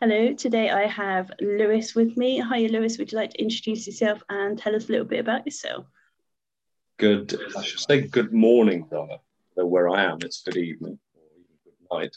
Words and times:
Hello, 0.00 0.32
today 0.32 0.70
I 0.70 0.86
have 0.86 1.28
Lewis 1.40 1.96
with 1.96 2.16
me. 2.16 2.38
Hi, 2.38 2.60
Lewis. 2.66 2.98
Would 2.98 3.10
you 3.10 3.18
like 3.18 3.30
to 3.30 3.42
introduce 3.42 3.84
yourself 3.84 4.22
and 4.28 4.56
tell 4.56 4.76
us 4.76 4.88
a 4.88 4.92
little 4.92 5.04
bit 5.04 5.18
about 5.18 5.44
yourself? 5.44 5.86
Good, 7.00 7.36
I 7.56 7.64
should 7.64 7.80
say 7.80 8.02
good 8.02 8.32
morning. 8.32 8.86
Though 8.92 9.66
where 9.66 9.88
I 9.88 10.04
am, 10.04 10.18
it's 10.20 10.44
good 10.44 10.56
evening 10.56 11.00
or 11.16 11.22
even 11.34 11.56
good 11.64 11.74
night. 11.90 12.16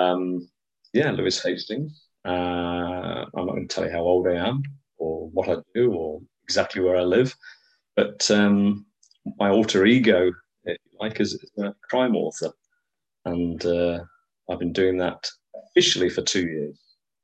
Um, 0.00 0.48
yeah, 0.92 1.10
Lewis 1.10 1.42
Hastings. 1.42 2.04
Uh, 2.24 2.28
I'm 3.34 3.46
not 3.46 3.56
going 3.56 3.66
to 3.66 3.74
tell 3.74 3.84
you 3.84 3.90
how 3.90 4.02
old 4.02 4.28
I 4.28 4.34
am 4.34 4.62
or 4.98 5.28
what 5.30 5.48
I 5.48 5.56
do 5.74 5.92
or 5.92 6.20
exactly 6.44 6.82
where 6.82 6.98
I 6.98 7.02
live, 7.02 7.34
but 7.96 8.30
um, 8.30 8.86
my 9.40 9.48
alter 9.48 9.86
ego, 9.86 10.30
like, 11.00 11.18
is 11.18 11.44
a 11.58 11.74
crime 11.90 12.14
author. 12.14 12.52
And 13.24 13.66
uh, 13.66 14.04
I've 14.48 14.60
been 14.60 14.72
doing 14.72 14.98
that 14.98 15.28
officially 15.72 16.10
for 16.10 16.22
two 16.22 16.46
years 16.46 16.78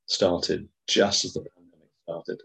started 0.06 0.68
just 0.86 1.24
as 1.24 1.34
the 1.34 1.40
pandemic 1.40 1.88
started. 2.02 2.40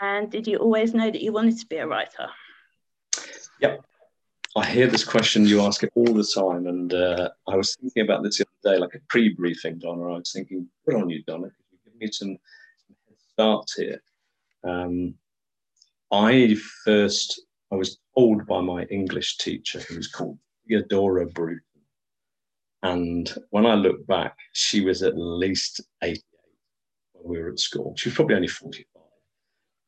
And 0.00 0.30
did 0.30 0.46
you 0.48 0.58
always 0.58 0.94
know 0.94 1.10
that 1.10 1.22
you 1.22 1.32
wanted 1.32 1.58
to 1.60 1.66
be 1.66 1.76
a 1.76 1.86
writer? 1.86 2.28
Yep. 3.60 3.84
I 4.54 4.66
hear 4.66 4.86
this 4.86 5.04
question, 5.04 5.46
you 5.46 5.62
ask 5.62 5.82
it 5.82 5.92
all 5.94 6.12
the 6.12 6.24
time. 6.24 6.66
And 6.66 6.92
uh, 6.92 7.30
I 7.48 7.56
was 7.56 7.76
thinking 7.76 8.02
about 8.02 8.22
this 8.22 8.38
the 8.38 8.46
other 8.64 8.74
day, 8.74 8.80
like 8.80 8.94
a 8.94 9.00
pre 9.08 9.30
briefing, 9.30 9.78
Donna. 9.78 10.02
I 10.02 10.18
was 10.18 10.32
thinking, 10.32 10.68
good 10.84 11.00
on 11.00 11.08
you, 11.08 11.22
Donna, 11.22 11.46
you 11.70 11.78
give 11.84 12.00
me 12.00 12.10
some, 12.10 12.36
some 12.86 12.96
head 13.06 13.16
starts 13.32 13.74
here. 13.74 14.02
Um, 14.64 15.14
I 16.10 16.56
first, 16.84 17.40
I 17.72 17.76
was 17.76 17.98
told 18.18 18.46
by 18.46 18.60
my 18.60 18.82
English 18.84 19.38
teacher, 19.38 19.80
who 19.80 19.96
was 19.96 20.08
called 20.08 20.38
Theodora 20.68 21.26
Bruton, 21.26 21.62
and 22.82 23.32
when 23.50 23.66
I 23.66 23.74
look 23.74 24.06
back, 24.06 24.36
she 24.52 24.80
was 24.84 25.02
at 25.02 25.16
least 25.16 25.80
88 26.02 26.22
when 27.12 27.30
we 27.30 27.42
were 27.42 27.50
at 27.50 27.60
school. 27.60 27.94
She 27.96 28.08
was 28.08 28.16
probably 28.16 28.36
only 28.36 28.48
45. 28.48 29.02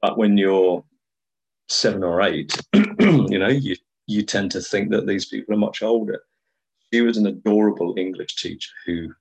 But 0.00 0.18
when 0.18 0.36
you're 0.36 0.84
seven 1.68 2.04
or 2.04 2.22
eight, 2.22 2.56
you 2.74 3.38
know, 3.38 3.48
you, 3.48 3.74
you 4.06 4.22
tend 4.22 4.52
to 4.52 4.60
think 4.60 4.90
that 4.90 5.06
these 5.06 5.26
people 5.26 5.54
are 5.54 5.58
much 5.58 5.82
older. 5.82 6.22
She 6.92 7.00
was 7.00 7.16
an 7.16 7.26
adorable 7.26 7.94
English 7.96 8.36
teacher 8.36 8.70
who 8.86 9.12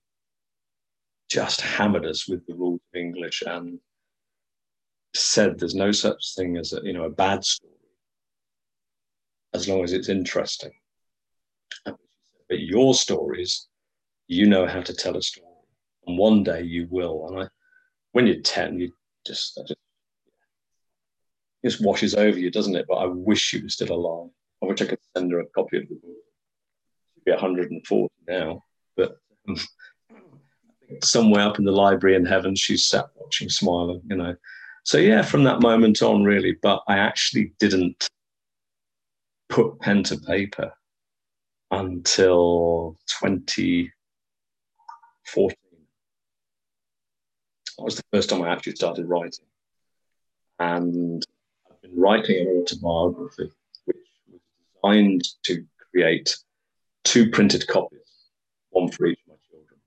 just 1.30 1.62
hammered 1.62 2.06
us 2.06 2.28
with 2.28 2.46
the 2.46 2.54
rules 2.54 2.82
of 2.94 3.00
English 3.00 3.42
and 3.48 3.80
said 5.16 5.58
there's 5.58 5.74
no 5.74 5.92
such 5.92 6.36
thing 6.36 6.58
as 6.58 6.74
a, 6.74 6.82
you 6.84 6.94
know, 6.94 7.06
a 7.06 7.10
bad 7.10 7.44
story 7.44 7.72
as 9.54 9.68
long 9.68 9.84
as 9.84 9.94
it's 9.94 10.10
interesting. 10.10 10.72
But 12.54 12.62
your 12.62 12.94
stories, 12.94 13.68
you 14.28 14.46
know 14.46 14.68
how 14.68 14.82
to 14.82 14.94
tell 14.94 15.18
a 15.18 15.24
story. 15.24 15.48
And 16.06 16.20
one 16.20 16.44
day 16.44 16.62
you 16.62 16.88
will. 16.92 17.28
And 17.28 17.40
I, 17.42 17.48
when 18.12 18.28
you're 18.28 18.42
10, 18.42 18.78
you 18.80 18.94
just, 19.26 19.60
just, 19.68 19.80
just 21.66 21.84
washes 21.84 22.14
over 22.14 22.38
you, 22.38 22.52
doesn't 22.52 22.76
it? 22.76 22.86
But 22.88 22.98
I 22.98 23.06
wish 23.08 23.42
she 23.42 23.60
was 23.60 23.74
still 23.74 23.92
alive. 23.92 24.30
I 24.62 24.68
wish 24.68 24.84
I 24.84 24.86
could 24.86 25.00
send 25.18 25.32
her 25.32 25.40
a 25.40 25.48
copy 25.48 25.78
of 25.78 25.90
the 25.90 25.96
book. 25.96 26.12
She'd 27.16 27.26
be 27.26 27.32
140 27.32 28.14
now. 28.28 28.62
But 28.96 29.18
um, 29.50 29.58
somewhere 31.02 31.48
up 31.48 31.58
in 31.58 31.66
the 31.66 31.72
library 31.72 32.16
in 32.16 32.24
heaven, 32.24 32.54
she's 32.54 32.86
sat 32.86 33.08
watching, 33.16 33.50
smiling, 33.50 34.04
you 34.12 34.16
know. 34.16 34.36
So, 34.84 35.00
yeah, 35.00 35.24
from 35.24 35.44
that 35.46 35.64
moment 35.64 36.04
on, 36.04 36.24
really. 36.24 36.56
But 36.62 36.84
I 36.88 37.00
actually 37.00 37.56
didn't 37.58 38.08
put 39.50 39.80
pen 39.80 40.04
to 40.04 40.20
paper 40.20 40.72
until 41.74 42.98
2014. 43.22 45.58
That 47.78 47.84
was 47.84 47.96
the 47.96 48.04
first 48.14 48.30
time 48.30 48.44
I 48.44 48.52
actually 48.52 48.76
started 48.76 49.08
writing. 49.08 49.46
And 50.60 51.26
I've 51.70 51.82
been 51.82 52.00
writing 52.00 52.42
an 52.42 52.48
autobiography, 52.48 53.50
which 53.86 53.98
was 54.32 54.42
designed 54.84 55.28
to 55.46 55.66
create 55.92 56.38
two 57.04 57.32
printed 57.32 57.68
copies, 57.68 58.00
one 58.70 58.92
for 58.92 59.08
each 59.08 59.20
of 59.22 59.30
my 59.30 59.36
children. 59.50 59.80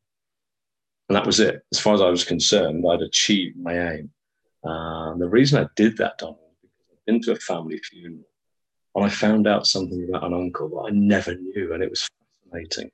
And 1.08 1.16
that 1.16 1.24
was 1.24 1.38
it. 1.38 1.62
As 1.72 1.78
far 1.78 1.94
as 1.94 2.02
I 2.02 2.10
was 2.10 2.24
concerned, 2.24 2.84
I'd 2.90 3.02
achieved 3.02 3.56
my 3.56 3.92
aim. 3.92 4.10
Uh, 4.64 5.12
and 5.12 5.20
the 5.20 5.28
reason 5.28 5.62
I 5.62 5.68
did 5.76 5.98
that, 5.98 6.18
Donna, 6.18 6.34
because 6.60 6.86
I'd 6.90 7.04
been 7.06 7.22
to 7.22 7.32
a 7.32 7.36
family 7.36 7.78
funeral 7.78 8.24
and 8.96 9.04
I 9.04 9.10
found 9.10 9.46
out 9.46 9.66
something 9.66 10.08
about 10.08 10.24
an 10.24 10.32
uncle 10.32 10.70
that 10.70 10.88
I 10.88 10.90
never 10.90 11.34
knew, 11.34 11.74
and 11.74 11.82
it 11.82 11.90
was 11.90 12.08
fascinating. 12.50 12.90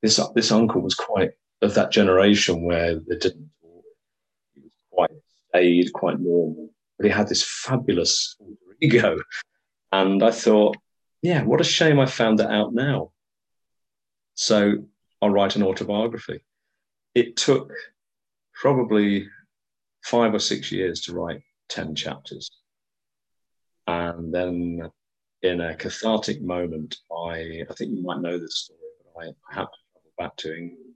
This 0.00 0.20
this 0.34 0.52
uncle 0.52 0.80
was 0.80 0.94
quite 0.94 1.32
of 1.60 1.74
that 1.74 1.90
generation 1.90 2.64
where 2.64 2.94
they 2.94 3.16
didn't. 3.16 3.50
He 4.54 4.60
was 4.62 4.72
quite 4.92 5.10
staid, 5.48 5.92
quite 5.92 6.20
normal, 6.20 6.70
but 6.96 7.06
he 7.06 7.12
had 7.12 7.28
this 7.28 7.42
fabulous 7.42 8.36
ego. 8.80 9.18
And 9.90 10.22
I 10.22 10.30
thought, 10.30 10.76
yeah, 11.20 11.42
what 11.42 11.60
a 11.60 11.64
shame 11.64 11.98
I 11.98 12.06
found 12.06 12.38
that 12.38 12.50
out 12.50 12.72
now. 12.72 13.10
So 14.34 14.86
I'll 15.20 15.30
write 15.30 15.56
an 15.56 15.64
autobiography. 15.64 16.44
It 17.14 17.36
took 17.36 17.72
probably 18.54 19.28
five 20.04 20.32
or 20.32 20.38
six 20.38 20.70
years 20.70 21.02
to 21.02 21.12
write 21.12 21.42
10 21.68 21.94
chapters. 21.96 22.50
And 23.86 24.32
then 24.32 24.90
in 25.42 25.60
a 25.60 25.74
cathartic 25.74 26.40
moment, 26.40 26.96
I, 27.10 27.62
I 27.68 27.74
think 27.74 27.92
you 27.92 28.02
might 28.02 28.20
know 28.20 28.38
this 28.38 28.58
story, 28.58 28.78
but 29.04 29.24
I, 29.24 29.28
I 29.28 29.54
had 29.54 29.64
to 29.64 29.78
travel 29.92 30.12
back 30.18 30.36
to 30.36 30.56
England 30.56 30.94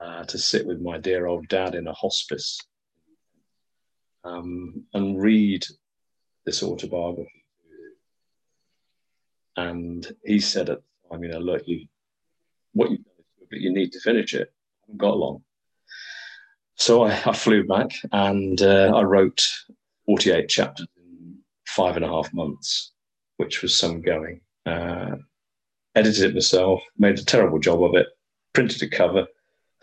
uh, 0.00 0.24
to 0.24 0.38
sit 0.38 0.66
with 0.66 0.80
my 0.80 0.98
dear 0.98 1.26
old 1.26 1.48
dad 1.48 1.74
in 1.74 1.86
a 1.86 1.92
hospice 1.92 2.60
um, 4.24 4.84
and 4.94 5.20
read 5.20 5.64
this 6.46 6.62
autobiography. 6.62 7.44
And 9.56 10.06
he 10.24 10.40
said 10.40 10.70
at 10.70 10.80
you 11.20 11.28
know, 11.28 11.40
look, 11.40 11.68
you, 11.68 11.86
what 12.72 12.90
you've 12.90 13.04
done 13.04 13.12
but 13.52 13.60
you 13.60 13.70
need 13.70 13.92
to 13.92 14.00
finish 14.00 14.32
it. 14.32 14.48
I 14.50 14.80
haven't 14.86 14.98
got 14.98 15.18
long. 15.18 15.42
So 16.76 17.04
I, 17.04 17.10
I 17.26 17.32
flew 17.34 17.64
back 17.64 17.90
and 18.10 18.60
uh, 18.60 18.92
I 18.94 19.02
wrote 19.02 19.46
48 20.06 20.48
chapters 20.48 20.86
five 21.72 21.96
and 21.96 22.04
a 22.04 22.08
half 22.08 22.32
months, 22.32 22.92
which 23.36 23.62
was 23.62 23.78
some 23.78 24.00
going. 24.00 24.40
Uh, 24.66 25.16
edited 25.94 26.30
it 26.30 26.34
myself, 26.34 26.82
made 26.98 27.18
a 27.18 27.24
terrible 27.24 27.58
job 27.58 27.82
of 27.82 27.94
it, 27.94 28.06
printed 28.52 28.82
a 28.82 28.88
cover, 28.88 29.26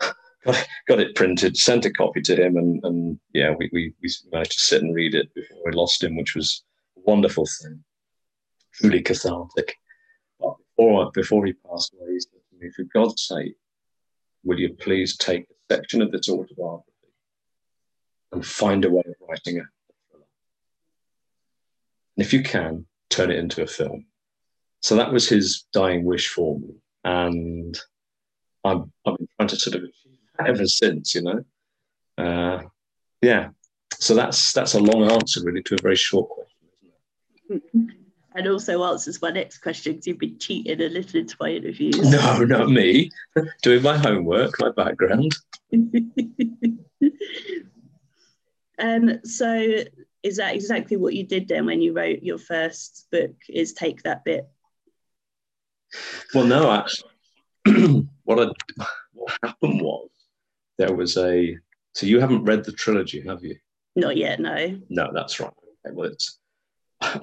got, 0.88 1.00
it, 1.00 1.14
printed, 1.14 1.56
sent 1.56 1.84
a 1.84 1.92
copy 1.92 2.20
to 2.22 2.36
him, 2.36 2.56
and, 2.56 2.80
and 2.84 3.20
yeah, 3.32 3.54
we, 3.58 3.68
we, 3.72 3.92
we 4.02 4.10
managed 4.32 4.52
to 4.52 4.66
sit 4.66 4.82
and 4.82 4.94
read 4.94 5.14
it 5.14 5.32
before 5.34 5.58
we 5.64 5.72
lost 5.72 6.02
him, 6.02 6.16
which 6.16 6.34
was 6.34 6.64
a 6.96 7.00
wonderful 7.04 7.46
thing, 7.62 7.82
truly 8.74 9.02
cathartic. 9.02 9.74
But 10.38 10.54
before, 10.76 11.10
before 11.12 11.46
he 11.46 11.52
passed 11.52 11.94
away, 11.94 12.12
he 12.12 12.20
said 12.20 12.40
to 12.50 12.64
me, 12.64 12.70
for 12.70 12.84
God's 12.94 13.26
sake, 13.26 13.56
will 14.44 14.58
you 14.58 14.74
please 14.74 15.16
take 15.16 15.42
a 15.42 15.74
section 15.74 16.02
of 16.02 16.10
this 16.10 16.28
autobiography 16.28 16.90
and 18.32 18.46
find 18.46 18.84
a 18.84 18.90
way 18.90 19.02
of 19.06 19.14
writing 19.28 19.58
it? 19.58 19.64
And 22.20 22.26
if 22.26 22.34
you 22.34 22.42
can, 22.42 22.84
turn 23.08 23.30
it 23.30 23.38
into 23.38 23.62
a 23.62 23.66
film. 23.66 24.04
So 24.82 24.94
that 24.96 25.10
was 25.10 25.26
his 25.26 25.64
dying 25.72 26.04
wish 26.04 26.28
for 26.28 26.58
me. 26.58 26.74
And 27.02 27.80
I've, 28.62 28.82
I've 29.06 29.16
been 29.16 29.28
trying 29.38 29.48
to 29.48 29.56
sort 29.56 29.76
of 29.76 29.84
ever 30.46 30.66
since, 30.66 31.14
you 31.14 31.22
know. 31.22 31.42
Uh, 32.18 32.64
yeah. 33.22 33.48
So 33.94 34.14
that's 34.14 34.52
that's 34.52 34.74
a 34.74 34.80
long 34.80 35.10
answer 35.10 35.42
really 35.42 35.62
to 35.62 35.76
a 35.76 35.82
very 35.82 35.96
short 35.96 36.28
question, 37.48 37.62
And 38.34 38.46
also 38.46 38.84
answers 38.84 39.22
my 39.22 39.30
next 39.30 39.60
question 39.62 39.92
because 39.94 40.06
you've 40.06 40.18
been 40.18 40.38
cheating 40.38 40.78
and 40.78 40.92
listening 40.92 41.26
to 41.26 41.36
my 41.40 41.52
interviews. 41.52 41.98
No, 42.02 42.44
not 42.44 42.68
me. 42.68 43.10
Doing 43.62 43.82
my 43.82 43.96
homework, 43.96 44.60
my 44.60 44.72
background. 44.72 45.34
um, 48.78 49.24
so 49.24 49.84
is 50.22 50.36
that 50.36 50.54
exactly 50.54 50.96
what 50.96 51.14
you 51.14 51.24
did 51.24 51.48
then 51.48 51.66
when 51.66 51.80
you 51.80 51.92
wrote 51.92 52.22
your 52.22 52.38
first 52.38 53.06
book 53.10 53.34
is 53.48 53.72
take 53.72 54.02
that 54.02 54.24
bit? 54.24 54.48
Well 56.34 56.46
no 56.46 56.70
actually 56.70 57.10
what, 58.24 58.40
I, 58.40 58.84
what 59.12 59.38
happened 59.42 59.82
was 59.82 60.08
there 60.78 60.94
was 60.94 61.16
a 61.16 61.56
so 61.94 62.06
you 62.06 62.20
haven't 62.20 62.44
read 62.44 62.64
the 62.64 62.72
trilogy 62.72 63.22
have 63.26 63.42
you? 63.42 63.56
Not 63.96 64.16
yet 64.16 64.40
no. 64.40 64.78
No 64.88 65.10
that's 65.12 65.40
right. 65.40 65.52
Okay, 65.86 65.94
well 65.94 66.10
it's 66.10 66.38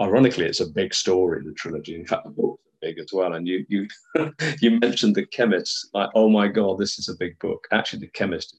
ironically 0.01 0.45
it's 0.45 0.59
a 0.59 0.67
big 0.67 0.93
story 0.93 1.41
the 1.43 1.53
trilogy. 1.53 1.95
In 1.95 2.05
fact 2.05 2.25
the 2.25 2.31
book's 2.31 2.63
big 2.81 2.99
as 2.99 3.09
well. 3.13 3.33
And 3.33 3.47
you 3.47 3.65
you 3.69 3.87
you 4.61 4.79
mentioned 4.79 5.15
the 5.15 5.25
chemist. 5.25 5.89
Like 5.93 6.09
oh 6.15 6.29
my 6.29 6.47
god 6.47 6.79
this 6.79 6.99
is 6.99 7.09
a 7.09 7.17
big 7.17 7.37
book. 7.39 7.67
Actually 7.71 7.99
the 7.99 8.07
chemist 8.07 8.57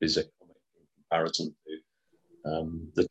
is 0.00 0.16
a 0.16 0.22
comic 0.22 0.56
in 0.76 0.86
comparison 0.96 1.54
to 1.66 2.50
um, 2.50 2.88
the 2.94 3.06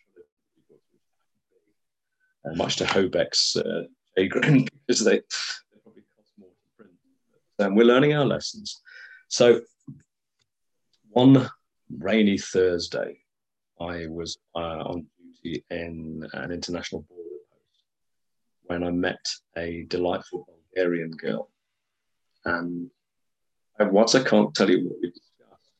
much 2.45 2.77
to 2.77 2.85
Hobeck's 2.85 3.55
uh, 3.55 3.83
chagrin 4.17 4.67
because 4.87 5.03
they, 5.03 5.17
they 5.17 5.79
probably 5.83 6.03
cost 6.15 6.31
more 6.37 6.49
to 6.49 6.77
print. 6.77 6.91
But, 7.57 7.67
um, 7.67 7.75
we're 7.75 7.85
learning 7.85 8.13
our 8.13 8.25
lessons. 8.25 8.81
So 9.27 9.61
one 11.09 11.49
rainy 11.89 12.37
Thursday, 12.37 13.17
I 13.79 14.07
was 14.07 14.37
uh, 14.55 14.59
on 14.59 15.05
duty 15.43 15.63
in 15.69 16.27
an 16.33 16.51
international 16.51 17.01
border 17.01 17.23
post 17.49 17.83
when 18.63 18.83
I 18.83 18.91
met 18.91 19.25
a 19.57 19.85
delightful 19.87 20.47
Bulgarian 20.73 21.11
girl. 21.11 21.49
And 22.45 22.89
once 23.79 24.15
I 24.15 24.23
can't 24.23 24.53
tell 24.53 24.69
you 24.69 24.87
what 24.87 24.97
we 25.01 25.09
discussed, 25.09 25.71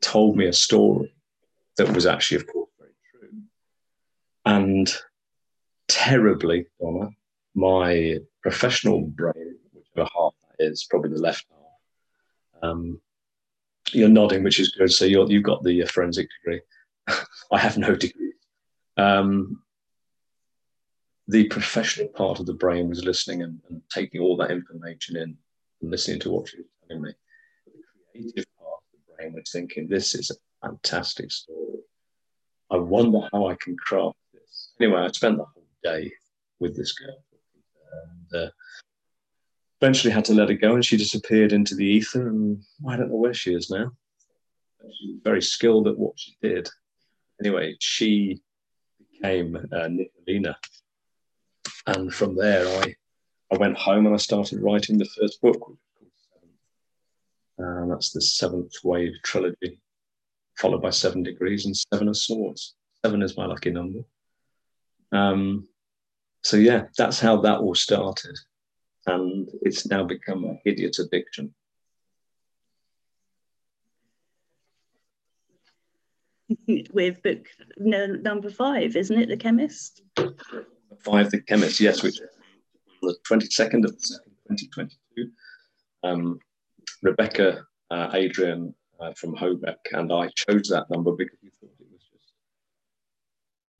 told 0.00 0.36
me 0.36 0.46
a 0.46 0.52
story 0.52 1.14
that 1.76 1.92
was 1.94 2.06
actually, 2.06 2.36
of 2.38 2.46
course, 2.46 2.70
very 2.78 2.92
true. 3.10 3.42
And 4.44 4.92
terribly, 5.90 6.66
Donna, 6.80 7.10
my 7.54 8.18
professional 8.42 9.02
brain, 9.02 9.56
whichever 9.72 10.08
half 10.16 10.32
that 10.42 10.64
is, 10.64 10.86
probably 10.88 11.10
the 11.10 11.20
left 11.20 11.44
half, 11.50 12.62
um, 12.62 13.00
you're 13.92 14.08
nodding, 14.08 14.44
which 14.44 14.60
is 14.60 14.70
good. 14.70 14.92
So 14.92 15.04
you 15.04 15.20
have 15.20 15.42
got 15.42 15.64
the 15.64 15.82
uh, 15.82 15.86
forensic 15.86 16.28
degree. 16.38 16.60
I 17.52 17.58
have 17.58 17.76
no 17.76 17.96
degree. 17.96 18.32
Um, 18.96 19.62
the 21.26 21.48
professional 21.48 22.08
part 22.08 22.38
of 22.38 22.46
the 22.46 22.54
brain 22.54 22.88
was 22.88 23.04
listening 23.04 23.42
and, 23.42 23.60
and, 23.68 23.82
taking 23.90 24.20
all 24.20 24.36
that 24.36 24.50
information 24.50 25.16
in 25.16 25.36
and 25.80 25.90
listening 25.90 26.20
to 26.20 26.30
what 26.30 26.48
she 26.48 26.58
was 26.58 26.66
telling 26.88 27.02
me. 27.02 27.12
The 27.66 27.72
creative 28.12 28.46
part 28.58 28.78
of 28.78 28.98
the 29.08 29.14
brain 29.14 29.32
was 29.32 29.50
thinking, 29.52 29.88
this 29.88 30.14
is 30.14 30.30
a 30.30 30.66
fantastic 30.66 31.30
story. 31.30 31.80
I 32.70 32.76
wonder 32.76 33.28
how 33.32 33.48
I 33.48 33.56
can 33.60 33.76
craft 33.76 34.16
this. 34.32 34.72
Anyway, 34.80 35.00
I 35.00 35.08
spent 35.08 35.36
the 35.38 35.44
whole 35.44 35.59
day 35.82 36.12
with 36.58 36.76
this 36.76 36.92
girl. 36.92 37.24
And 38.32 38.42
uh, 38.42 38.50
eventually 39.80 40.12
had 40.12 40.24
to 40.26 40.34
let 40.34 40.48
her 40.48 40.54
go 40.54 40.74
and 40.74 40.84
she 40.84 40.96
disappeared 40.96 41.52
into 41.52 41.74
the 41.74 41.84
ether 41.84 42.28
and 42.28 42.62
I 42.88 42.96
don't 42.96 43.08
know 43.08 43.16
where 43.16 43.34
she 43.34 43.54
is 43.54 43.70
now. 43.70 43.92
She 44.82 45.12
was 45.12 45.20
very 45.24 45.42
skilled 45.42 45.88
at 45.88 45.98
what 45.98 46.18
she 46.18 46.36
did. 46.42 46.68
Anyway, 47.40 47.76
she 47.80 48.40
became 48.98 49.56
uh, 49.56 49.88
Nicolina. 49.88 50.54
And 51.86 52.12
from 52.12 52.36
there, 52.36 52.66
I, 52.82 52.94
I 53.52 53.56
went 53.56 53.78
home 53.78 54.06
and 54.06 54.14
I 54.14 54.18
started 54.18 54.60
writing 54.60 54.98
the 54.98 55.08
first 55.18 55.40
book. 55.40 55.76
And 57.58 57.90
that's 57.90 58.10
the 58.10 58.20
seventh 58.20 58.72
wave 58.84 59.12
trilogy, 59.22 59.80
followed 60.56 60.82
by 60.82 60.90
Seven 60.90 61.22
Degrees 61.22 61.66
and 61.66 61.76
Seven 61.76 62.08
of 62.08 62.16
Swords. 62.16 62.74
Seven 63.04 63.22
is 63.22 63.36
my 63.36 63.46
lucky 63.46 63.70
number. 63.70 64.00
Um, 65.12 65.68
so, 66.42 66.56
yeah, 66.56 66.84
that's 66.96 67.20
how 67.20 67.40
that 67.42 67.58
all 67.58 67.74
started 67.74 68.36
and 69.06 69.48
it's 69.62 69.86
now 69.88 70.04
become 70.04 70.44
a 70.44 70.60
hideous 70.64 70.98
addiction. 70.98 71.54
With 76.92 77.22
book 77.22 77.46
no, 77.78 78.06
number 78.06 78.50
five, 78.50 78.96
isn't 78.96 79.18
it, 79.18 79.28
The 79.28 79.36
Chemist? 79.36 80.02
Five, 80.98 81.30
The 81.30 81.40
Chemist, 81.42 81.80
yes, 81.80 82.02
which 82.02 82.20
the 83.02 83.16
22nd 83.28 83.84
of 83.84 83.92
the 83.92 84.18
2nd, 84.50 84.58
2022. 84.58 85.30
Um, 86.02 86.38
Rebecca 87.02 87.64
uh, 87.90 88.10
Adrian 88.12 88.74
uh, 89.00 89.12
from 89.14 89.34
Hobeck 89.34 89.76
and 89.92 90.12
I 90.12 90.28
chose 90.34 90.68
that 90.68 90.90
number 90.90 91.12
because 91.12 91.38
we 91.42 91.50
thought 91.60 91.70
it 91.79 91.79
was 91.79 91.79
just. 91.79 91.79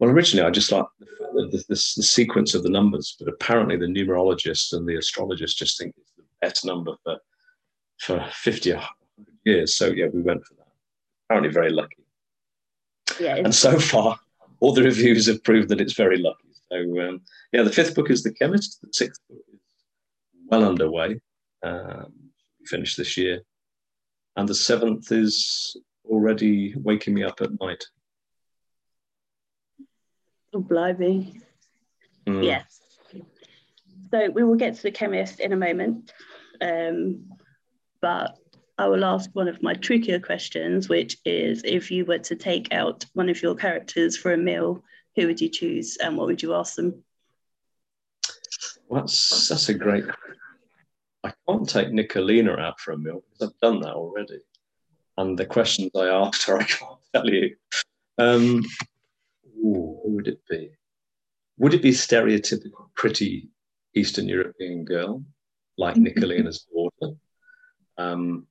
Well, 0.01 0.11
originally 0.11 0.47
I 0.47 0.51
just 0.51 0.73
liked 0.73 0.89
the 0.99 1.07
the, 1.33 1.47
the, 1.47 1.65
the, 1.69 1.77
sequence 1.77 2.55
of 2.55 2.63
the 2.63 2.71
numbers, 2.71 3.17
but 3.19 3.29
apparently 3.29 3.77
the 3.77 3.87
numerologists 3.87 4.73
and 4.73 4.87
the 4.87 4.97
astrologists 4.97 5.59
just 5.59 5.79
think 5.79 5.95
it's 5.97 6.13
the 6.17 6.25
best 6.41 6.65
number 6.65 6.95
for 7.05 7.19
for 7.99 8.27
50 8.33 8.73
or 8.73 8.77
100 8.77 9.35
years. 9.45 9.77
So 9.77 9.87
yeah, 9.87 10.07
we 10.13 10.23
went 10.23 10.45
for 10.45 10.55
that. 10.55 10.69
Apparently 11.29 11.53
very 11.53 11.71
lucky. 11.71 12.03
Yeah, 13.21 13.37
and 13.37 13.55
so 13.55 13.79
far, 13.79 14.19
all 14.61 14.73
the 14.73 14.83
reviews 14.83 15.27
have 15.27 15.45
proved 15.45 15.69
that 15.69 15.81
it's 15.81 15.93
very 15.93 16.19
lucky. 16.19 16.49
So 16.71 16.77
um, 17.01 17.21
yeah, 17.53 17.63
the 17.63 17.73
fifth 17.73 17.95
book 17.95 18.11
is 18.11 18.23
The 18.23 18.33
Chemist. 18.33 18.81
The 18.81 18.89
sixth 18.93 19.21
book 19.29 19.45
is 19.53 19.61
well 20.47 20.65
underway. 20.65 21.21
Um, 21.63 22.13
finished 22.65 22.97
this 22.97 23.17
year, 23.17 23.43
and 24.37 24.49
the 24.49 24.55
seventh 24.55 25.13
is 25.13 25.77
already 26.07 26.75
waking 26.77 27.15
me 27.15 27.23
up 27.23 27.41
at 27.43 27.61
night. 27.61 27.85
Oh, 30.53 30.61
blimey. 30.61 31.41
Mm. 32.27 32.45
Yes. 32.45 32.81
So 34.11 34.31
we 34.31 34.43
will 34.43 34.57
get 34.57 34.75
to 34.77 34.83
the 34.83 34.91
chemist 34.91 35.41
in 35.41 35.53
a 35.53 35.57
moment. 35.57 36.13
Um, 36.61 37.27
but 38.01 38.37
I 38.77 38.89
will 38.89 39.05
ask 39.05 39.31
one 39.35 39.49
of 39.49 39.63
my 39.63 39.75
trickier 39.75 40.19
questions, 40.19 40.89
which 40.89 41.19
is 41.25 41.63
if 41.65 41.91
you 41.91 42.05
were 42.05 42.19
to 42.19 42.35
take 42.35 42.73
out 42.73 43.05
one 43.13 43.29
of 43.29 43.41
your 43.43 43.55
characters 43.55 44.17
for 44.17 44.33
a 44.33 44.39
meal, 44.39 44.83
who 45.17 45.27
would 45.27 45.41
you 45.41 45.49
choose 45.49 45.97
and 45.99 46.17
what 46.17 46.27
would 46.27 46.43
you 46.43 46.55
ask 46.55 46.75
them? 46.75 47.05
Well, 48.89 49.03
that's, 49.03 49.49
that's 49.49 49.69
a 49.69 49.75
great 49.75 50.05
I 51.23 51.33
can't 51.47 51.69
take 51.69 51.89
Nicolina 51.89 52.59
out 52.59 52.81
for 52.81 52.93
a 52.93 52.99
meal 52.99 53.23
because 53.31 53.49
I've 53.49 53.61
done 53.61 53.81
that 53.81 53.93
already. 53.93 54.41
And 55.19 55.39
the 55.39 55.47
questions 55.47 55.91
I 55.95 56.07
asked 56.07 56.47
her, 56.47 56.59
I 56.59 56.65
can't 56.65 56.99
tell 57.13 57.29
you. 57.29 57.57
Um, 58.17 58.65
Ooh, 59.65 60.01
who 60.03 60.17
would 60.17 60.29
it 60.29 60.41
be? 60.49 60.71
Would 61.59 61.75
it 61.75 61.83
be 61.83 61.91
stereotypical 61.91 62.89
pretty 62.95 63.49
Eastern 63.95 64.29
European 64.29 64.85
girl 64.85 65.23
like 65.77 65.97
Nicolina's 65.97 66.67
daughter? 66.73 67.15
Um, 67.99 68.47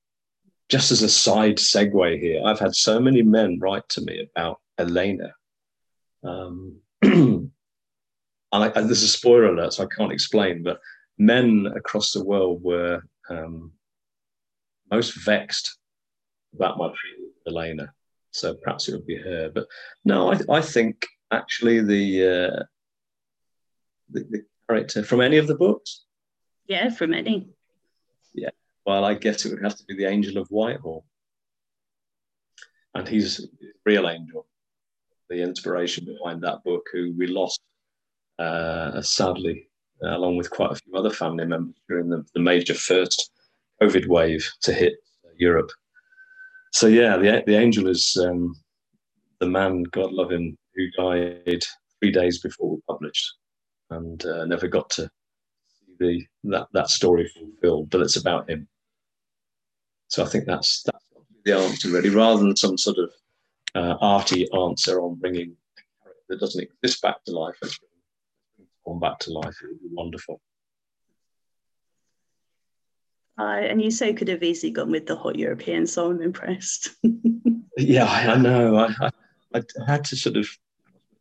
just 0.69 0.91
as 0.91 1.01
a 1.01 1.09
side 1.09 1.57
segue 1.57 2.19
here, 2.19 2.41
I've 2.45 2.59
had 2.59 2.75
so 2.75 2.99
many 2.99 3.23
men 3.23 3.57
write 3.59 3.87
to 3.89 4.01
me 4.01 4.27
about 4.29 4.59
Elena. 4.77 5.33
Um, 6.23 6.77
and 7.01 7.51
I, 8.51 8.69
there's 8.69 9.03
a 9.03 9.07
spoiler 9.07 9.45
alert, 9.45 9.73
so 9.73 9.83
I 9.83 9.95
can't 9.95 10.11
explain, 10.11 10.61
but 10.61 10.79
men 11.17 11.67
across 11.75 12.11
the 12.11 12.23
world 12.23 12.63
were 12.63 13.01
um, 13.29 13.71
most 14.91 15.13
vexed 15.23 15.77
about 16.53 16.77
my 16.77 16.87
treatment 16.87 17.33
of 17.45 17.53
Elena. 17.53 17.93
So 18.31 18.55
perhaps 18.55 18.87
it 18.87 18.93
would 18.93 19.07
be 19.07 19.17
her. 19.17 19.49
But 19.53 19.67
no, 20.05 20.31
I, 20.31 20.39
I 20.49 20.61
think 20.61 21.05
actually 21.31 21.81
the, 21.81 22.23
uh, 22.23 22.63
the, 24.09 24.23
the 24.29 24.45
character 24.67 25.03
from 25.03 25.21
any 25.21 25.37
of 25.37 25.47
the 25.47 25.55
books. 25.55 26.05
Yeah, 26.67 26.89
from 26.89 27.13
any. 27.13 27.49
Yeah. 28.33 28.49
Well, 28.85 29.03
I 29.03 29.15
guess 29.15 29.45
it 29.45 29.51
would 29.51 29.63
have 29.63 29.75
to 29.77 29.85
be 29.85 29.95
the 29.95 30.05
Angel 30.05 30.37
of 30.37 30.47
Whitehall, 30.49 31.05
and 32.93 33.07
he's 33.07 33.47
real 33.85 34.07
angel, 34.07 34.47
the 35.29 35.41
inspiration 35.41 36.05
behind 36.05 36.41
that 36.43 36.63
book, 36.63 36.87
who 36.91 37.13
we 37.17 37.27
lost 37.27 37.61
uh, 38.37 39.01
sadly, 39.01 39.69
uh, 40.03 40.15
along 40.15 40.37
with 40.37 40.49
quite 40.49 40.71
a 40.71 40.75
few 40.75 40.95
other 40.95 41.09
family 41.09 41.45
members 41.45 41.75
during 41.87 42.09
the, 42.09 42.25
the 42.33 42.39
major 42.39 42.73
first 42.73 43.31
COVID 43.81 44.07
wave 44.07 44.49
to 44.61 44.73
hit 44.73 44.93
Europe 45.37 45.71
so 46.71 46.87
yeah, 46.87 47.17
the 47.17 47.43
the 47.45 47.57
angel 47.57 47.87
is 47.87 48.17
um, 48.21 48.55
the 49.39 49.47
man, 49.47 49.83
God 49.83 50.11
love 50.11 50.31
him, 50.31 50.57
who 50.75 50.89
died 50.91 51.63
three 51.99 52.11
days 52.11 52.39
before 52.39 52.71
we 52.71 52.81
published, 52.87 53.33
and 53.89 54.23
uh, 54.25 54.45
never 54.45 54.67
got 54.67 54.89
to 54.91 55.09
see 55.67 55.93
the 55.99 56.25
that 56.45 56.67
that 56.73 56.89
story 56.89 57.29
fulfilled. 57.37 57.89
But 57.89 58.01
it's 58.01 58.17
about 58.17 58.49
him. 58.49 58.67
So 60.07 60.23
I 60.23 60.27
think 60.27 60.45
that's 60.45 60.83
that's 60.83 61.05
the 61.45 61.57
answer 61.57 61.89
really, 61.89 62.09
rather 62.09 62.41
than 62.41 62.55
some 62.55 62.77
sort 62.77 62.97
of 62.97 63.11
uh, 63.75 63.97
arty 64.01 64.47
answer 64.53 65.01
on 65.01 65.15
bringing 65.15 65.55
that 66.27 66.39
doesn't 66.39 66.63
exist 66.63 67.01
back 67.01 67.23
to 67.25 67.31
life. 67.31 67.55
Let's 67.61 67.79
back 68.99 69.19
to 69.19 69.31
life. 69.31 69.55
It 69.61 69.67
would 69.67 69.81
be 69.81 69.89
wonderful. 69.91 70.41
Uh, 73.39 73.61
and 73.61 73.81
you 73.81 73.89
say 73.89 74.13
could 74.13 74.27
have 74.27 74.43
easily 74.43 74.69
gone 74.69 74.91
with 74.91 75.05
the 75.05 75.15
hot 75.15 75.37
European, 75.37 75.87
so 75.87 76.11
I'm 76.11 76.21
impressed. 76.21 76.89
yeah, 77.77 78.03
I, 78.03 78.33
I 78.33 78.37
know. 78.37 78.75
I, 78.75 78.93
I, 78.99 79.11
I, 79.59 79.61
had 79.87 80.03
to 80.05 80.17
sort 80.17 80.35
of 80.35 80.45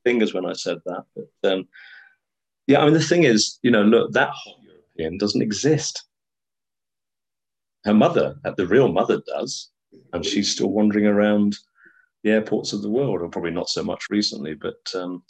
fingers 0.03 0.35
when 0.35 0.45
I 0.45 0.55
said 0.55 0.79
that, 0.85 1.05
but 1.15 1.53
um, 1.53 1.69
yeah, 2.67 2.81
I 2.81 2.87
mean 2.87 2.95
the 2.95 3.01
thing 3.01 3.23
is, 3.23 3.61
you 3.63 3.71
know, 3.71 3.85
look, 3.85 4.13
that 4.15 4.31
hot 4.31 4.57
European 4.65 5.17
doesn't 5.17 5.43
exist. 5.43 6.07
Her 7.85 7.95
mother, 7.95 8.35
uh, 8.45 8.51
the 8.57 8.67
real 8.67 8.91
mother, 8.91 9.23
does, 9.25 9.71
and 10.13 10.27
she's 10.27 10.51
still 10.51 10.71
wandering 10.71 11.07
around 11.07 11.57
the 12.25 12.33
airports 12.33 12.73
of 12.73 12.83
the 12.83 12.91
world, 12.91 13.23
or 13.23 13.29
probably 13.29 13.53
not 13.53 13.69
so 13.69 13.85
much 13.85 14.07
recently, 14.11 14.55
but 14.55 14.81
um, 14.97 15.23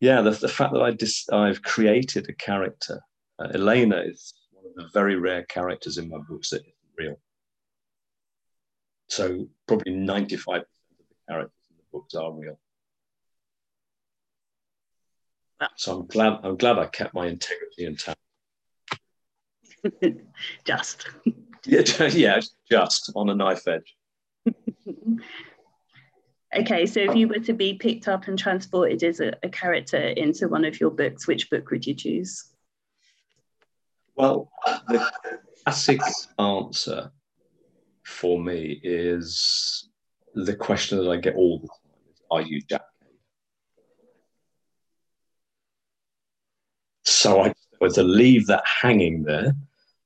yeah, 0.00 0.22
the, 0.22 0.30
the 0.30 0.48
fact 0.48 0.72
that 0.72 0.82
I 0.82 0.92
dis- 0.92 1.28
I've 1.30 1.62
created 1.62 2.26
a 2.30 2.32
character, 2.32 3.00
uh, 3.38 3.48
Elena 3.52 3.98
is 3.98 4.32
the 4.80 4.88
very 4.92 5.16
rare 5.16 5.44
characters 5.44 5.98
in 5.98 6.08
my 6.08 6.18
books 6.28 6.50
that 6.50 6.62
isn't 6.62 6.74
real. 6.98 7.16
So 9.08 9.48
probably 9.66 9.92
95% 9.92 10.58
of 10.58 10.64
the 11.08 11.14
characters 11.28 11.52
in 11.70 11.76
the 11.76 11.82
books 11.92 12.14
are 12.14 12.32
real. 12.32 12.58
Ah. 15.60 15.68
So 15.76 15.98
I'm 15.98 16.06
glad 16.06 16.40
I'm 16.42 16.56
glad 16.56 16.78
I 16.78 16.86
kept 16.86 17.14
my 17.14 17.26
integrity 17.26 17.84
intact. 17.84 18.18
just. 20.64 21.08
yeah, 21.66 21.82
yeah, 22.12 22.40
just 22.70 23.12
on 23.14 23.28
a 23.28 23.34
knife 23.34 23.66
edge. 23.68 23.96
okay, 26.56 26.86
so 26.86 27.00
if 27.00 27.14
you 27.14 27.28
were 27.28 27.40
to 27.40 27.52
be 27.52 27.74
picked 27.74 28.08
up 28.08 28.28
and 28.28 28.38
transported 28.38 29.02
as 29.02 29.20
a, 29.20 29.34
a 29.42 29.48
character 29.50 29.98
into 29.98 30.48
one 30.48 30.64
of 30.64 30.80
your 30.80 30.90
books, 30.90 31.26
which 31.26 31.50
book 31.50 31.70
would 31.70 31.86
you 31.86 31.94
choose? 31.94 32.50
Well, 34.20 34.50
the 34.88 35.10
classic 35.64 36.02
answer 36.38 37.10
for 38.04 38.38
me 38.38 38.78
is 38.82 39.88
the 40.34 40.54
question 40.54 40.98
that 40.98 41.10
I 41.10 41.16
get 41.16 41.36
all 41.36 41.60
the 41.60 41.68
time 41.68 41.78
are 42.30 42.42
you 42.42 42.60
Jack 42.68 42.82
So 47.02 47.40
I 47.44 47.54
was 47.80 47.94
to 47.94 48.02
leave 48.02 48.46
that 48.48 48.62
hanging 48.82 49.22
there, 49.22 49.54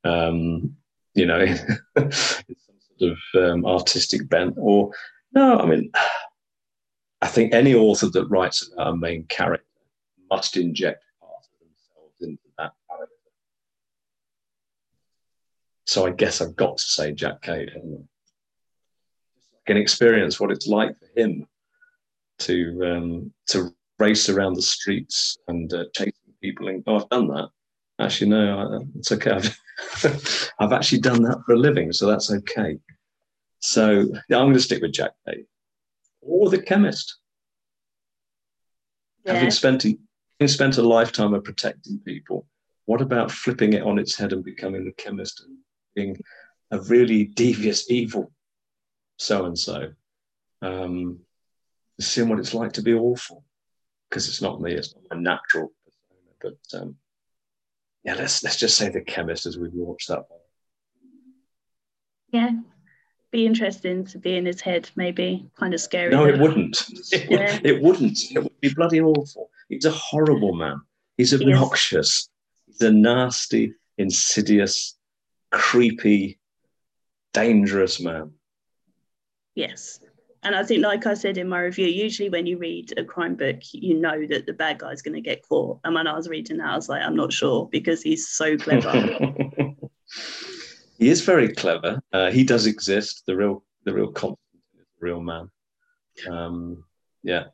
um, 0.05 0.77
you 1.15 1.27
know, 1.27 1.47
some 1.99 2.11
sort 2.13 3.13
of 3.13 3.19
um, 3.35 3.67
artistic 3.67 4.29
bent, 4.29 4.55
or 4.59 4.93
no, 5.33 5.59
I 5.59 5.67
mean, 5.67 5.91
I 7.21 7.27
think 7.27 7.53
any 7.53 7.75
author 7.75 8.09
that 8.11 8.27
writes 8.27 8.71
a 8.79 8.95
main 8.97 9.25
character 9.25 9.67
must 10.31 10.57
inject 10.57 11.03
parts 11.21 11.49
of 11.53 11.67
themselves 11.67 12.21
into 12.21 12.49
that 12.59 12.73
character. 12.89 13.15
So 15.87 16.07
I 16.07 16.11
guess 16.11 16.41
I've 16.41 16.57
got 16.57 16.79
to 16.79 16.83
say 16.83 17.13
Jack 17.13 17.43
Cade, 17.43 17.71
I? 17.75 17.81
Can 19.67 19.77
experience 19.77 20.39
what 20.39 20.51
it's 20.51 20.67
like 20.67 20.95
for 20.99 21.09
him 21.21 21.47
to 22.41 22.81
um, 22.85 23.33
to 23.49 23.75
race 23.99 24.29
around 24.29 24.55
the 24.55 24.63
streets 24.63 25.39
and 25.49 25.73
uh, 25.73 25.85
chase 25.95 26.13
people 26.43 26.69
and 26.69 26.83
oh, 26.87 26.97
I've 26.97 27.09
done 27.09 27.29
that. 27.29 27.49
Actually, 27.99 28.31
no, 28.31 28.85
it's 28.97 29.13
okay. 29.13 29.31
I've, 29.31 30.51
I've 30.59 30.73
actually 30.73 30.99
done 30.99 31.23
that 31.23 31.39
for 31.47 31.55
a 31.55 31.59
living, 31.59 31.93
so 31.93 32.07
that's 32.07 32.31
okay. 32.31 32.79
So 33.61 34.07
yeah, 34.29 34.39
I'm 34.39 34.47
going 34.47 34.55
to 34.55 34.61
stick 34.61 34.83
with 34.83 34.93
Jack 34.93 35.13
Cade 35.27 35.47
or 36.21 36.51
the 36.51 36.61
chemist. 36.61 37.17
Yeah. 39.25 39.35
Having 39.35 39.51
spent 39.53 39.85
a, 39.87 39.99
having 40.39 40.53
spent 40.53 40.79
a 40.79 40.83
lifetime 40.83 41.33
of 41.33 41.45
protecting 41.45 42.01
people, 42.05 42.47
what 42.85 43.01
about 43.01 43.31
flipping 43.31 43.73
it 43.73 43.83
on 43.83 43.99
its 43.99 44.17
head 44.17 44.33
and 44.33 44.45
becoming 44.45 44.85
the 44.85 44.93
chemist 44.93 45.43
and 45.47 45.57
being 45.95 46.19
a 46.71 46.81
really 46.81 47.25
devious, 47.25 47.91
evil 47.91 48.33
so 49.17 49.45
and 49.45 49.59
so? 49.59 49.93
Seeing 52.01 52.29
what 52.29 52.41
it's 52.41 52.55
like 52.55 52.73
to 52.73 52.83
be 52.83 52.93
awful, 52.93 53.45
because 54.09 54.29
it's 54.29 54.43
not 54.43 54.61
me, 54.61 54.73
it's 54.73 54.95
not 54.95 55.17
my 55.17 55.23
natural 55.23 55.73
persona. 55.85 56.57
but 56.73 56.81
um, 56.81 56.97
yeah, 58.03 58.15
let's 58.15 58.43
let's 58.43 58.57
just 58.57 58.77
say 58.77 58.89
the 58.89 59.01
chemist 59.01 59.47
as 59.47 59.57
we 59.57 59.69
watch 59.73 60.07
that 60.09 60.25
one. 60.29 60.41
Yeah, 62.31 62.51
be 63.31 63.47
interesting 63.47 64.05
to 64.07 64.19
be 64.19 64.37
in 64.37 64.45
his 64.45 64.61
head. 64.61 64.91
Maybe 64.97 65.49
kind 65.57 65.73
of 65.73 65.81
scary. 65.81 66.11
No, 66.11 66.27
it 66.27 66.39
wouldn't. 66.39 66.83
It, 67.13 67.31
yeah. 67.31 67.53
would, 67.53 67.67
it 67.67 67.83
wouldn't. 67.83 68.19
It 68.33 68.43
would 68.43 68.61
be 68.61 68.75
bloody 68.75 69.01
awful. 69.01 69.51
He's 69.69 69.85
a 69.85 69.91
horrible 69.91 70.55
man. 70.55 70.81
He's 71.17 71.33
obnoxious. 71.33 72.29
He's 72.67 72.81
a 72.81 72.91
nasty, 72.91 73.75
insidious, 73.99 74.97
creepy, 75.55 76.39
dangerous 77.33 78.01
man. 78.01 78.33
Yes. 79.55 80.01
And 80.43 80.55
I 80.55 80.63
think, 80.63 80.83
like 80.83 81.07
I 81.07 81.15
said 81.15 81.39
in 81.39 81.49
my 81.49 81.61
review, 81.61 81.87
usually 81.87 82.29
when 82.29 82.45
you 82.45 82.59
read 82.59 82.93
a 82.99 83.05
crime 83.05 83.35
book, 83.35 83.61
you 83.73 83.95
know 83.95 84.27
that 84.27 84.45
the 84.45 84.53
bad 84.53 84.79
guy's 84.79 85.01
going 85.01 85.15
to 85.15 85.23
get 85.23 85.47
caught. 85.49 85.81
And 85.85 85.95
when 85.95 86.07
I 86.07 86.15
was 86.15 86.29
reading 86.29 86.59
that, 86.59 86.71
I 86.71 86.77
was 86.77 86.89
like, 86.89 87.03
I'm 87.03 87.17
not 87.17 87.33
sure 87.33 87.69
because 87.73 88.03
he's 88.03 88.29
so 88.29 88.59
clever. 88.59 88.93
he 90.99 91.09
is 91.09 91.23
very 91.23 91.55
clever. 91.55 91.99
Uh, 92.13 92.31
he 92.31 92.45
does 92.45 92.67
exist. 92.67 93.23
The 93.27 93.37
real, 93.37 93.65
the 93.85 93.95
real 93.95 94.13
the 94.13 94.37
real 95.01 95.21
man. 95.21 95.51
Um, 96.29 96.85
yeah, 97.23 97.45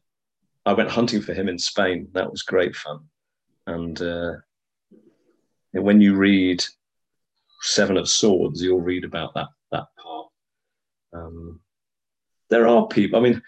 I 0.66 0.72
went 0.72 0.90
hunting 0.90 1.22
for 1.22 1.32
him 1.32 1.48
in 1.48 1.58
Spain. 1.58 2.08
That 2.12 2.30
was 2.30 2.42
great 2.42 2.74
fun. 2.74 3.00
And 3.68 4.02
uh, 4.02 4.32
when 5.72 6.00
you 6.00 6.16
read 6.16 6.64
Seven 7.62 7.96
of 7.96 8.08
Swords, 8.08 8.62
you'll 8.62 8.80
read 8.80 9.04
about 9.04 9.34
that 9.34 9.48
that 9.72 9.86
part. 10.02 10.28
Um, 11.12 11.60
there 12.48 12.66
are 12.66 12.86
people. 12.88 13.18
I 13.18 13.22
mean, 13.22 13.42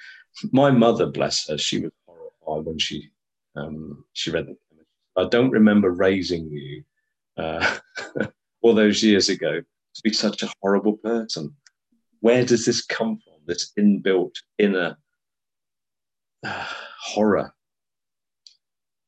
my 0.53 0.71
mother, 0.71 1.07
bless 1.07 1.49
her, 1.49 1.59
she 1.59 1.81
was 1.81 1.93
horrified 2.07 2.67
when 2.67 2.79
she 2.79 3.11
um, 3.57 4.05
she 4.13 4.31
read 4.31 4.47
the 4.47 4.57
I 5.17 5.29
don't 5.29 5.51
remember 5.51 5.91
raising 5.91 6.51
you 6.51 6.85
uh, 7.37 7.79
all 8.63 8.75
those 8.75 9.03
years 9.03 9.29
ago 9.29 9.61
to 9.61 10.03
be 10.03 10.13
such 10.13 10.43
a 10.43 10.53
horrible 10.61 10.97
person. 10.97 11.55
Where 12.21 12.45
does 12.45 12.65
this 12.65 12.85
come 12.85 13.19
from? 13.19 13.35
This 13.47 13.73
inbuilt 13.79 14.35
inner 14.59 14.97
uh, 16.45 16.67
horror. 17.01 17.53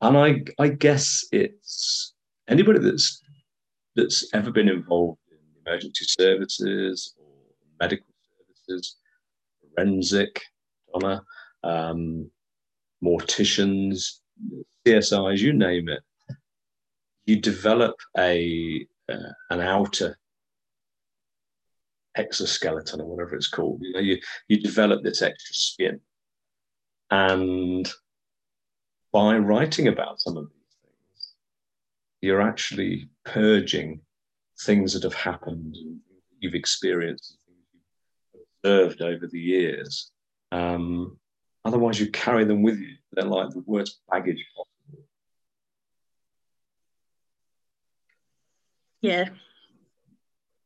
And 0.00 0.18
I, 0.18 0.42
I 0.58 0.68
guess 0.68 1.24
it's 1.32 2.12
anybody 2.48 2.80
that's 2.80 3.22
that's 3.96 4.32
ever 4.34 4.50
been 4.50 4.68
involved 4.68 5.20
in 5.30 5.38
emergency 5.66 6.04
services 6.04 7.14
or 7.18 7.26
medical 7.80 8.06
services 8.66 8.96
forensic, 9.74 10.42
Donna, 10.92 11.22
um, 11.62 12.30
morticians, 13.02 14.20
CSIs, 14.86 15.38
you 15.38 15.52
name 15.52 15.88
it. 15.88 16.02
You 17.26 17.40
develop 17.40 17.96
a 18.18 18.86
uh, 19.08 19.32
an 19.50 19.60
outer 19.60 20.18
exoskeleton 22.16 23.00
or 23.00 23.06
whatever 23.06 23.34
it's 23.34 23.48
called. 23.48 23.80
You 23.82 23.92
know, 23.92 24.00
you 24.00 24.18
you 24.48 24.60
develop 24.60 25.02
this 25.02 25.22
extra 25.22 25.54
skin, 25.54 26.00
and 27.10 27.90
by 29.12 29.38
writing 29.38 29.88
about 29.88 30.20
some 30.20 30.36
of 30.36 30.48
these 30.50 30.63
you're 32.24 32.40
actually 32.40 33.06
purging 33.24 34.00
things 34.60 34.94
that 34.94 35.02
have 35.02 35.14
happened 35.14 35.76
and 35.76 36.00
you've 36.40 36.54
experienced 36.54 37.36
you've 38.32 38.46
observed 38.64 39.02
over 39.02 39.26
the 39.26 39.38
years. 39.38 40.10
Um, 40.50 41.18
otherwise, 41.64 42.00
you 42.00 42.10
carry 42.10 42.44
them 42.44 42.62
with 42.62 42.78
you. 42.78 42.94
They're 43.12 43.26
like 43.26 43.50
the 43.50 43.62
worst 43.66 44.00
baggage 44.10 44.42
possible. 44.56 45.06
Yeah, 49.02 49.28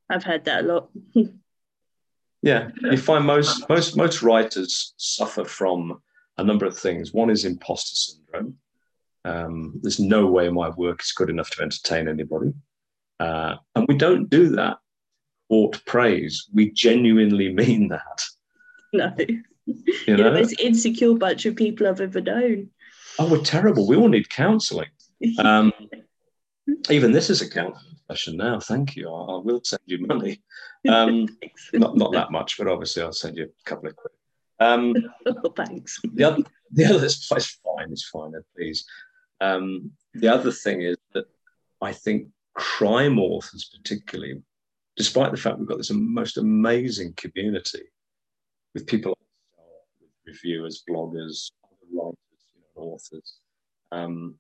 I've 0.09 0.23
heard 0.23 0.45
that 0.45 0.65
a 0.65 0.67
lot. 0.67 0.91
yeah, 2.43 2.69
you 2.83 2.99
find 2.99 3.27
most 3.27 3.69
most 3.69 3.97
most 3.97 4.23
writers 4.23 4.95
suffer 4.97 5.45
from 5.45 6.00
a 6.37 6.45
number 6.45 6.67
of 6.67 6.79
things. 6.79 7.12
One 7.12 7.31
is 7.31 7.45
imposter 7.45 7.97
syndrome. 7.97 8.59
Um, 9.28 9.78
there's 9.82 10.00
no 10.00 10.26
way 10.26 10.49
my 10.49 10.70
work 10.70 11.02
is 11.02 11.12
good 11.12 11.30
enough 11.30 11.50
to 11.50 11.62
entertain 11.62 12.08
anybody, 12.08 12.52
uh, 13.20 13.56
and 13.75 13.87
we 13.88 13.97
don't 13.97 14.30
do 14.30 14.50
that 14.50 14.78
ought 15.49 15.85
praise. 15.87 16.49
We 16.52 16.70
genuinely 16.70 17.52
mean 17.52 17.88
that. 17.88 18.23
No. 18.90 19.14
You 20.06 20.16
know? 20.16 20.25
the 20.25 20.30
most 20.30 20.58
insecure 20.58 21.12
bunch 21.12 21.44
of 21.44 21.56
people 21.56 21.87
I've 21.87 22.00
ever 22.00 22.23
known. 22.23 22.70
Oh, 23.18 23.30
we're 23.30 23.42
terrible. 23.42 23.87
We 23.87 23.97
all 23.97 24.08
need 24.08 24.30
counselling. 24.30 24.88
Um, 25.38 25.75
even 26.90 27.12
this 27.12 27.28
is 27.28 27.42
a 27.42 27.50
counselling 27.50 27.99
session 28.11 28.38
now. 28.38 28.61
Thank 28.61 28.97
you. 28.97 29.11
I, 29.12 29.35
I 29.35 29.38
will 29.40 29.61
send 29.62 29.82
you 29.85 30.06
money. 30.06 30.40
Um, 30.88 31.28
not 31.75 31.99
not 31.99 32.12
that 32.12 32.30
much, 32.30 32.56
but 32.56 32.66
obviously 32.66 33.02
I'll 33.02 33.12
send 33.12 33.37
you 33.37 33.44
a 33.44 33.68
couple 33.68 33.90
of 33.90 33.97
quid. 33.97 34.12
Um, 34.58 34.94
oh, 35.26 35.52
thanks. 35.54 36.00
The 36.14 36.25
other, 36.25 36.42
the 36.70 36.87
other 36.87 37.04
is 37.04 37.26
fine. 37.26 37.92
It's 37.92 38.08
fine. 38.08 38.32
Please. 38.56 38.87
Um, 39.40 39.92
the 40.14 40.28
other 40.28 40.52
thing 40.52 40.83
is 40.83 40.97
that 41.14 41.25
I 41.80 41.92
think 41.92 42.28
crime 42.54 43.18
authors, 43.18 43.71
particularly, 43.76 44.42
despite 44.97 45.30
the 45.30 45.37
fact 45.37 45.59
we've 45.59 45.68
got 45.68 45.78
this 45.78 45.92
most 45.92 46.38
amazing 46.38 47.14
community 47.14 47.83
with 48.75 48.87
people 48.87 49.16
with 50.00 50.11
reviewers, 50.26 50.83
bloggers, 50.88 51.52
other 51.64 51.76
writers, 51.92 52.16
you 52.54 52.62
know, 52.76 52.83
authors. 52.83 53.38
Um, 53.92 54.35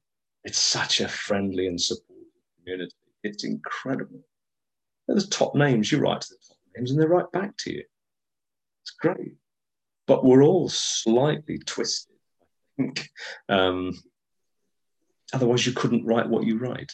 it's 0.44 0.58
such 0.58 1.00
a 1.00 1.08
friendly 1.08 1.66
and 1.68 1.80
supportive 1.80 2.24
community. 2.58 2.94
It's 3.22 3.44
incredible. 3.44 4.20
They're 5.06 5.16
the 5.16 5.26
top 5.26 5.54
names. 5.54 5.90
You 5.90 5.98
write 5.98 6.20
to 6.22 6.28
the 6.28 6.46
top 6.48 6.58
names 6.76 6.90
and 6.90 7.00
they 7.00 7.06
write 7.06 7.30
back 7.32 7.56
to 7.58 7.72
you. 7.72 7.84
It's 8.82 8.90
great. 8.90 9.34
But 10.06 10.24
we're 10.24 10.42
all 10.42 10.68
slightly 10.68 11.58
twisted, 11.58 12.16
I 12.42 12.82
think. 12.82 13.10
Um, 13.48 13.92
otherwise, 15.32 15.66
you 15.66 15.72
couldn't 15.72 16.06
write 16.06 16.28
what 16.28 16.44
you 16.44 16.58
write. 16.58 16.92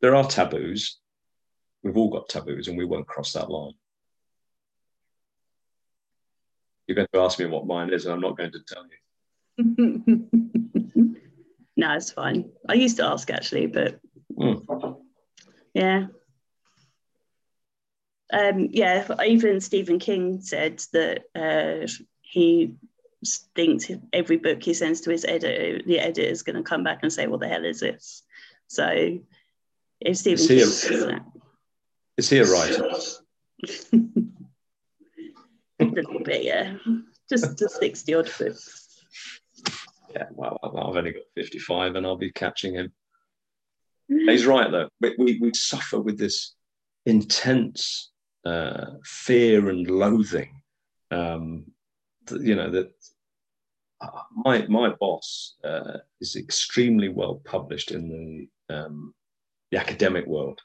There 0.00 0.14
are 0.14 0.28
taboos, 0.28 0.98
We've 1.86 1.96
all 1.96 2.10
got 2.10 2.28
taboos 2.28 2.66
and 2.66 2.76
we 2.76 2.84
won't 2.84 3.06
cross 3.06 3.32
that 3.34 3.48
line. 3.48 3.74
You're 6.88 6.96
going 6.96 7.06
to 7.12 7.20
ask 7.20 7.38
me 7.38 7.46
what 7.46 7.64
mine 7.64 7.92
is, 7.92 8.06
and 8.06 8.14
I'm 8.14 8.20
not 8.20 8.36
going 8.36 8.50
to 8.50 8.60
tell 8.66 8.84
you. 9.56 10.26
no, 11.76 11.94
it's 11.94 12.10
fine. 12.10 12.50
I 12.68 12.74
used 12.74 12.96
to 12.96 13.04
ask 13.04 13.30
actually, 13.30 13.68
but 13.68 14.00
mm. 14.36 14.96
yeah. 15.74 16.06
Um, 18.32 18.68
yeah, 18.72 19.06
even 19.24 19.60
Stephen 19.60 20.00
King 20.00 20.40
said 20.40 20.82
that 20.92 21.22
uh, 21.36 21.86
he 22.20 22.74
thinks 23.54 23.90
every 24.12 24.36
book 24.36 24.62
he 24.62 24.74
sends 24.74 25.00
to 25.02 25.10
his 25.10 25.24
editor, 25.24 25.82
the 25.84 25.98
editor 25.98 26.28
is 26.28 26.42
going 26.42 26.56
to 26.56 26.62
come 26.62 26.82
back 26.84 27.00
and 27.02 27.12
say, 27.12 27.26
"What 27.26 27.40
the 27.40 27.48
hell 27.48 27.64
is 27.64 27.80
this?" 27.80 28.22
So, 28.68 29.18
if 30.00 30.16
Stephen 30.16 30.40
is 30.40 30.48
King 30.48 30.58
a, 30.58 30.66
says 30.66 31.06
that, 31.06 31.24
is 32.16 32.30
he 32.30 32.38
a 32.38 32.44
writer? 32.44 32.84
a 35.80 35.84
little 35.84 36.20
bit, 36.20 36.44
yeah. 36.44 36.76
Just 37.28 37.58
just 37.58 37.78
sixty 37.78 38.14
odd 38.14 38.30
books. 38.38 39.02
Yeah, 40.14 40.26
well, 40.32 40.58
I've 40.62 40.96
only 40.96 41.12
got 41.12 41.22
fifty-five, 41.34 41.94
and 41.94 42.06
I'll 42.06 42.16
be 42.16 42.32
catching 42.32 42.74
him. 42.74 42.92
He's 44.08 44.46
right 44.46 44.70
though. 44.70 44.88
We, 45.00 45.14
we, 45.18 45.38
we 45.40 45.52
suffer 45.54 46.00
with 46.00 46.18
this 46.18 46.54
intense 47.06 48.12
uh, 48.44 48.92
fear 49.04 49.68
and 49.68 49.88
loathing. 49.90 50.60
Um, 51.10 51.64
you 52.30 52.54
know 52.54 52.70
that 52.70 52.92
my 54.34 54.66
my 54.66 54.90
boss 55.00 55.56
uh, 55.64 55.98
is 56.20 56.36
extremely 56.36 57.08
well 57.08 57.40
published 57.44 57.90
in 57.90 58.08
the 58.68 58.74
um, 58.74 59.14
the 59.70 59.78
academic 59.78 60.26
world. 60.26 60.60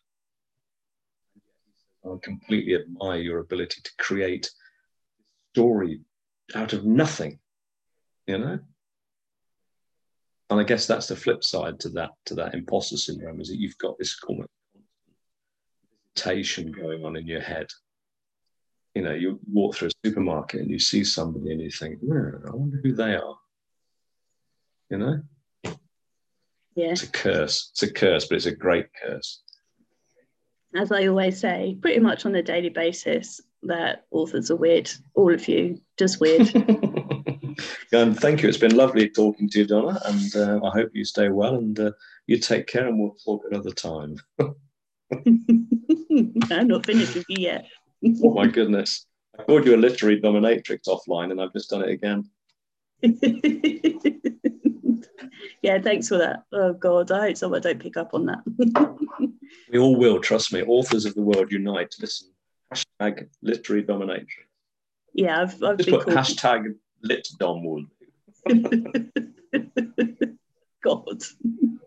I 2.06 2.16
completely 2.22 2.76
admire 2.76 3.20
your 3.20 3.40
ability 3.40 3.82
to 3.84 3.92
create 4.00 4.50
story 5.54 6.02
out 6.56 6.74
of 6.74 6.86
nothing. 6.86 7.40
You 8.28 8.38
know, 8.38 8.60
and 10.50 10.60
I 10.60 10.64
guess 10.64 10.86
that's 10.86 11.08
the 11.08 11.16
flip 11.16 11.44
side 11.44 11.80
to 11.82 11.90
that 11.90 12.12
to 12.26 12.36
that 12.36 12.54
imposter 12.54 12.98
syndrome 12.98 13.40
is 13.42 13.48
that 13.50 13.60
you've 13.60 13.78
got 13.78 13.98
this 13.98 14.20
meditation 16.16 16.72
going 16.72 17.06
on 17.06 17.16
in 17.16 17.26
your 17.26 17.42
head. 17.42 17.68
You 18.96 19.04
know, 19.04 19.14
you 19.14 19.40
walk 19.52 19.76
through 19.76 19.90
a 19.90 20.08
supermarket 20.08 20.62
and 20.62 20.70
you 20.70 20.80
see 20.80 21.04
somebody 21.04 21.52
and 21.52 21.62
you 21.62 21.72
think, 21.72 22.00
I 22.04 22.52
wonder 22.52 22.80
who 22.84 22.94
they 22.94 23.16
are. 23.16 23.38
You 24.90 24.98
know? 24.98 25.22
Yeah. 26.76 26.92
It's 26.92 27.04
a 27.04 27.08
curse. 27.08 27.70
It's 27.72 27.84
a 27.84 27.94
curse, 27.94 28.28
but 28.28 28.36
it's 28.36 28.46
a 28.46 28.56
great 28.56 28.88
curse. 29.02 29.42
As 30.76 30.92
I 30.92 31.08
always 31.08 31.40
say, 31.40 31.78
pretty 31.82 32.00
much 32.00 32.26
on 32.26 32.36
a 32.36 32.44
daily 32.44 32.70
basis, 32.70 33.42
that 33.64 34.06
authors 34.12 34.52
are 34.52 34.56
weird. 34.56 34.90
All 35.14 35.34
of 35.34 35.48
you, 35.48 35.80
just 35.98 36.20
weird. 36.20 36.54
and 37.92 38.18
thank 38.18 38.42
you. 38.42 38.50
It's 38.50 38.58
been 38.58 38.76
lovely 38.76 39.10
talking 39.10 39.50
to 39.50 39.60
you, 39.60 39.68
Donna, 39.68 40.02
and 40.06 40.36
uh, 40.36 40.66
I 40.66 40.70
hope 40.72 40.92
you 40.94 41.06
stay 41.06 41.30
well 41.30 41.56
and 41.56 41.80
uh, 41.80 41.92
you 42.28 42.38
take 42.38 42.68
care, 42.68 42.88
and 42.88 43.00
we'll 43.00 43.16
talk 43.24 43.44
another 43.50 43.72
time. 43.72 44.16
I'm 46.52 46.68
not 46.68 46.86
finished 46.86 47.16
with 47.16 47.26
you 47.28 47.38
yet. 47.40 47.68
Oh 48.24 48.34
my 48.34 48.48
goodness! 48.48 49.06
I 49.38 49.44
called 49.44 49.66
you 49.66 49.76
a 49.76 49.78
literary 49.78 50.22
dominatrix 50.22 50.88
offline, 50.88 51.32
and 51.32 51.42
I've 51.42 51.54
just 51.54 51.70
done 51.70 51.84
it 51.84 51.90
again. 51.90 52.30
yeah, 55.62 55.80
thanks 55.82 56.08
for 56.08 56.18
that. 56.18 56.44
Oh 56.52 56.74
God, 56.74 57.12
I 57.12 57.28
hope 57.28 57.38
someone 57.38 57.62
don't 57.62 57.80
pick 57.80 57.98
up 57.98 58.14
on 58.14 58.26
that. 58.28 58.40
we 59.72 59.80
all 59.80 59.96
will. 59.96 60.20
Trust 60.20 60.54
me. 60.54 60.62
Authors 60.64 61.06
of 61.06 61.16
the 61.16 61.22
world 61.22 61.52
unite. 61.52 61.96
Listen. 62.00 62.30
Hashtag 62.74 63.28
literary 63.42 63.84
dominatrix. 63.84 64.28
Yeah, 65.14 65.42
I've, 65.42 65.62
I've 65.62 65.78
just 65.78 65.90
put 65.90 66.06
called... 66.06 66.16
hashtag 66.16 66.74
lit 67.04 67.28
Dom 67.38 67.90
God. 70.84 71.22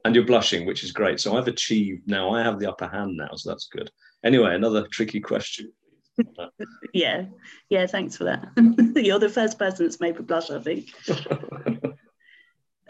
And 0.05 0.15
you're 0.15 0.27
blushing, 0.27 0.67
which 0.67 0.85
is 0.85 0.93
great. 0.93 1.19
So 1.21 1.37
I've 1.37 1.49
achieved 1.49 2.07
now. 2.07 2.31
I 2.31 2.43
have 2.43 2.61
the 2.61 2.69
upper 2.69 2.87
hand 2.87 3.17
now, 3.17 3.31
so 3.35 3.51
that's 3.51 3.69
good. 3.69 3.91
Anyway, 4.25 4.55
another 4.55 4.87
tricky 4.89 5.21
question. 5.21 5.73
yeah, 6.95 7.27
yeah. 7.69 7.87
Thanks 7.87 8.17
for 8.17 8.25
that. 8.25 8.49
you're 8.97 9.19
the 9.19 9.29
first 9.29 9.59
person 9.59 9.87
that's 9.87 10.01
made 10.01 10.17
me 10.17 10.23
blush. 10.23 10.51
I 10.51 10.61
think. 10.61 10.89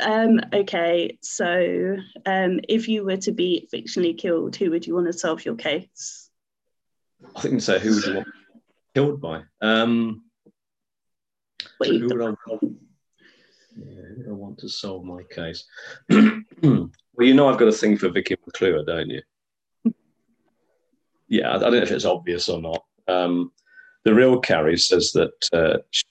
um, 0.01 0.41
okay, 0.53 1.19
so 1.23 1.97
um, 2.27 2.61
if 2.69 2.89
you 2.89 3.05
were 3.05 3.17
to 3.19 3.33
be 3.33 3.69
fictionally 3.73 4.17
killed, 4.17 4.57
who 4.57 4.71
would 4.71 4.87
you 4.87 4.95
want 4.95 5.07
to 5.07 5.13
solve 5.13 5.45
your 5.45 5.57
case? 5.57 6.31
I 7.35 7.41
think 7.41 7.63
so. 7.63 7.79
Who 7.79 7.95
would 7.95 8.05
you 8.05 8.15
want 8.17 8.29
killed 8.95 9.21
by? 9.21 9.43
Um, 9.61 10.25
who 11.81 12.07
would 12.09 12.23
I, 12.23 12.35
yeah, 13.77 14.29
I 14.29 14.33
want 14.33 14.59
to 14.59 14.69
solve 14.69 15.05
my 15.05 15.23
case? 15.31 15.65
well, 16.09 16.89
you 17.19 17.35
know 17.35 17.49
I've 17.49 17.59
got 17.59 17.69
a 17.69 17.73
thing 17.73 17.97
for 17.97 18.09
Vicky 18.09 18.37
McClure, 18.47 18.85
don't 18.85 19.11
you? 19.11 19.23
yeah, 21.29 21.51
I, 21.51 21.57
I, 21.57 21.59
don't 21.59 21.73
know 21.73 21.79
if 21.79 21.91
it's 21.91 22.05
obvious 22.05 22.49
or 22.49 22.61
not. 22.61 22.85
Um, 23.09 23.53
the 24.05 24.15
real 24.15 24.41
Carrie 24.41 24.79
says 24.79 25.13
that. 25.13 25.33
Uh, 25.53 25.79
she, 25.91 26.05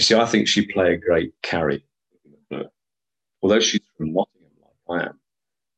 see, 0.00 0.14
I 0.14 0.26
think 0.26 0.48
she 0.48 0.66
play 0.66 0.94
a 0.94 0.98
great 0.98 1.32
Carrie, 1.42 1.84
although 3.42 3.60
she's 3.60 3.80
from 3.96 4.12
Nottingham, 4.12 4.50
like 4.88 5.02
I 5.02 5.06
am. 5.06 5.20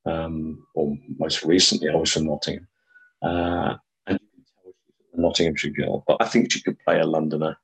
Um, 0.04 0.66
or 0.74 0.96
most 1.18 1.44
recently, 1.44 1.88
I 1.88 1.94
was 1.94 2.12
from 2.12 2.26
Nottingham, 2.26 2.66
uh, 3.22 3.74
and 4.06 4.18
you 4.20 4.28
can 4.34 4.44
tell 4.44 4.72
she's 4.86 5.14
a 5.14 5.20
Nottinghamshire 5.20 5.70
girl. 5.70 6.04
But 6.06 6.18
I 6.20 6.26
think 6.26 6.52
she 6.52 6.62
could 6.62 6.78
play 6.80 7.00
a 7.00 7.06
Londoner 7.06 7.56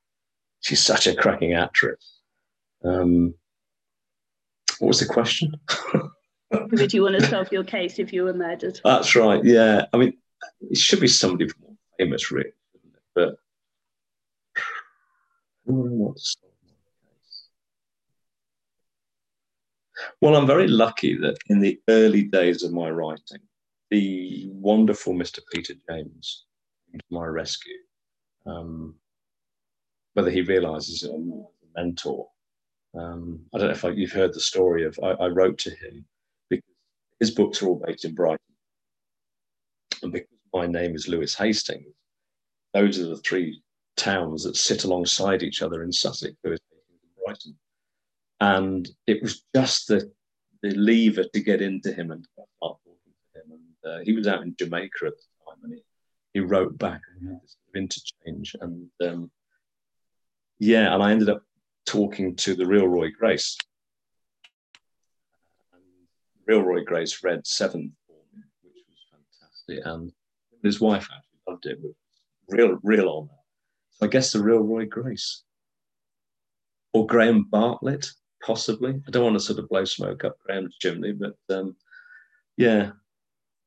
she's 0.61 0.81
such 0.81 1.07
a 1.07 1.15
cracking 1.15 1.53
actress. 1.53 2.19
Um, 2.83 3.33
what 4.79 4.89
was 4.89 4.99
the 4.99 5.13
question? 5.13 5.53
Would 6.51 6.93
you 6.93 7.03
want 7.03 7.19
to 7.19 7.27
solve 7.27 7.51
your 7.51 7.63
case 7.63 7.99
if 7.99 8.11
you 8.11 8.23
were 8.23 8.33
murdered? 8.33 8.79
That's 8.83 9.15
right. 9.15 9.43
Yeah. 9.43 9.85
I 9.93 9.97
mean, 9.97 10.17
it 10.61 10.77
should 10.77 10.99
be 10.99 11.07
somebody 11.07 11.49
more 11.61 11.75
famous, 11.97 12.31
really. 12.31 12.51
But 13.19 13.35
Well, 20.21 20.35
I'm 20.35 20.47
very 20.47 20.67
lucky 20.67 21.17
that 21.17 21.37
in 21.47 21.59
the 21.59 21.79
early 21.89 22.23
days 22.23 22.63
of 22.63 22.71
my 22.71 22.89
writing, 22.89 23.41
the 23.91 24.47
wonderful 24.51 25.13
Mr. 25.13 25.39
Peter 25.51 25.73
James 25.89 26.45
came 26.89 26.99
to 26.99 27.05
my 27.09 27.25
rescue. 27.25 27.77
Um, 28.45 28.95
whether 30.13 30.31
he 30.31 30.41
realizes 30.41 31.03
it 31.03 31.09
or 31.09 31.19
not, 31.19 31.49
a 31.63 31.81
mentor. 31.81 32.27
Um, 32.97 33.41
I 33.53 33.57
don't 33.57 33.67
know 33.67 33.73
if 33.73 33.85
I, 33.85 33.89
you've 33.89 34.11
heard 34.11 34.33
the 34.33 34.39
story 34.39 34.85
of 34.85 34.97
I, 35.03 35.09
I, 35.09 35.27
wrote 35.27 35.57
to 35.59 35.69
him 35.69 36.05
because 36.49 36.73
his 37.19 37.31
books 37.31 37.61
are 37.61 37.67
all 37.67 37.81
based 37.85 38.05
in 38.05 38.15
Brighton, 38.15 38.39
and 40.01 40.11
because 40.11 40.29
my 40.53 40.65
name 40.65 40.95
is 40.95 41.07
Lewis 41.07 41.35
Hastings, 41.35 41.93
those 42.73 42.99
are 42.99 43.07
the 43.07 43.17
three 43.17 43.61
towns 43.97 44.43
that 44.43 44.55
sit 44.55 44.83
alongside 44.83 45.43
each 45.43 45.61
other 45.61 45.83
in 45.83 45.91
Sussex, 45.91 46.35
Hastings 46.43 46.61
and 47.01 47.25
Brighton, 47.25 47.57
and 48.39 48.89
it 49.07 49.21
was 49.21 49.43
just 49.55 49.87
the 49.87 50.11
the 50.61 50.71
lever 50.71 51.23
to 51.23 51.39
get 51.41 51.61
into 51.61 51.91
him 51.91 52.11
and 52.11 52.25
start 52.33 52.49
talking 52.61 52.93
to 53.33 53.39
him. 53.39 53.51
And 53.51 53.91
uh, 53.91 54.03
he 54.03 54.13
was 54.13 54.27
out 54.27 54.41
in 54.41 54.55
Jamaica 54.57 55.05
at 55.05 55.13
the 55.13 55.51
time, 55.51 55.63
and 55.63 55.73
he, 55.73 55.81
he 56.33 56.39
wrote 56.41 56.77
back 56.77 57.01
and 57.15 57.29
had 57.29 57.41
this 57.41 57.55
interchange, 57.75 58.55
and 58.61 58.89
um, 59.01 59.31
yeah, 60.59 60.93
and 60.93 61.01
I 61.01 61.11
ended 61.11 61.29
up 61.29 61.43
talking 61.85 62.35
to 62.35 62.55
the 62.55 62.65
real 62.65 62.87
Roy 62.87 63.09
Grace. 63.11 63.57
And 65.73 65.81
real 66.45 66.61
Roy 66.61 66.83
Grace 66.83 67.23
read 67.23 67.47
Seven 67.47 67.95
for 68.05 68.13
me, 68.35 68.43
which 68.63 68.83
was 68.87 69.05
fantastic, 69.11 69.85
and 69.85 70.11
his 70.63 70.81
wife 70.81 71.07
actually 71.15 71.39
loved 71.47 71.65
it. 71.65 71.79
Real, 72.49 72.77
real 72.83 73.09
honour. 73.09 73.29
So 73.91 74.05
I 74.05 74.09
guess 74.09 74.31
the 74.31 74.41
real 74.41 74.59
Roy 74.59 74.85
Grace, 74.85 75.43
or 76.93 77.05
Graham 77.05 77.43
Bartlett, 77.43 78.07
possibly. 78.43 79.01
I 79.07 79.11
don't 79.11 79.23
want 79.23 79.35
to 79.35 79.39
sort 79.39 79.59
of 79.59 79.69
blow 79.69 79.85
smoke 79.85 80.23
up 80.23 80.37
Graham's 80.45 80.77
chimney, 80.79 81.11
but 81.11 81.35
um, 81.49 81.75
yeah. 82.57 82.91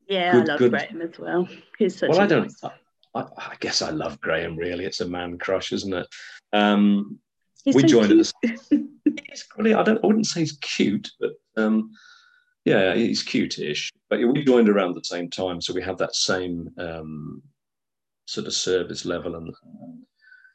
Yeah, 0.08 0.32
good, 0.32 0.48
I 0.48 0.52
love 0.52 0.58
good. 0.58 0.70
Graham 0.70 1.02
as 1.02 1.18
well. 1.18 1.48
He's 1.78 1.98
such 1.98 2.10
well, 2.10 2.20
I 2.20 2.26
don't. 2.26 2.42
Nice... 2.62 2.72
I, 3.14 3.24
I, 3.36 3.54
guess 3.60 3.82
I 3.82 3.90
love 3.90 4.20
Graham. 4.20 4.56
Really, 4.56 4.84
it's 4.84 5.00
a 5.00 5.08
man 5.08 5.38
crush, 5.38 5.72
isn't 5.72 5.92
it? 5.92 6.06
Um, 6.52 7.18
we 7.66 7.72
so 7.72 7.80
joined 7.80 8.08
cute. 8.08 8.28
at 8.44 8.68
the. 8.70 8.88
he's 9.28 9.46
really, 9.56 9.74
I 9.74 9.82
don't. 9.82 10.02
I 10.02 10.06
wouldn't 10.06 10.26
say 10.26 10.40
he's 10.40 10.58
cute, 10.60 11.10
but 11.20 11.32
um, 11.56 11.92
yeah, 12.64 12.94
he's 12.94 13.22
cute-ish. 13.22 13.92
But 14.08 14.20
we 14.20 14.44
joined 14.44 14.68
around 14.68 14.94
the 14.94 15.04
same 15.04 15.30
time, 15.30 15.60
so 15.60 15.72
we 15.72 15.82
have 15.82 15.98
that 15.98 16.14
same 16.14 16.70
um, 16.78 17.42
sort 18.32 18.46
of 18.46 18.54
service 18.54 19.04
level, 19.04 19.36
and 19.36 19.54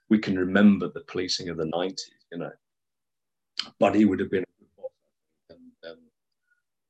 we 0.10 0.18
can 0.18 0.38
remember 0.38 0.90
the 0.90 1.02
policing 1.02 1.50
of 1.50 1.58
the 1.58 1.66
nineties. 1.66 2.12
You 2.32 2.40
know, 2.40 2.52
but 3.80 3.96
he 3.96 4.06
would 4.06 4.20
have 4.20 4.32
been. 4.32 4.44
And, 5.50 5.92
um, 5.92 5.98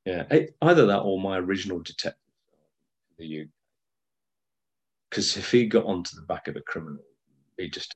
yeah, 0.04 0.24
either 0.62 0.86
that 0.86 1.00
or 1.00 1.20
my 1.20 1.38
original 1.38 1.80
detective 1.80 2.22
in 3.18 3.28
the 3.28 3.40
UK. 3.42 3.48
Because 5.10 5.36
if 5.36 5.50
he 5.50 5.66
got 5.66 5.86
onto 5.86 6.16
the 6.16 6.26
back 6.26 6.48
of 6.48 6.56
a 6.56 6.60
criminal, 6.60 7.02
he 7.56 7.68
just 7.68 7.94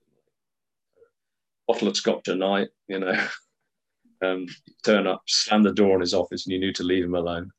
bottle 1.66 1.88
of 1.88 1.96
scotch 1.96 2.28
a 2.28 2.34
night, 2.34 2.68
you 2.88 2.98
know. 2.98 3.12
um, 4.24 4.46
turn 4.84 5.06
up, 5.06 5.22
slam 5.26 5.62
the 5.62 5.72
door 5.72 5.94
on 5.94 6.00
his 6.00 6.14
office, 6.14 6.46
and 6.46 6.52
you 6.52 6.58
knew 6.58 6.72
to 6.72 6.84
leave 6.84 7.04
him 7.04 7.14
alone. 7.14 7.50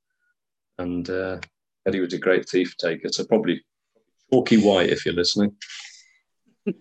And 0.77 1.09
uh, 1.09 1.39
Eddie 1.85 1.99
was 1.99 2.13
a 2.13 2.19
great 2.19 2.47
thief 2.47 2.75
taker, 2.77 3.09
so 3.11 3.25
probably 3.25 3.63
Chalky 4.31 4.57
White 4.57 4.89
if 4.89 5.05
you're 5.05 5.15
listening. 5.15 5.55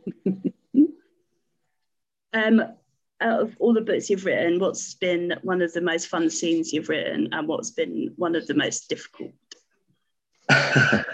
um, 2.33 2.63
out 3.21 3.41
of 3.41 3.57
all 3.59 3.73
the 3.73 3.81
books 3.81 4.11
you've 4.11 4.25
written, 4.25 4.59
what's 4.59 4.95
been 4.95 5.35
one 5.43 5.63
of 5.63 5.73
the 5.73 5.81
most 5.81 6.09
fun 6.09 6.29
scenes 6.29 6.73
you've 6.73 6.89
written, 6.89 7.29
and 7.33 7.47
what's 7.49 7.71
been 7.71 8.13
one 8.17 8.35
of 8.35 8.47
the 8.47 8.55
most 8.55 8.89
difficult? 8.89 9.33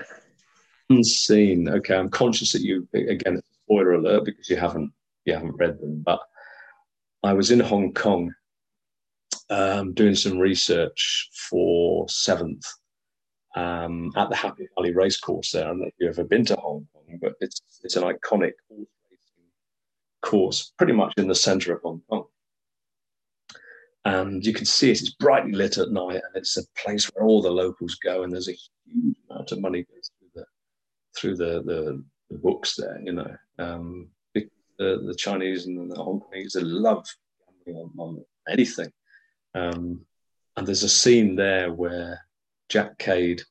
scene. 1.03 1.69
Okay, 1.69 1.95
I'm 1.95 2.09
conscious 2.09 2.53
that 2.53 2.63
you 2.63 2.89
again 2.95 3.41
spoiler 3.65 3.95
alert 3.95 4.25
because 4.25 4.49
you 4.49 4.57
haven't 4.57 4.93
you 5.25 5.35
haven't 5.35 5.57
read 5.57 5.79
them, 5.79 6.03
but 6.05 6.21
I 7.23 7.35
was 7.35 7.51
in 7.51 7.61
Hong 7.61 7.93
Kong 7.93 8.33
um, 9.51 9.93
doing 9.93 10.15
some 10.15 10.39
research 10.39 11.29
for 11.51 12.09
Seventh 12.09 12.67
um, 13.57 14.13
at 14.17 14.31
the 14.31 14.37
Happy 14.37 14.69
Valley 14.75 14.95
Racecourse 14.95 15.53
there. 15.53 15.65
I 15.65 15.69
don't 15.69 15.81
know 15.81 15.87
if 15.87 15.95
you've 15.99 16.11
ever 16.11 16.25
been 16.25 16.45
to 16.47 16.57
Hong 16.57 16.87
Kong, 16.93 17.19
but 17.21 17.35
it's 17.41 17.61
it's 17.83 17.97
an 17.97 18.05
iconic 18.05 18.53
horse 18.69 18.89
racing 19.11 19.45
course, 20.23 20.73
pretty 20.79 20.93
much 20.93 21.13
in 21.17 21.29
the 21.29 21.35
centre 21.35 21.75
of 21.75 21.83
Hong 21.83 22.03
Kong. 22.09 22.25
And 24.05 24.45
you 24.45 24.53
can 24.53 24.65
see 24.65 24.91
it, 24.91 25.01
it's 25.01 25.11
brightly 25.11 25.53
lit 25.53 25.79
at 25.79 25.91
night, 25.91 26.15
and 26.15 26.35
it's 26.35 26.57
a 26.57 26.63
place 26.83 27.07
where 27.07 27.27
all 27.27 27.43
the 27.43 27.51
locals 27.51 27.97
go, 27.97 28.23
and 28.23 28.33
there's 28.33 28.49
a 28.49 28.57
huge 28.87 29.17
amount 29.31 29.53
of 29.53 29.61
money 29.61 29.85
goes 29.85 30.11
through 30.19 30.31
the 30.35 30.47
through 31.17 31.37
the, 31.37 31.63
the, 31.65 32.05
the 32.31 32.39
books 32.39 32.77
there, 32.77 33.01
you 33.03 33.13
know. 33.13 33.37
Um, 33.59 34.09
the, 34.79 35.03
the 35.05 35.15
Chinese 35.15 35.67
and 35.67 35.91
the 35.91 35.97
Hong 35.97 36.21
Kongese 36.21 36.57
love 36.63 37.07
gambling 37.67 37.83
on, 37.83 37.99
on 37.99 38.25
anything. 38.49 38.91
Um, 39.55 40.07
and 40.57 40.67
there's 40.67 40.85
a 40.85 40.89
scene 40.89 41.37
there 41.37 41.73
where 41.73 42.21
Jack 42.69 42.99
Cade 42.99 43.43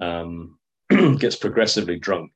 um, 0.00 0.58
gets 1.18 1.36
progressively 1.36 1.98
drunk 1.98 2.32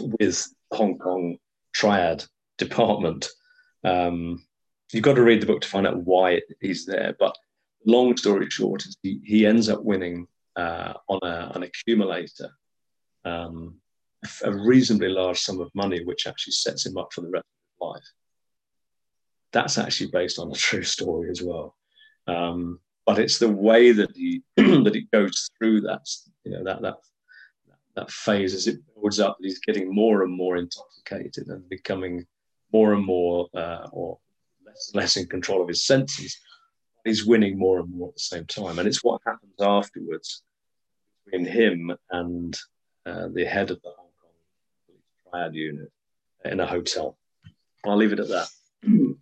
with 0.00 0.46
Hong 0.72 0.98
Kong 0.98 1.38
Triad 1.74 2.24
Department. 2.58 3.28
Um, 3.84 4.44
you've 4.92 5.04
got 5.04 5.14
to 5.14 5.22
read 5.22 5.40
the 5.40 5.46
book 5.46 5.60
to 5.62 5.68
find 5.68 5.86
out 5.86 5.98
why 5.98 6.40
he's 6.60 6.86
there. 6.86 7.14
But 7.18 7.36
long 7.86 8.16
story 8.16 8.50
short, 8.50 8.84
he, 9.02 9.20
he 9.24 9.46
ends 9.46 9.68
up 9.68 9.82
winning 9.82 10.26
uh, 10.56 10.94
on 11.08 11.20
a, 11.22 11.52
an 11.54 11.62
accumulator 11.62 12.50
um, 13.26 13.74
a 14.44 14.52
reasonably 14.52 15.08
large 15.08 15.38
sum 15.38 15.60
of 15.60 15.70
money, 15.74 16.02
which 16.04 16.26
actually 16.26 16.52
sets 16.52 16.86
him 16.86 16.96
up 16.96 17.12
for 17.12 17.20
the 17.20 17.28
rest 17.28 17.44
of 17.44 17.86
his 17.86 17.88
life. 17.94 18.12
That's 19.52 19.78
actually 19.78 20.10
based 20.10 20.38
on 20.38 20.50
a 20.50 20.54
true 20.54 20.82
story 20.82 21.30
as 21.30 21.42
well. 21.42 21.76
Um, 22.26 22.80
but 23.06 23.18
it's 23.18 23.38
the 23.38 23.48
way 23.48 23.92
that 23.92 24.14
he 24.14 24.42
that 24.56 24.94
he 24.94 25.08
goes 25.12 25.48
through 25.56 25.80
that 25.82 26.06
you 26.44 26.52
know 26.52 26.64
that 26.64 26.82
that 26.82 26.96
that 27.94 28.10
phase 28.10 28.52
as 28.52 28.66
it 28.66 28.78
builds 28.94 29.20
up 29.20 29.36
that 29.38 29.46
he's 29.46 29.60
getting 29.60 29.94
more 29.94 30.22
and 30.22 30.32
more 30.32 30.56
intoxicated 30.56 31.48
and 31.48 31.66
becoming 31.68 32.26
more 32.72 32.92
and 32.92 33.04
more 33.04 33.48
uh, 33.54 33.86
or 33.92 34.18
less 34.66 34.90
less 34.94 35.16
in 35.16 35.26
control 35.26 35.62
of 35.62 35.68
his 35.68 35.84
senses 35.84 36.38
he's 37.06 37.24
winning 37.24 37.58
more 37.58 37.78
and 37.78 37.90
more 37.90 38.08
at 38.08 38.14
the 38.14 38.20
same 38.20 38.44
time. 38.46 38.78
And 38.78 38.86
it's 38.86 39.02
what 39.02 39.22
happens 39.24 39.54
afterwards 39.60 40.42
between 41.24 41.46
him 41.46 41.96
and 42.10 42.58
uh, 43.06 43.28
the 43.32 43.44
head 43.44 43.70
of 43.70 43.80
the 43.82 43.90
Hong 43.96 44.10
Kong 44.20 45.30
triad 45.30 45.54
unit 45.54 45.90
in 46.44 46.60
a 46.60 46.66
hotel. 46.66 47.16
I'll 47.84 47.96
leave 47.96 48.12
it 48.12 48.20
at 48.20 48.28
that. 48.28 48.48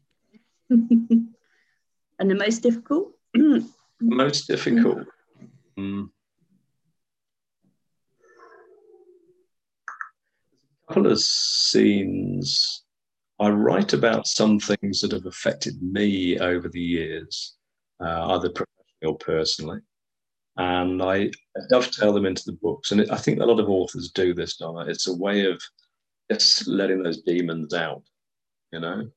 And 2.21 2.31
the 2.31 2.37
most 2.37 2.61
difficult 2.61 3.14
most 4.01 4.47
difficult. 4.47 5.07
Mm. 5.79 6.09
A 10.89 10.93
couple 10.95 11.11
of 11.11 11.21
scenes. 11.21 12.83
I 13.41 13.49
write 13.49 13.93
about 13.93 14.27
some 14.27 14.61
things 14.61 15.01
that 15.01 15.13
have 15.13 15.27
affected 15.27 15.83
me 15.83 16.39
over 16.39 16.69
the 16.69 16.81
years, 16.81 17.57
uh, 18.01 18.35
either 18.35 18.51
professionally 18.51 19.07
or 19.07 19.19
personally, 19.19 19.81
and 20.57 21.03
I 21.03 21.31
dovetail 21.69 22.13
them 22.13 22.27
into 22.27 22.45
the 22.47 22.53
books. 22.63 22.93
And 22.93 23.01
it, 23.01 23.11
I 23.11 23.17
think 23.17 23.41
a 23.41 23.45
lot 23.45 23.59
of 23.59 23.69
authors 23.69 24.11
do 24.11 24.35
this, 24.35 24.57
Donna. 24.57 24.87
It's 24.87 25.09
a 25.09 25.17
way 25.17 25.47
of 25.47 25.61
just 26.31 26.69
letting 26.69 27.03
those 27.03 27.23
demons 27.23 27.75
out, 27.75 28.03
you 28.73 28.79
know, 28.79 29.11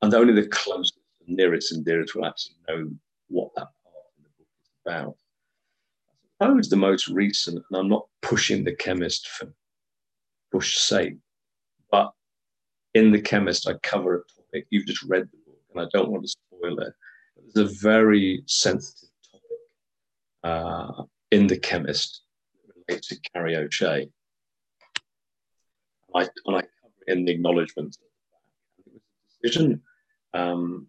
and 0.00 0.14
only 0.14 0.32
the 0.32 0.48
closest 0.48 0.98
nearest 1.26 1.72
and 1.72 1.84
dearest 1.84 2.14
will 2.14 2.24
actually 2.24 2.56
know 2.68 2.90
what 3.28 3.50
that 3.56 3.68
part 3.84 4.04
in 4.16 4.24
the 4.24 4.30
book 4.38 4.48
is 4.62 4.70
about. 4.84 5.16
I 6.40 6.46
suppose 6.46 6.68
the 6.68 6.76
most 6.76 7.08
recent, 7.08 7.56
and 7.56 7.78
I'm 7.78 7.88
not 7.88 8.06
pushing 8.22 8.64
the 8.64 8.74
chemist 8.74 9.28
for 9.28 9.52
push 10.52 10.78
sake, 10.78 11.16
but 11.90 12.12
in 12.94 13.12
the 13.12 13.20
chemist, 13.20 13.68
I 13.68 13.74
cover 13.82 14.16
a 14.16 14.40
topic. 14.40 14.66
You've 14.70 14.86
just 14.86 15.02
read 15.02 15.28
the 15.30 15.38
book, 15.46 15.60
and 15.74 15.84
I 15.84 15.88
don't 15.92 16.10
want 16.10 16.24
to 16.24 16.28
spoil 16.28 16.78
it. 16.80 16.92
It's 17.46 17.56
a 17.56 17.64
very 17.82 18.42
sensitive 18.46 19.10
topic 19.30 19.42
uh, 20.44 21.02
in 21.30 21.46
the 21.46 21.58
chemist 21.58 22.22
related 22.86 23.02
to 23.04 23.20
Carrie 23.32 23.56
O'Shea. 23.56 24.08
I, 26.14 26.20
and 26.20 26.56
I 26.56 26.60
cover 26.60 26.94
it 27.06 27.12
in 27.12 27.24
the 27.24 27.32
acknowledgements. 27.32 27.98
It 28.78 28.92
was 28.92 29.02
a 29.02 29.42
decision. 29.42 29.82
Um, 30.34 30.88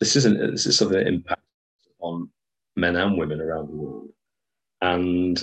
this 0.00 0.16
isn't. 0.16 0.38
This 0.38 0.66
is 0.66 0.78
something 0.78 0.98
that 0.98 1.06
impacts 1.06 1.42
on 2.00 2.30
men 2.76 2.96
and 2.96 3.18
women 3.18 3.40
around 3.40 3.68
the 3.68 3.76
world. 3.76 4.08
And 4.80 5.42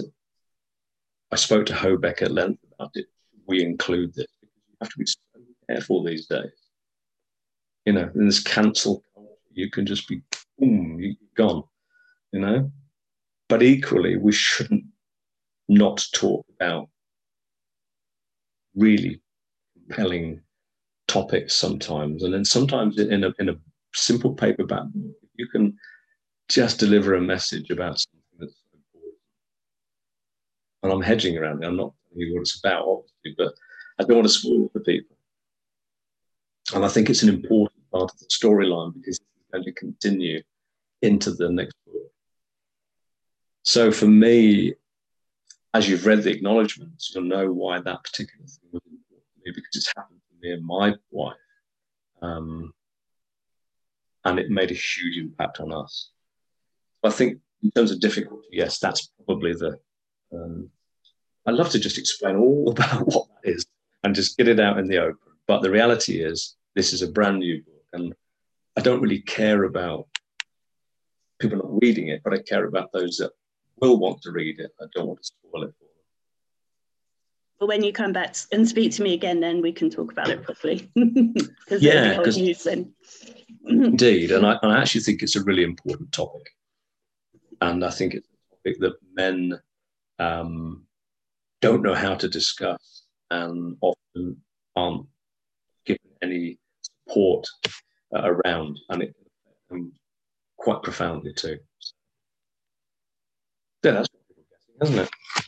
I 1.31 1.35
spoke 1.35 1.67
to 1.67 1.73
Hobeck 1.73 2.21
at 2.21 2.31
length 2.31 2.63
about 2.73 2.91
it. 2.95 3.05
We 3.47 3.63
include 3.63 4.13
this 4.15 4.27
because 4.41 4.57
you 4.67 4.75
have 4.81 4.89
to 4.89 4.97
be 4.97 5.05
so 5.05 5.41
careful 5.69 6.03
these 6.03 6.25
days. 6.25 6.51
You 7.85 7.93
know, 7.93 8.09
in 8.15 8.25
this 8.25 8.41
cancel 8.41 9.03
culture, 9.13 9.29
you 9.53 9.69
can 9.69 9.85
just 9.85 10.07
be 10.07 10.21
boom, 10.57 10.99
you're 10.99 11.13
gone. 11.35 11.63
You 12.33 12.39
know, 12.41 12.71
but 13.47 13.63
equally, 13.63 14.17
we 14.17 14.31
shouldn't 14.31 14.83
not 15.69 16.05
talk 16.13 16.45
about 16.59 16.89
really 18.75 19.21
compelling 19.73 20.41
topics 21.07 21.55
sometimes, 21.55 22.23
and 22.23 22.33
then 22.33 22.43
sometimes 22.43 22.97
in 22.97 23.23
a 23.23 23.33
in 23.39 23.49
a 23.49 23.55
simple 23.97 24.33
paperback, 24.33 24.83
you 25.35 25.47
can 25.47 25.77
just 26.49 26.79
deliver 26.79 27.15
a 27.15 27.21
message 27.21 27.69
about 27.69 27.99
something 27.99 28.21
that's 28.39 28.61
important. 28.73 29.15
And 30.83 30.91
I'm 30.93 31.01
hedging 31.01 31.37
around 31.37 31.63
it. 31.63 31.67
I'm 31.67 31.75
not 31.75 31.93
telling 32.09 32.27
you 32.27 32.33
what 32.33 32.41
it's 32.41 32.59
about, 32.59 32.87
obviously, 32.87 33.35
but 33.37 33.53
I 33.99 34.03
don't 34.03 34.17
want 34.17 34.27
to 34.27 34.33
spoil 34.33 34.65
it 34.65 34.71
for 34.73 34.79
people. 34.81 35.17
And 36.73 36.85
I 36.85 36.87
think 36.89 37.09
it's 37.09 37.23
an 37.23 37.29
important 37.29 37.81
part 37.91 38.11
of 38.11 38.19
the 38.19 38.25
storyline 38.25 38.93
because 38.93 39.17
it's 39.17 39.51
going 39.51 39.63
to 39.63 39.71
continue 39.73 40.41
into 41.01 41.31
the 41.31 41.49
next 41.49 41.75
book. 41.85 41.95
So 43.63 43.91
for 43.91 44.07
me, 44.07 44.73
as 45.73 45.89
you've 45.89 46.05
read 46.05 46.23
the 46.23 46.31
acknowledgements, 46.31 47.11
you'll 47.13 47.25
know 47.25 47.51
why 47.51 47.79
that 47.79 48.03
particular 48.03 48.45
thing 48.45 48.69
was 48.71 48.81
important 48.85 49.01
to 49.09 49.41
me 49.45 49.51
because 49.53 49.75
it's 49.75 49.93
happened 49.95 50.19
to 50.29 50.47
me 50.47 50.53
and 50.53 50.65
my 50.65 50.93
wife. 51.11 51.35
Um, 52.21 52.73
and 54.27 54.39
it 54.39 54.49
made 54.49 54.71
a 54.71 54.75
huge 54.75 55.17
impact 55.17 55.61
on 55.61 55.71
us. 55.71 56.11
I 57.01 57.09
think 57.09 57.39
in 57.63 57.71
terms 57.71 57.91
of 57.91 58.01
difficulty, 58.01 58.47
yes, 58.51 58.77
that's 58.77 59.09
probably 59.25 59.53
the. 59.53 59.79
Um, 60.33 60.69
I'd 61.45 61.55
love 61.55 61.69
to 61.69 61.79
just 61.79 61.97
explain 61.97 62.35
all 62.35 62.69
about 62.71 63.07
what 63.07 63.27
that 63.29 63.49
is 63.49 63.65
and 64.03 64.13
just 64.13 64.37
get 64.37 64.49
it 64.49 64.59
out 64.59 64.79
in 64.79 64.87
the 64.87 64.97
open. 64.97 65.31
But 65.47 65.61
the 65.61 65.71
reality 65.71 66.21
is, 66.21 66.57
this 66.75 66.91
is 66.91 67.01
a 67.01 67.11
brand 67.11 67.39
new 67.39 67.63
book, 67.63 67.85
and 67.93 68.13
I 68.77 68.81
don't 68.81 69.01
really 69.01 69.21
care 69.21 69.63
about 69.63 70.07
people 71.39 71.59
not 71.59 71.81
reading 71.81 72.09
it, 72.09 72.21
but 72.23 72.33
I 72.33 72.39
care 72.39 72.65
about 72.65 72.91
those 72.91 73.17
that 73.17 73.31
will 73.79 73.97
want 73.97 74.21
to 74.23 74.31
read 74.31 74.59
it. 74.59 74.71
I 74.81 74.85
don't 74.93 75.07
want 75.07 75.21
to 75.21 75.23
spoil 75.23 75.63
it 75.63 75.73
for. 75.79 75.86
But 77.59 77.67
when 77.67 77.83
you 77.83 77.91
come 77.91 78.13
back 78.13 78.35
and 78.51 78.67
speak 78.67 78.91
to 78.93 79.03
me 79.03 79.13
again, 79.13 79.39
then 79.39 79.61
we 79.61 79.71
can 79.71 79.89
talk 79.89 80.11
about 80.11 80.29
it 80.29 80.43
properly. 80.43 80.89
yeah, 81.71 82.21
indeed, 83.65 84.31
and 84.31 84.45
I, 84.45 84.57
and 84.61 84.71
I 84.71 84.79
actually 84.79 85.01
think 85.01 85.23
it's 85.23 85.35
a 85.35 85.43
really 85.43 85.63
important 85.63 86.11
topic 86.11 86.47
and 87.61 87.83
I 87.83 87.89
think 87.89 88.13
it's 88.13 88.27
a 88.27 88.55
topic 88.55 88.79
that 88.79 88.93
men 89.13 89.59
um, 90.19 90.83
don't 91.61 91.81
know 91.81 91.95
how 91.95 92.15
to 92.15 92.27
discuss 92.27 93.03
and 93.31 93.77
often 93.81 94.37
aren't 94.75 95.07
given 95.85 95.99
any 96.21 96.59
support 96.81 97.45
uh, 98.15 98.21
around, 98.23 98.79
and 98.89 99.03
it 99.03 99.15
um, 99.71 99.91
quite 100.57 100.81
profoundly 100.83 101.33
too. 101.33 101.57
Yeah, 103.83 103.91
that's 103.91 104.09
what 104.11 104.27
people 104.27 104.43
are 104.43 104.85
getting, 104.85 104.95
isn't 104.95 105.05
it? 105.05 105.45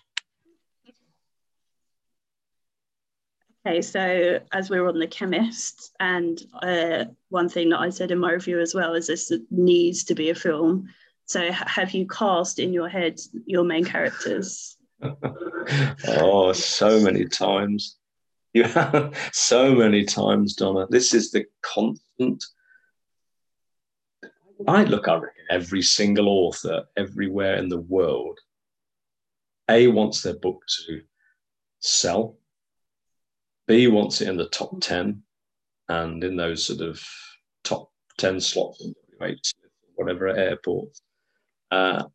Okay, 3.65 3.81
so 3.81 4.39
as 4.53 4.69
we 4.69 4.77
are 4.77 4.87
on 4.87 4.99
the 4.99 5.07
chemist, 5.07 5.93
and 5.99 6.41
uh, 6.61 7.05
one 7.27 7.49
thing 7.49 7.69
that 7.69 7.79
I 7.79 7.89
said 7.89 8.11
in 8.11 8.19
my 8.19 8.31
review 8.31 8.59
as 8.59 8.73
well 8.73 8.93
is 8.93 9.07
this 9.07 9.31
needs 9.51 10.05
to 10.05 10.15
be 10.15 10.29
a 10.29 10.35
film 10.35 10.89
so, 11.29 11.51
have 11.51 11.91
you 11.91 12.07
cast 12.07 12.57
in 12.57 12.73
your 12.73 12.89
head 12.89 13.19
your 13.45 13.63
main 13.63 13.85
characters? 13.85 14.75
oh, 16.07 16.53
so 16.53 16.99
many 17.01 17.25
times. 17.25 17.97
You 18.51 18.63
have 18.63 19.15
so 19.31 19.75
many 19.75 20.05
times, 20.05 20.55
Donna. 20.55 20.87
This 20.89 21.13
is 21.13 21.29
the 21.29 21.45
constant. 21.61 22.43
I 24.67 24.85
look, 24.85 25.07
I 25.07 25.13
reckon 25.17 25.45
every 25.51 25.83
single 25.83 26.29
author 26.29 26.85
everywhere 26.97 27.57
in 27.57 27.69
the 27.69 27.79
world, 27.81 28.39
A 29.69 29.85
wants 29.85 30.23
their 30.23 30.35
book 30.35 30.63
to 30.87 31.01
sell, 31.79 32.38
B 33.69 33.87
wants 33.87 34.19
it 34.19 34.27
in 34.27 34.35
the 34.35 34.49
top 34.49 34.81
10 34.81 35.21
and 35.89 36.23
in 36.23 36.35
those 36.35 36.65
sort 36.65 36.81
of 36.81 36.99
top 37.63 37.91
10 38.17 38.41
slots 38.41 38.83
in 38.83 38.95
WH, 39.21 39.53
whatever 39.93 40.27
airports. 40.27 41.03
Uh, 41.69 42.05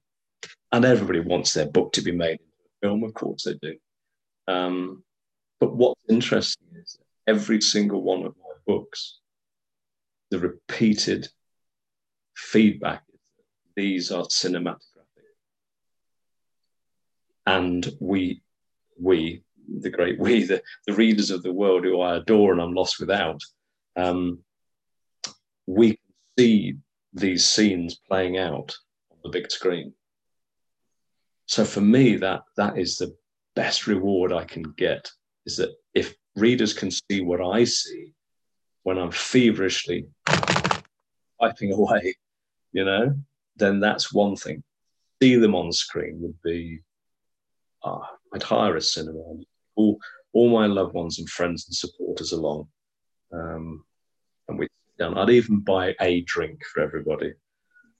and 0.72 0.84
everybody 0.84 1.20
wants 1.20 1.54
their 1.54 1.70
book 1.70 1.92
to 1.92 2.02
be 2.02 2.10
made 2.10 2.40
into 2.40 2.42
a 2.42 2.88
film, 2.88 3.04
of 3.04 3.14
course 3.14 3.44
they 3.44 3.54
do. 3.62 3.76
Um, 4.48 5.04
but 5.60 5.76
what's 5.76 6.02
interesting 6.08 6.66
is 6.74 6.98
every 7.28 7.60
single 7.60 8.02
one 8.02 8.26
of 8.26 8.34
my 8.36 8.54
books, 8.66 9.20
the 10.32 10.40
repeated 10.40 11.28
feedback 12.36 13.04
these 13.76 14.10
are 14.10 14.24
cinematographic. 14.24 14.78
And 17.46 17.88
we, 18.00 18.42
we, 19.00 19.44
the 19.80 19.90
great 19.90 20.18
we, 20.18 20.44
the, 20.44 20.62
the 20.86 20.94
readers 20.94 21.30
of 21.30 21.42
the 21.42 21.52
world 21.52 21.84
who 21.84 22.00
I 22.00 22.16
adore 22.16 22.52
and 22.52 22.60
I'm 22.60 22.74
lost 22.74 23.00
without, 23.00 23.40
um, 23.96 24.40
we 25.66 25.98
see 26.38 26.76
these 27.12 27.46
scenes 27.46 28.00
playing 28.08 28.38
out 28.38 28.76
on 29.10 29.18
the 29.22 29.30
big 29.30 29.50
screen. 29.50 29.92
So 31.46 31.64
for 31.64 31.80
me, 31.80 32.16
that 32.16 32.42
that 32.56 32.78
is 32.78 32.96
the 32.96 33.14
best 33.54 33.86
reward 33.86 34.32
I 34.32 34.44
can 34.44 34.62
get 34.76 35.10
is 35.46 35.56
that 35.58 35.70
if 35.94 36.14
readers 36.36 36.72
can 36.72 36.90
see 36.90 37.20
what 37.20 37.40
I 37.40 37.64
see 37.64 38.12
when 38.82 38.98
I'm 38.98 39.10
feverishly 39.10 40.06
typing 41.40 41.72
away, 41.72 42.16
you 42.72 42.84
know, 42.84 43.14
then 43.56 43.80
that's 43.80 44.12
one 44.12 44.36
thing. 44.36 44.62
See 45.22 45.36
them 45.36 45.54
on 45.54 45.72
screen 45.72 46.20
would 46.20 46.40
be, 46.42 46.80
uh, 47.82 48.00
I'd 48.34 48.42
hire 48.42 48.76
a 48.76 48.80
cinema, 48.80 49.20
all, 49.76 49.98
all 50.32 50.50
my 50.50 50.66
loved 50.66 50.94
ones 50.94 51.18
and 51.18 51.28
friends 51.28 51.66
and 51.66 51.74
supporters 51.74 52.32
along. 52.32 52.68
Um, 53.32 53.84
and 54.48 54.58
we 54.58 54.68
down. 54.98 55.18
I'd 55.18 55.30
even 55.30 55.60
buy 55.60 55.94
a 56.00 56.20
drink 56.22 56.60
for 56.72 56.82
everybody. 56.82 57.32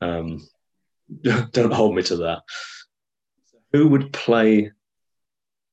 Um, 0.01 0.47
don't 1.23 1.73
hold 1.73 1.95
me 1.95 2.03
to 2.05 2.17
that. 2.17 2.43
Who 3.73 3.89
would 3.89 4.13
play 4.13 4.71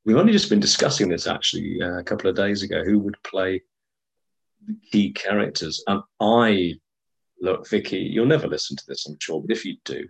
We've 0.04 0.18
only 0.18 0.32
just 0.34 0.50
been 0.50 0.60
discussing 0.60 1.10
this 1.10 1.28
actually 1.28 1.80
uh, 1.82 2.00
a 2.00 2.04
couple 2.04 2.30
of 2.30 2.36
days 2.36 2.64
ago. 2.64 2.84
Who 2.84 2.98
would 3.00 3.22
play 3.24 3.62
the 4.66 4.76
key 4.92 5.12
characters? 5.12 5.84
And 5.86 6.02
I 6.20 6.74
look, 7.40 7.70
Vicky, 7.70 8.00
you'll 8.00 8.26
never 8.26 8.48
listen 8.48 8.76
to 8.78 8.84
this, 8.88 9.06
I'm 9.08 9.18
sure, 9.20 9.42
but 9.42 9.52
if 9.52 9.64
you 9.64 9.78
do, 9.86 10.08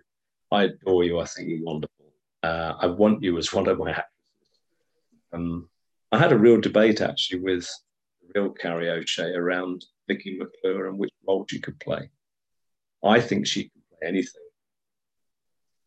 I 0.50 0.64
adore 0.64 1.04
you. 1.04 1.20
I 1.20 1.26
think 1.26 1.48
you're 1.48 1.64
wonderful. 1.64 2.06
Uh, 2.42 2.74
I 2.78 2.86
want 2.86 3.22
you 3.22 3.36
as 3.38 3.52
one 3.52 3.68
of 3.68 3.78
my 3.78 3.90
actresses. 3.90 4.08
Um, 5.32 5.68
I 6.12 6.18
had 6.18 6.32
a 6.32 6.38
real 6.38 6.60
debate 6.60 7.00
actually 7.00 7.40
with 7.40 7.68
the 8.34 8.40
real 8.40 8.54
O'Shea 8.64 9.32
around 9.32 9.84
Vicky 10.06 10.38
McClure 10.38 10.88
and 10.88 10.98
which 10.98 11.10
role 11.26 11.46
she 11.48 11.58
could 11.58 11.80
play. 11.80 12.10
I 13.02 13.20
think 13.20 13.46
she 13.46 13.64
could 13.64 13.82
play 13.90 14.08
anything. 14.08 14.42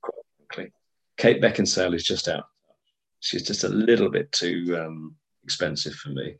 Quite 0.01 0.25
frankly, 0.38 0.73
Kate 1.17 1.41
Beckinsale 1.41 1.93
is 1.93 2.03
just 2.03 2.27
out 2.27 2.45
she's 3.25 3.43
just 3.43 3.63
a 3.63 3.69
little 3.69 4.09
bit 4.09 4.31
too 4.31 4.77
um, 4.79 5.15
expensive 5.43 5.93
for 5.95 6.09
me. 6.09 6.35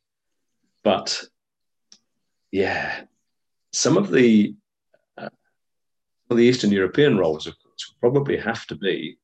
But 0.84 1.24
yeah, 2.52 3.02
some 3.74 3.98
of 3.98 4.12
the 4.12 4.56
uh, 5.18 5.30
the 6.30 6.38
Eastern 6.38 6.72
European 6.72 7.18
roles, 7.18 7.48
of 7.48 7.56
course, 7.62 7.96
probably 8.00 8.38
have 8.38 8.68
to 8.68 8.76
be 8.76 9.18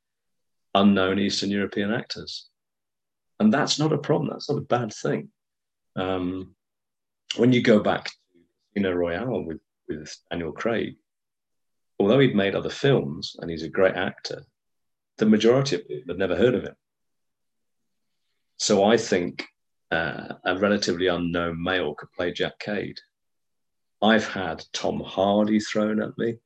unknown 0.73 1.19
Eastern 1.19 1.51
European 1.51 1.91
actors, 1.91 2.49
and 3.41 3.51
that's 3.51 3.79
not 3.79 3.91
a 3.91 3.97
problem. 3.97 4.29
That's 4.29 4.49
not 4.49 4.59
a 4.59 4.61
bad 4.61 4.93
thing. 4.93 5.29
Um, 5.95 6.55
when 7.37 7.51
you 7.51 7.63
go 7.63 7.79
back 7.79 8.05
to 8.05 8.11
Casino 8.75 8.93
Royale 8.93 9.43
with 9.43 9.59
with 9.87 10.15
Daniel 10.29 10.51
Craig, 10.51 10.95
although 11.99 12.19
he'd 12.19 12.35
made 12.35 12.55
other 12.55 12.69
films 12.69 13.35
and 13.39 13.49
he's 13.49 13.63
a 13.63 13.69
great 13.69 13.95
actor, 13.95 14.45
the 15.17 15.25
majority 15.25 15.75
of 15.75 15.87
people 15.87 16.13
had 16.13 16.19
never 16.19 16.35
heard 16.35 16.53
of 16.53 16.63
him. 16.63 16.75
So 18.57 18.83
I 18.83 18.95
think 18.95 19.43
uh, 19.89 20.35
a 20.45 20.57
relatively 20.57 21.07
unknown 21.07 21.61
male 21.61 21.95
could 21.95 22.11
play 22.11 22.31
Jack 22.31 22.59
Cade. 22.59 22.99
I've 24.03 24.27
had 24.27 24.63
Tom 24.71 24.99
Hardy 24.99 25.59
thrown 25.59 25.99
at 25.99 26.15
me. 26.17 26.37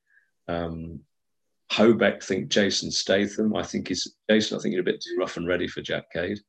Um, 0.48 1.02
Hobeck 1.72 2.24
think 2.24 2.48
Jason 2.48 2.90
Statham. 2.90 3.54
I 3.54 3.64
think 3.64 3.90
he's 3.90 4.16
Jason. 4.30 4.58
I 4.58 4.62
think 4.62 4.74
he's 4.74 4.80
a 4.80 4.92
bit 4.92 5.02
too 5.02 5.18
rough 5.20 5.36
and 5.36 5.48
ready 5.48 5.68
for 5.68 5.82
Jack 5.82 6.06
Cade. 6.14 6.40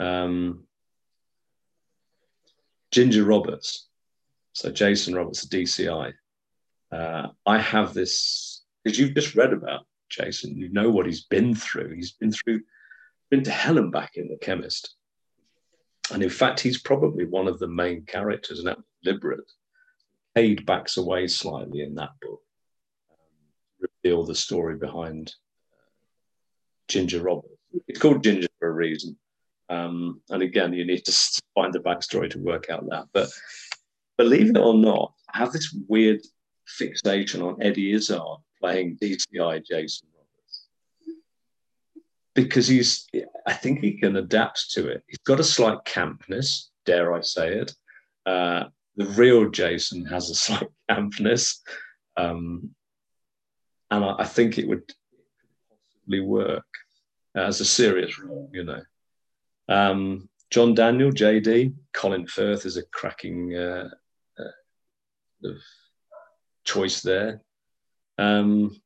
Um, 0.00 0.64
Ginger 2.90 3.24
Roberts. 3.24 3.88
So 4.52 4.70
Jason 4.70 5.14
Roberts, 5.14 5.46
the 5.46 5.62
DCI. 5.62 6.14
Uh, 6.90 7.28
I 7.44 7.58
have 7.58 7.92
this 7.92 8.62
because 8.82 8.98
you've 8.98 9.14
just 9.14 9.34
read 9.34 9.52
about 9.52 9.86
Jason. 10.08 10.56
You 10.56 10.70
know 10.70 10.90
what 10.90 11.06
he's 11.06 11.24
been 11.24 11.54
through. 11.54 11.94
He's 11.94 12.12
been 12.12 12.32
through 12.32 12.60
been 13.30 13.42
to 13.44 13.50
hell 13.50 13.78
and 13.78 13.92
back 13.92 14.16
in 14.16 14.28
The 14.28 14.36
Chemist. 14.36 14.94
And 16.12 16.22
in 16.22 16.30
fact, 16.30 16.60
he's 16.60 16.80
probably 16.80 17.24
one 17.24 17.48
of 17.48 17.58
the 17.58 17.66
main 17.66 18.04
characters, 18.04 18.60
and 18.60 18.68
that 18.68 18.78
deliberate. 19.02 19.40
Cade 20.36 20.66
backs 20.66 20.96
away 20.96 21.26
slightly 21.26 21.82
in 21.82 21.94
that 21.96 22.10
book, 22.20 22.42
um, 23.10 23.88
reveal 24.04 24.24
the 24.24 24.34
story 24.34 24.76
behind 24.76 25.34
uh, 25.50 25.74
Ginger 26.88 27.22
Roberts. 27.22 27.54
It's 27.88 27.98
called 27.98 28.22
Ginger 28.22 28.48
for 28.58 28.68
a 28.68 28.72
reason. 28.72 29.16
Um, 29.68 30.20
and 30.30 30.42
again, 30.42 30.72
you 30.72 30.84
need 30.86 31.04
to 31.04 31.42
find 31.54 31.72
the 31.72 31.80
backstory 31.80 32.30
to 32.30 32.38
work 32.38 32.70
out 32.70 32.88
that. 32.90 33.06
But 33.12 33.28
believe 34.16 34.50
it 34.50 34.58
or 34.58 34.74
not, 34.74 35.12
I 35.32 35.38
have 35.38 35.52
this 35.52 35.74
weird 35.88 36.20
fixation 36.66 37.42
on 37.42 37.62
Eddie 37.62 37.92
Izzard 37.92 38.20
playing 38.60 38.98
DCI 39.00 39.64
Jason 39.64 40.08
Roberts 40.14 40.66
because 42.34 42.68
he's 42.68 43.06
I 43.46 43.52
think 43.52 43.80
he 43.80 43.92
can 43.92 44.16
adapt 44.16 44.70
to 44.72 44.88
it. 44.88 45.02
He's 45.08 45.18
got 45.18 45.40
a 45.40 45.44
slight 45.44 45.78
campness, 45.84 46.68
dare 46.84 47.14
I 47.14 47.20
say 47.20 47.54
it. 47.54 47.74
Uh, 48.24 48.64
the 48.96 49.06
real 49.06 49.50
Jason 49.50 50.04
has 50.06 50.30
a 50.30 50.34
slight 50.46 50.68
campness, 50.90 51.58
um, 52.16 52.70
and 53.90 54.04
I, 54.04 54.14
I, 54.20 54.24
think 54.24 54.58
it 54.58 54.66
would 54.66 54.82
possibly 55.68 56.20
work 56.20 56.66
as 57.34 57.60
a 57.60 57.64
serious 57.64 58.18
role. 58.18 58.50
You 58.52 58.64
know, 58.64 58.82
um, 59.68 60.28
John 60.50 60.74
Daniel, 60.74 61.10
JD, 61.10 61.74
Colin 61.92 62.26
Firth 62.26 62.66
is 62.66 62.76
a 62.76 62.84
cracking 62.84 63.54
uh, 63.54 63.88
uh, 64.38 65.48
choice 66.64 67.00
there. 67.02 67.42
Um, 68.18 68.80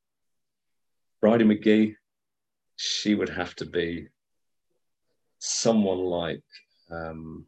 Bridie 1.21 1.45
McGee, 1.45 1.95
she 2.75 3.15
would 3.15 3.29
have 3.29 3.55
to 3.57 3.65
be 3.65 4.07
someone 5.39 5.99
like 5.99 6.43
um, 6.89 7.45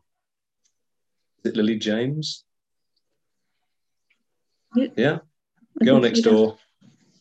is 1.43 1.51
it 1.51 1.57
Lily 1.57 1.77
James? 1.77 2.45
Yeah. 4.75 4.87
yeah? 4.95 5.17
Girl 5.83 5.99
next 5.99 6.21
door. 6.21 6.57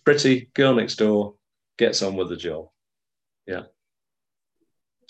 Pretty 0.05 0.51
girl 0.55 0.75
next 0.75 0.97
door 0.97 1.35
gets 1.79 2.03
on 2.03 2.17
with 2.17 2.29
the 2.29 2.37
job. 2.37 2.69
Yeah. 3.47 3.63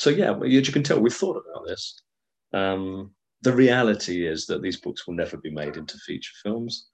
So 0.02 0.10
yeah, 0.10 0.36
as 0.36 0.66
you 0.66 0.72
can 0.72 0.82
tell, 0.82 0.98
we've 0.98 1.14
thought 1.14 1.44
about 1.48 1.64
this. 1.64 2.02
Um, 2.52 3.12
the 3.42 3.52
reality 3.52 4.26
is 4.26 4.46
that 4.46 4.60
these 4.60 4.76
books 4.76 5.06
will 5.06 5.14
never 5.14 5.36
be 5.36 5.52
made 5.52 5.76
into 5.76 5.96
feature 5.98 6.32
films. 6.42 6.88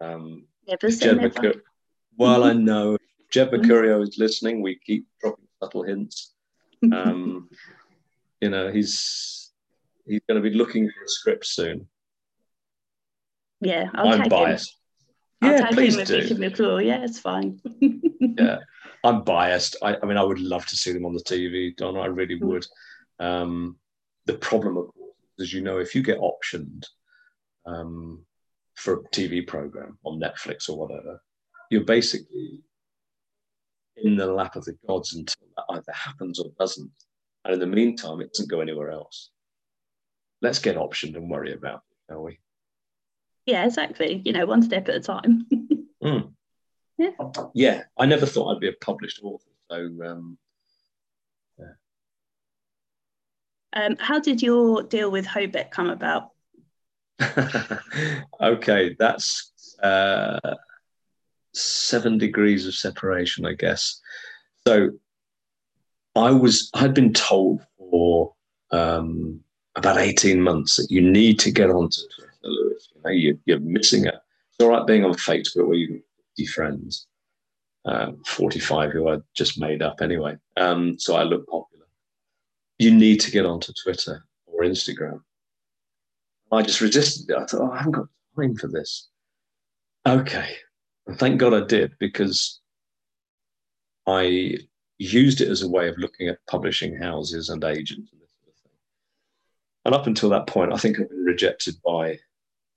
Um, 0.00 0.44
never 0.66 0.90
say 0.90 1.14
never. 1.14 1.54
well, 2.16 2.42
I 2.42 2.54
know 2.54 2.96
Jed 3.30 3.52
Mercurio 3.52 4.02
is 4.02 4.18
listening. 4.18 4.60
We 4.60 4.76
keep 4.84 5.06
dropping 5.20 5.46
subtle 5.62 5.84
hints. 5.84 6.34
Um, 6.82 7.48
you 8.40 8.48
know, 8.50 8.72
he's 8.72 9.52
he's 10.04 10.22
going 10.28 10.42
to 10.42 10.50
be 10.50 10.56
looking 10.56 10.90
for 10.90 11.04
a 11.04 11.08
script 11.08 11.46
soon. 11.46 11.86
Yeah, 13.60 13.84
I'll 13.94 14.20
I'm 14.20 14.28
biased. 14.28 14.74
Him. 15.42 15.52
yeah, 15.52 15.68
please 15.68 15.96
do. 15.96 16.34
McClure. 16.34 16.80
Yeah, 16.80 17.04
it's 17.04 17.20
fine. 17.20 17.60
yeah, 18.20 18.58
I'm 19.04 19.22
biased. 19.22 19.76
I, 19.82 19.96
I, 20.02 20.06
mean, 20.06 20.16
I 20.16 20.24
would 20.24 20.40
love 20.40 20.66
to 20.66 20.76
see 20.76 20.92
them 20.92 21.06
on 21.06 21.14
the 21.14 21.22
TV, 21.22 21.76
Donna. 21.76 22.00
I 22.00 22.06
really 22.06 22.38
mm. 22.38 22.42
would. 22.42 22.66
Um, 23.20 23.76
the 24.26 24.34
problem, 24.34 24.76
of 24.76 24.92
course, 24.94 25.14
as 25.40 25.52
you 25.52 25.60
know, 25.60 25.78
if 25.78 25.94
you 25.94 26.02
get 26.02 26.18
optioned 26.18 26.84
um, 27.66 28.24
for 28.74 28.94
a 28.94 29.02
TV 29.10 29.46
program 29.46 29.98
on 30.04 30.20
Netflix 30.20 30.68
or 30.68 30.78
whatever, 30.78 31.22
you're 31.70 31.84
basically 31.84 32.62
in 33.96 34.16
the 34.16 34.26
lap 34.26 34.56
of 34.56 34.64
the 34.64 34.76
gods 34.86 35.14
until 35.14 35.46
that 35.56 35.64
either 35.70 35.92
happens 35.92 36.38
or 36.38 36.50
doesn't. 36.58 36.90
And 37.44 37.54
in 37.54 37.60
the 37.60 37.66
meantime, 37.66 38.20
it 38.20 38.32
doesn't 38.32 38.50
go 38.50 38.60
anywhere 38.60 38.90
else. 38.90 39.30
let's 40.40 40.58
get 40.58 40.76
optioned 40.76 41.16
and 41.16 41.30
worry 41.30 41.52
about 41.52 41.82
it, 41.90 42.12
shall 42.12 42.22
we? 42.22 42.38
Yeah, 43.46 43.64
exactly. 43.64 44.22
You 44.24 44.32
know, 44.32 44.46
one 44.46 44.62
step 44.62 44.88
at 44.88 44.96
a 44.96 45.00
time. 45.00 45.46
mm. 46.02 46.32
Yeah. 46.98 47.10
Yeah. 47.54 47.82
I 47.96 48.06
never 48.06 48.26
thought 48.26 48.54
I'd 48.54 48.60
be 48.60 48.68
a 48.68 48.72
published 48.72 49.20
author. 49.22 49.48
So 49.70 49.76
um, 50.04 50.38
yeah. 51.58 51.66
Um, 53.72 53.96
how 53.98 54.18
did 54.18 54.42
your 54.42 54.82
deal 54.82 55.10
with 55.10 55.26
Hobeck 55.26 55.70
come 55.70 55.88
about? 55.88 56.30
okay, 58.40 58.96
that's 58.98 59.52
uh, 59.82 60.38
seven 61.52 62.18
degrees 62.18 62.66
of 62.66 62.74
separation, 62.74 63.44
I 63.44 63.54
guess. 63.54 64.00
So 64.66 64.90
I 66.14 66.30
was 66.30 66.70
I'd 66.74 66.94
been 66.94 67.12
told 67.12 67.64
for 67.78 68.34
um, 68.70 69.40
about 69.74 69.98
eighteen 69.98 70.40
months 70.40 70.76
that 70.76 70.88
you 70.90 71.00
need 71.00 71.38
to 71.40 71.50
get 71.50 71.70
onto 71.70 72.00
Twitter, 72.14 72.32
Lewis. 72.44 72.88
You 72.94 73.02
know, 73.02 73.10
you, 73.10 73.38
you're 73.46 73.60
missing 73.60 74.06
it. 74.06 74.14
It's 74.14 74.64
all 74.64 74.70
right 74.70 74.86
being 74.86 75.04
on 75.04 75.14
Facebook 75.14 75.66
where 75.66 75.76
you 75.76 76.02
can 76.44 76.52
friends, 76.52 77.06
uh, 77.84 78.12
forty-five 78.26 78.92
who 78.92 79.08
I 79.08 79.18
just 79.34 79.58
made 79.60 79.82
up 79.82 80.00
anyway. 80.00 80.36
Um, 80.56 80.98
so 80.98 81.16
I 81.16 81.22
look 81.22 81.46
popular. 81.46 81.86
You 82.78 82.94
need 82.94 83.20
to 83.20 83.30
get 83.30 83.46
onto 83.46 83.72
Twitter 83.82 84.24
or 84.46 84.62
Instagram. 84.62 85.20
I 86.52 86.62
just 86.62 86.80
resisted 86.80 87.30
it. 87.30 87.36
I 87.36 87.44
thought, 87.44 87.60
oh, 87.60 87.72
I 87.72 87.78
haven't 87.78 87.92
got 87.92 88.06
time 88.36 88.56
for 88.56 88.68
this. 88.68 89.08
Okay, 90.06 90.56
and 91.06 91.18
thank 91.18 91.38
God 91.38 91.54
I 91.54 91.66
did 91.66 91.92
because 91.98 92.60
I 94.06 94.54
used 94.98 95.40
it 95.40 95.48
as 95.48 95.62
a 95.62 95.68
way 95.68 95.88
of 95.88 95.98
looking 95.98 96.28
at 96.28 96.38
publishing 96.48 96.96
houses 96.96 97.50
and 97.50 97.62
agents. 97.64 98.10
And 99.84 99.94
up 99.94 100.06
until 100.06 100.28
that 100.30 100.46
point, 100.46 100.72
I 100.72 100.76
think 100.76 100.98
I've 100.98 101.08
been 101.08 101.24
rejected 101.24 101.76
by 101.82 102.18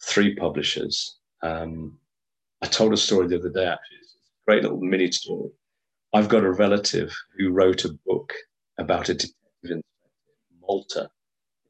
three 0.01 0.33
publishers. 0.33 1.17
Um, 1.41 1.97
I 2.61 2.67
told 2.67 2.93
a 2.93 2.97
story 2.97 3.27
the 3.27 3.39
other 3.39 3.49
day, 3.49 3.65
actually. 3.65 3.97
It's 4.01 4.13
a 4.13 4.45
great 4.45 4.63
little 4.63 4.79
mini 4.79 5.11
story. 5.11 5.49
I've 6.13 6.29
got 6.29 6.43
a 6.43 6.51
relative 6.51 7.15
who 7.37 7.51
wrote 7.51 7.85
a 7.85 7.93
book 8.05 8.33
about 8.77 9.09
a 9.09 9.13
detective 9.13 9.71
in 9.71 9.81
Malta 10.61 11.09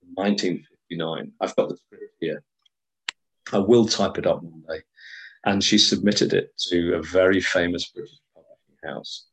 in 0.01 0.09
1959. 0.15 1.31
I've 1.39 1.55
got 1.55 1.69
the 1.69 1.77
script 1.77 2.15
here. 2.19 2.43
I 3.53 3.59
will 3.59 3.85
type 3.85 4.17
it 4.17 4.25
up 4.25 4.41
one 4.41 4.63
day 4.67 4.81
and 5.45 5.63
she 5.63 5.77
submitted 5.77 6.33
it 6.33 6.55
to 6.69 6.95
a 6.95 7.01
very 7.01 7.41
famous 7.41 7.87
British 7.87 8.19
publishing 8.33 8.77
house. 8.83 9.25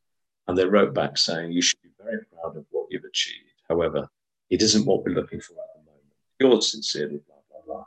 And 0.47 0.57
they 0.57 0.65
wrote 0.65 0.93
back 0.93 1.17
saying, 1.17 1.51
You 1.51 1.61
should 1.61 1.81
be 1.81 1.89
very 2.03 2.19
proud 2.33 2.57
of 2.57 2.65
what 2.71 2.87
you've 2.89 3.03
achieved. 3.03 3.61
However, 3.67 4.07
it 4.49 4.61
isn't 4.61 4.85
what 4.85 5.03
we're 5.03 5.13
looking 5.13 5.39
for 5.39 5.53
at 5.53 5.69
the 5.75 5.85
moment. 5.85 6.13
Yours 6.39 6.71
sincerely, 6.71 7.21
blah, 7.27 7.35
blah, 7.49 7.61
blah. 7.65 7.85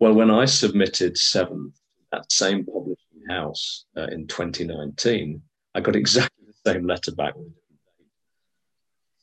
Well, 0.00 0.14
when 0.14 0.30
I 0.30 0.46
submitted 0.46 1.16
Seventh, 1.16 1.78
that 2.12 2.30
same 2.30 2.64
publishing 2.64 3.26
house 3.28 3.86
uh, 3.96 4.06
in 4.06 4.26
2019, 4.26 5.42
I 5.74 5.80
got 5.80 5.96
exactly 5.96 6.44
the 6.46 6.72
same 6.72 6.86
letter 6.86 7.12
back. 7.12 7.34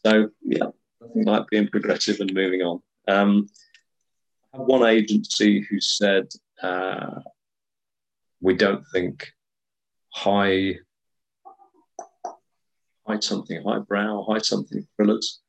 So, 0.06 0.30
yeah, 0.43 0.67
like 1.15 1.47
being 1.49 1.67
progressive 1.67 2.19
and 2.19 2.34
moving 2.34 2.62
on. 2.62 2.82
Um, 3.08 3.49
I 4.54 4.58
have 4.58 4.65
one 4.65 4.84
agency 4.84 5.65
who 5.69 5.80
said, 5.80 6.28
uh, 6.62 7.21
we 8.41 8.56
don't 8.56 8.84
think 8.93 9.28
high 10.12 10.75
high 13.06 13.19
something 13.19 13.62
high 13.63 13.80
brow, 13.80 14.25
high 14.30 14.39
something 14.39 14.88
thrillers 14.95 15.39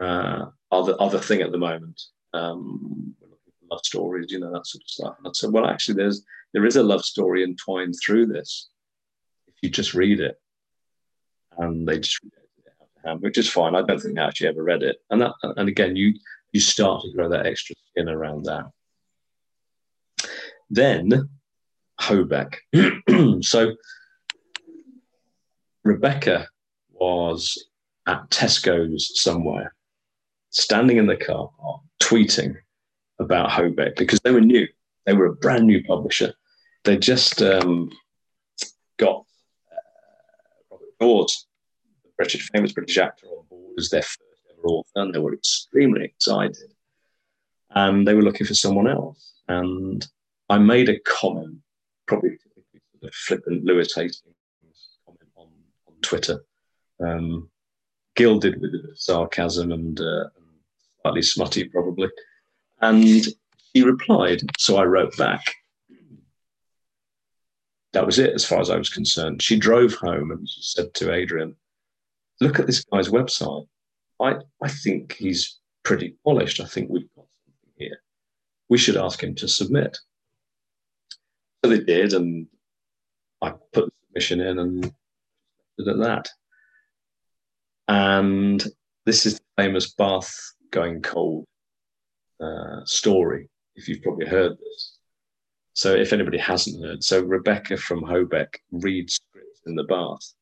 uh, 0.00 0.46
are 0.70 0.84
the 0.84 0.96
other 0.96 1.18
thing 1.18 1.42
at 1.42 1.52
the 1.52 1.58
moment. 1.58 2.00
Um, 2.32 3.14
love 3.70 3.80
stories, 3.84 4.30
you 4.30 4.40
know, 4.40 4.52
that 4.52 4.66
sort 4.66 4.82
of 4.82 4.88
stuff. 4.88 5.14
And 5.18 5.26
I 5.26 5.30
said, 5.32 5.52
well, 5.52 5.66
actually, 5.66 5.96
there's 5.96 6.24
there 6.52 6.66
is 6.66 6.76
a 6.76 6.82
love 6.82 7.04
story 7.04 7.42
entwined 7.42 7.94
through 8.04 8.26
this 8.26 8.68
if 9.48 9.54
you 9.62 9.70
just 9.70 9.94
read 9.94 10.20
it. 10.20 10.40
And 11.56 11.86
they 11.86 11.98
just 12.00 12.22
read 12.22 12.32
it 12.34 12.44
which 13.20 13.38
is 13.38 13.50
fine. 13.50 13.74
I 13.74 13.82
don't 13.82 14.00
think 14.00 14.16
they 14.16 14.22
actually 14.22 14.48
ever 14.48 14.62
read 14.62 14.82
it. 14.82 14.96
And 15.10 15.20
that, 15.20 15.32
and 15.42 15.68
again, 15.68 15.96
you 15.96 16.14
you 16.52 16.60
start 16.60 17.02
to 17.02 17.12
grow 17.12 17.28
that 17.28 17.46
extra 17.46 17.74
skin 17.90 18.08
around 18.08 18.44
that. 18.44 18.70
Then 20.70 21.28
Hobeck. 22.00 22.56
so 23.44 23.74
Rebecca 25.84 26.48
was 26.90 27.68
at 28.06 28.30
Tesco's 28.30 29.20
somewhere, 29.20 29.74
standing 30.50 30.96
in 30.96 31.06
the 31.06 31.16
car 31.16 31.50
park, 31.60 31.80
tweeting 32.02 32.56
about 33.18 33.50
Hobeck 33.50 33.96
because 33.96 34.20
they 34.20 34.32
were 34.32 34.40
new. 34.40 34.66
They 35.06 35.12
were 35.12 35.26
a 35.26 35.34
brand 35.34 35.66
new 35.66 35.82
publisher. 35.84 36.34
They 36.84 36.96
just 36.96 37.42
um, 37.42 37.90
got 38.98 39.24
uh, 39.72 39.76
Robert 40.70 40.98
Daws, 41.00 41.46
the 42.04 42.10
British 42.16 42.50
famous 42.50 42.72
British 42.72 42.98
actor, 42.98 43.26
on 43.26 43.44
board 43.48 43.74
as 43.78 43.90
their 43.90 44.02
first 44.02 44.20
ever 44.50 44.66
author, 44.66 44.90
and 44.96 45.14
they 45.14 45.18
were 45.18 45.34
extremely 45.34 46.04
excited. 46.04 46.56
And 47.70 48.06
they 48.06 48.14
were 48.14 48.22
looking 48.22 48.46
for 48.46 48.54
someone 48.54 48.88
else. 48.88 49.32
And 49.48 50.06
I 50.48 50.58
made 50.58 50.88
a 50.88 51.00
comment 51.00 51.58
probably 52.06 52.38
the 53.00 53.10
flippant 53.12 53.64
Lewis 53.64 53.94
Hastings 53.94 54.34
comment 55.04 55.30
on, 55.36 55.48
on 55.86 55.94
Twitter, 56.02 56.44
um, 57.00 57.50
gilded 58.14 58.60
with 58.60 58.72
sarcasm 58.96 59.72
and 59.72 60.00
uh, 60.00 60.24
slightly 61.02 61.22
smutty, 61.22 61.64
probably. 61.64 62.08
And 62.80 63.26
he 63.72 63.82
replied. 63.82 64.42
So 64.58 64.76
I 64.76 64.84
wrote 64.84 65.16
back. 65.16 65.42
That 67.92 68.06
was 68.06 68.18
it, 68.18 68.34
as 68.34 68.44
far 68.44 68.60
as 68.60 68.70
I 68.70 68.76
was 68.76 68.88
concerned. 68.88 69.42
She 69.42 69.56
drove 69.56 69.94
home 69.94 70.30
and 70.30 70.48
said 70.48 70.94
to 70.94 71.12
Adrian, 71.12 71.56
Look 72.40 72.58
at 72.58 72.66
this 72.66 72.84
guy's 72.84 73.08
website. 73.08 73.66
I, 74.20 74.36
I 74.62 74.68
think 74.68 75.12
he's 75.12 75.60
pretty 75.84 76.16
polished. 76.24 76.60
I 76.60 76.64
think 76.64 76.90
we've 76.90 77.08
got 77.14 77.26
something 77.44 77.72
here. 77.76 77.98
We 78.68 78.78
should 78.78 78.96
ask 78.96 79.22
him 79.22 79.34
to 79.36 79.48
submit. 79.48 79.96
So 81.64 81.70
they 81.70 81.80
did, 81.80 82.12
and 82.12 82.48
I 83.40 83.50
put 83.72 83.86
the 83.86 83.92
submission 84.06 84.40
in 84.40 84.58
and 84.58 84.82
did 85.78 85.88
at 85.88 85.98
that. 85.98 86.28
And 87.86 88.64
this 89.06 89.26
is 89.26 89.34
the 89.34 89.62
famous 89.62 89.92
bath 89.92 90.34
going 90.70 91.02
cold 91.02 91.46
uh, 92.40 92.84
story, 92.84 93.48
if 93.76 93.88
you've 93.88 94.02
probably 94.02 94.26
heard 94.26 94.52
this. 94.52 94.98
So 95.72 95.94
if 95.94 96.12
anybody 96.12 96.38
hasn't 96.38 96.84
heard, 96.84 97.02
so 97.02 97.20
Rebecca 97.20 97.76
from 97.76 98.02
Hobeck 98.02 98.54
reads 98.70 99.14
scripts 99.14 99.62
in 99.66 99.74
the 99.74 99.84
bath. 99.84 100.32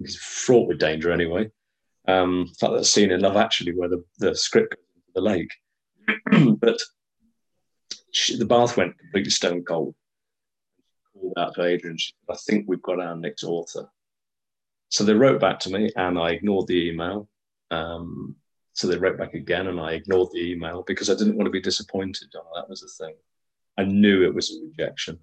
It's 0.00 0.16
fraught 0.16 0.68
with 0.68 0.78
danger 0.78 1.12
anyway. 1.12 1.50
Um, 2.06 2.50
like 2.62 2.72
that 2.72 2.84
scene 2.84 3.10
in 3.10 3.20
Love 3.20 3.36
Actually 3.36 3.72
where 3.76 3.88
the, 3.88 4.04
the 4.18 4.34
script 4.34 4.74
goes 4.76 4.84
into 4.94 5.12
the 5.14 5.20
lake. 5.20 6.56
but 6.60 6.78
she, 8.10 8.36
the 8.36 8.44
bath 8.44 8.76
went 8.76 8.98
completely 8.98 9.30
stone 9.30 9.62
cold 9.64 9.94
called 11.14 11.34
out 11.36 11.54
to 11.54 11.64
Adrian. 11.64 11.96
She 11.96 12.12
said, 12.12 12.34
I 12.34 12.38
think 12.46 12.66
we've 12.66 12.82
got 12.82 13.00
our 13.00 13.16
next 13.16 13.44
author. 13.44 13.88
So 14.88 15.04
they 15.04 15.14
wrote 15.14 15.40
back 15.40 15.58
to 15.60 15.70
me 15.70 15.90
and 15.96 16.18
I 16.18 16.30
ignored 16.30 16.66
the 16.66 16.88
email. 16.90 17.28
Um, 17.70 18.36
so 18.74 18.88
they 18.88 18.98
wrote 18.98 19.16
back 19.16 19.34
again 19.34 19.68
and 19.68 19.80
I 19.80 19.92
ignored 19.92 20.28
the 20.32 20.52
email 20.52 20.82
because 20.82 21.08
I 21.08 21.14
didn't 21.14 21.36
want 21.36 21.46
to 21.46 21.50
be 21.50 21.60
disappointed. 21.60 22.28
That 22.32 22.68
was 22.68 22.80
the 22.80 23.04
thing. 23.04 23.14
I 23.78 23.84
knew 23.84 24.24
it 24.24 24.34
was 24.34 24.50
a 24.50 24.66
rejection. 24.66 25.20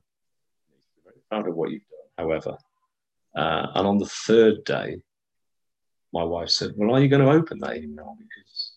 Very 1.04 1.18
proud 1.30 1.48
of 1.50 1.56
what 1.56 1.70
you've 1.72 1.82
done, 1.82 2.26
however. 2.26 2.58
Uh, 3.36 3.68
and 3.76 3.88
on 3.88 3.98
the 3.98 4.06
third 4.06 4.64
day, 4.64 5.02
my 6.14 6.24
wife 6.24 6.50
said, 6.50 6.74
Well, 6.76 6.96
are 6.96 7.02
you 7.02 7.10
going 7.10 7.24
to 7.24 7.32
open 7.32 7.60
that 7.60 7.78
email? 7.78 8.18
Because 8.18 8.74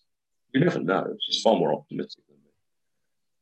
you 0.52 0.60
never 0.60 0.80
know. 0.80 1.16
She's 1.20 1.42
far 1.42 1.56
more 1.56 1.72
optimistic 1.72 2.24
than 2.28 2.36
me. 2.36 2.50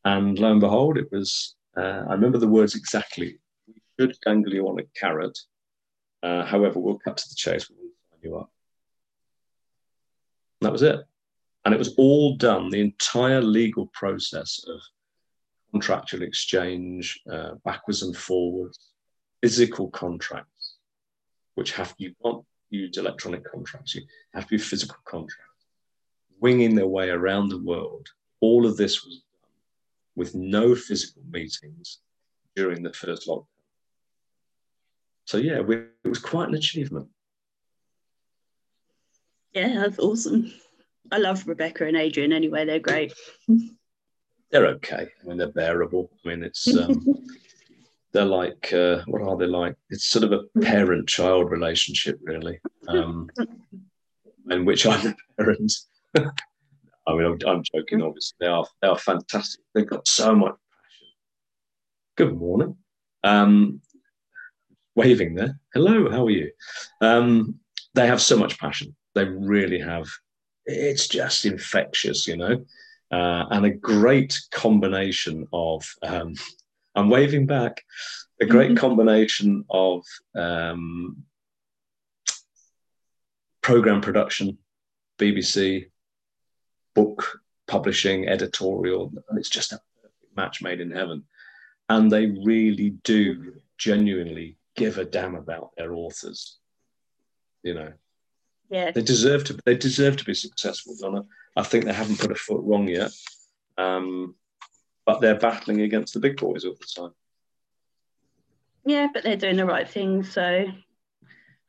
And 0.04 0.38
lo 0.38 0.52
and 0.52 0.60
behold, 0.60 0.98
it 0.98 1.10
was, 1.10 1.54
uh, 1.76 2.04
I 2.08 2.12
remember 2.12 2.38
the 2.38 2.48
words 2.48 2.74
exactly 2.74 3.38
We 3.66 3.74
should 3.98 4.16
dangle 4.24 4.52
you 4.52 4.68
on 4.68 4.80
a 4.80 4.84
carrot. 4.98 5.38
Uh, 6.22 6.44
however, 6.44 6.78
we'll 6.78 6.98
cut 6.98 7.16
to 7.16 7.28
the 7.28 7.34
chase. 7.34 7.70
We'll 7.70 7.90
sign 8.10 8.20
you 8.22 8.36
up. 8.36 8.50
That 10.60 10.72
was 10.72 10.82
it. 10.82 11.00
And 11.64 11.72
it 11.72 11.78
was 11.78 11.94
all 11.96 12.36
done, 12.36 12.70
the 12.70 12.80
entire 12.80 13.40
legal 13.40 13.86
process 13.92 14.64
of 14.68 14.80
contractual 15.70 16.22
exchange, 16.22 17.20
uh, 17.30 17.54
backwards 17.64 18.02
and 18.02 18.16
forwards, 18.16 18.78
physical 19.40 19.88
contracts, 19.90 20.76
which 21.54 21.72
have, 21.72 21.94
you 21.98 22.14
can't 22.22 22.44
use 22.70 22.96
electronic 22.96 23.44
contracts, 23.50 23.94
you 23.94 24.02
have 24.34 24.44
to 24.44 24.50
be 24.50 24.58
physical 24.58 24.98
contracts, 25.04 25.66
winging 26.40 26.74
their 26.74 26.86
way 26.86 27.10
around 27.10 27.48
the 27.48 27.62
world. 27.62 28.08
All 28.40 28.66
of 28.66 28.76
this 28.76 29.04
was 29.04 29.16
done 29.16 29.50
with 30.16 30.34
no 30.34 30.74
physical 30.74 31.22
meetings 31.30 31.98
during 32.56 32.82
the 32.82 32.92
first 32.92 33.28
lockdown. 33.28 33.46
So 35.26 35.38
yeah, 35.38 35.60
we, 35.60 35.76
it 35.76 36.08
was 36.08 36.18
quite 36.18 36.48
an 36.48 36.54
achievement. 36.54 37.08
Yeah, 39.52 39.80
that's 39.80 39.98
awesome. 39.98 40.52
I 41.10 41.18
love 41.18 41.46
Rebecca 41.46 41.86
and 41.86 41.96
Adrian 41.96 42.32
anyway. 42.32 42.64
They're 42.64 42.78
great. 42.78 43.12
They're 44.50 44.66
okay. 44.66 45.08
I 45.22 45.26
mean, 45.26 45.38
they're 45.38 45.48
bearable. 45.48 46.10
I 46.24 46.28
mean, 46.28 46.44
it's 46.44 46.74
um, 46.76 47.04
they're 48.12 48.24
like 48.24 48.72
uh, 48.72 49.02
what 49.06 49.22
are 49.22 49.36
they 49.36 49.46
like? 49.46 49.76
It's 49.90 50.06
sort 50.06 50.24
of 50.24 50.32
a 50.32 50.60
parent-child 50.60 51.50
relationship, 51.50 52.20
really, 52.22 52.60
um, 52.88 53.30
in 54.50 54.64
which 54.64 54.86
I'm 54.86 55.02
the 55.02 55.14
parent. 55.38 55.72
I 57.06 57.14
mean, 57.14 57.26
I'm, 57.26 57.38
I'm, 57.46 57.62
joking. 57.62 58.02
Obviously, 58.02 58.36
they 58.40 58.46
are 58.46 58.66
they 58.80 58.88
are 58.88 58.98
fantastic. 58.98 59.62
They've 59.74 59.88
got 59.88 60.06
so 60.06 60.34
much 60.34 60.54
passion. 60.72 61.08
Good 62.16 62.38
morning. 62.38 62.76
Um, 63.24 63.80
waving 64.94 65.34
there. 65.34 65.58
Hello, 65.74 66.10
how 66.10 66.26
are 66.26 66.30
you? 66.30 66.50
Um, 67.00 67.58
they 67.94 68.06
have 68.06 68.20
so 68.20 68.36
much 68.36 68.58
passion. 68.58 68.94
They 69.14 69.24
really 69.24 69.80
have. 69.80 70.06
It's 70.66 71.08
just 71.08 71.44
infectious, 71.44 72.26
you 72.26 72.36
know, 72.36 72.64
uh, 73.10 73.44
and 73.50 73.66
a 73.66 73.70
great 73.70 74.40
combination 74.50 75.46
of. 75.52 75.84
Um, 76.02 76.34
I'm 76.94 77.08
waving 77.08 77.46
back. 77.46 77.82
A 78.40 78.44
great 78.44 78.72
mm-hmm. 78.72 78.78
combination 78.78 79.64
of 79.70 80.04
um, 80.34 81.24
program 83.62 84.00
production, 84.00 84.58
BBC, 85.18 85.86
book 86.94 87.40
publishing, 87.66 88.28
editorial, 88.28 89.12
it's 89.36 89.48
just 89.48 89.72
a 89.72 89.80
match 90.36 90.62
made 90.62 90.80
in 90.80 90.90
heaven. 90.90 91.24
And 91.88 92.10
they 92.10 92.26
really 92.26 92.90
do 93.02 93.54
genuinely 93.78 94.56
give 94.76 94.98
a 94.98 95.04
damn 95.04 95.34
about 95.34 95.70
their 95.76 95.94
authors. 95.94 96.58
You 97.62 97.74
know, 97.74 97.92
yeah, 98.72 98.90
they 98.90 99.02
deserve 99.02 99.44
to. 99.44 99.58
They 99.66 99.76
deserve 99.76 100.16
to 100.16 100.24
be 100.24 100.32
successful, 100.32 100.96
Donna. 100.98 101.26
I 101.54 101.62
think 101.62 101.84
they 101.84 101.92
haven't 101.92 102.18
put 102.18 102.30
a 102.30 102.34
foot 102.34 102.62
wrong 102.64 102.88
yet, 102.88 103.10
um, 103.76 104.34
but 105.04 105.20
they're 105.20 105.38
battling 105.38 105.82
against 105.82 106.14
the 106.14 106.20
big 106.20 106.38
boys 106.38 106.64
all 106.64 106.74
the 106.80 107.00
time. 107.00 107.12
Yeah, 108.86 109.08
but 109.12 109.24
they're 109.24 109.36
doing 109.36 109.58
the 109.58 109.66
right 109.66 109.86
thing, 109.86 110.22
so 110.22 110.68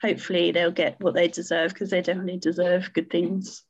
hopefully 0.01 0.51
they'll 0.51 0.71
get 0.71 0.95
what 1.01 1.13
they 1.13 1.27
deserve 1.27 1.73
because 1.73 1.89
they 1.89 2.01
definitely 2.01 2.37
deserve 2.37 2.93
good 2.93 3.09
things. 3.09 3.63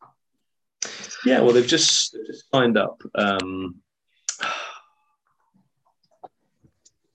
Yeah, 1.26 1.42
well, 1.42 1.54
they've 1.54 1.66
just, 1.66 2.16
just 2.28 2.52
signed 2.52 2.78
up. 2.78 3.02
Um, 3.16 3.82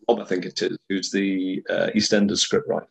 Bob, 0.08 0.18
I 0.18 0.24
think 0.24 0.46
it 0.46 0.60
is, 0.62 0.76
who's 0.88 1.12
the 1.12 1.62
uh, 1.70 1.90
EastEnders 1.94 2.44
scriptwriter, 2.44 2.88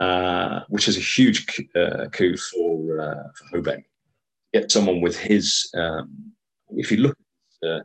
uh, 0.00 0.60
which 0.68 0.88
is 0.88 0.96
a 0.96 1.00
huge 1.00 1.46
uh, 1.76 2.06
coup 2.10 2.36
for, 2.36 3.00
uh, 3.00 3.28
for 3.34 3.58
Hobeck. 3.58 3.84
Get 4.54 4.72
someone 4.72 5.00
with 5.00 5.16
his, 5.16 5.70
um, 5.74 6.32
if 6.70 6.90
you 6.90 6.98
look 6.98 7.18
at 7.62 7.68
uh, 7.68 7.80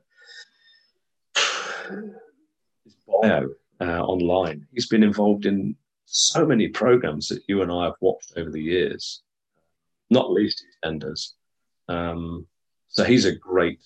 his 2.86 2.96
bio 3.06 3.50
uh, 3.82 4.02
online, 4.02 4.66
he's 4.74 4.88
been 4.88 5.04
involved 5.04 5.46
in 5.46 5.76
so 6.06 6.46
many 6.46 6.70
programs 6.70 7.28
that 7.28 7.44
you 7.48 7.62
and 7.62 7.72
I 7.72 7.86
have 7.86 7.96
watched 8.00 8.32
over 8.38 8.50
the 8.50 8.62
years, 8.64 9.22
not 10.10 10.32
least 10.32 10.64
EastEnders. 10.86 11.34
Um, 11.90 12.48
so 12.88 13.04
he's 13.04 13.26
a 13.26 13.36
great, 13.36 13.80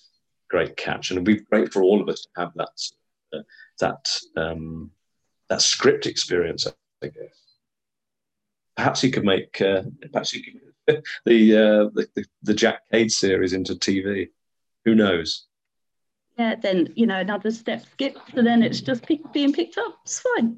great 0.48 0.76
catch, 0.76 1.10
and 1.10 1.16
it'd 1.16 1.24
be 1.38 1.44
great 1.44 1.72
for 1.72 1.82
all 1.82 2.00
of 2.00 2.08
us 2.08 2.22
to 2.22 2.28
have 2.36 2.52
that 2.54 3.42
that 3.80 4.20
um, 4.36 4.90
that 5.48 5.62
script 5.62 6.06
experience. 6.06 6.66
I 7.02 7.06
guess 7.06 7.49
perhaps 8.80 9.02
he 9.02 9.10
could 9.10 9.24
make 9.24 9.60
uh, 9.60 9.82
perhaps 10.10 10.30
he 10.32 10.42
could 10.42 10.60
the, 11.26 11.56
uh, 11.56 11.90
the, 11.94 12.08
the 12.14 12.24
the 12.42 12.54
Jack 12.54 12.80
Cade 12.90 13.12
series 13.12 13.52
into 13.52 13.74
TV. 13.74 14.30
Who 14.84 14.94
knows? 14.94 15.46
Yeah, 16.38 16.54
then 16.56 16.88
you 16.96 17.06
know 17.06 17.20
another 17.20 17.50
step 17.50 17.84
skip, 17.92 18.16
so 18.34 18.42
then 18.42 18.62
it's 18.62 18.80
just 18.80 19.02
pick, 19.02 19.20
being 19.32 19.52
picked 19.52 19.76
up. 19.76 19.98
It's 20.04 20.20
fine. 20.20 20.56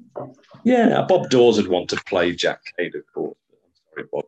Yeah, 0.63 1.05
Bob 1.09 1.29
Daws 1.29 1.57
would 1.57 1.67
want 1.67 1.91
to 1.91 1.97
play 2.07 2.33
Jack 2.33 2.61
Cade, 2.79 2.95
of 2.95 3.03
course. 3.13 3.37
I'm 3.53 3.59
sorry, 3.93 4.09
Bob. 4.13 4.25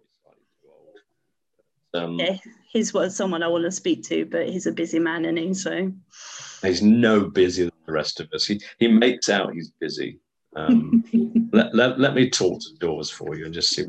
Um, 1.95 2.19
yeah, 2.19 2.39
he's 2.69 2.93
what 2.93 3.13
someone 3.13 3.45
I 3.45 3.49
want 3.49 3.63
to 3.65 3.71
speak 3.71 4.03
to, 4.09 4.27
but 4.27 4.49
he's 4.49 4.67
a 4.67 4.73
busy 4.73 4.99
man, 4.99 5.25
and 5.27 5.39
he 5.39 5.55
so 5.55 5.93
he's 6.63 6.83
no 6.83 7.31
busier 7.31 7.67
than 7.67 7.75
the 7.87 7.93
rest 7.93 8.19
of 8.19 8.29
us. 8.33 8.47
He 8.47 8.61
he 8.81 8.89
makes 8.89 9.29
out 9.29 9.55
he's 9.55 9.71
busy. 9.71 10.19
Um, 10.57 11.05
let, 11.53 11.75
let, 11.75 11.99
let 11.99 12.15
me 12.15 12.31
talk 12.31 12.61
to 12.61 12.75
Daws 12.79 13.11
for 13.11 13.35
you 13.37 13.45
and 13.47 13.55
just 13.55 13.71
see. 13.71 13.87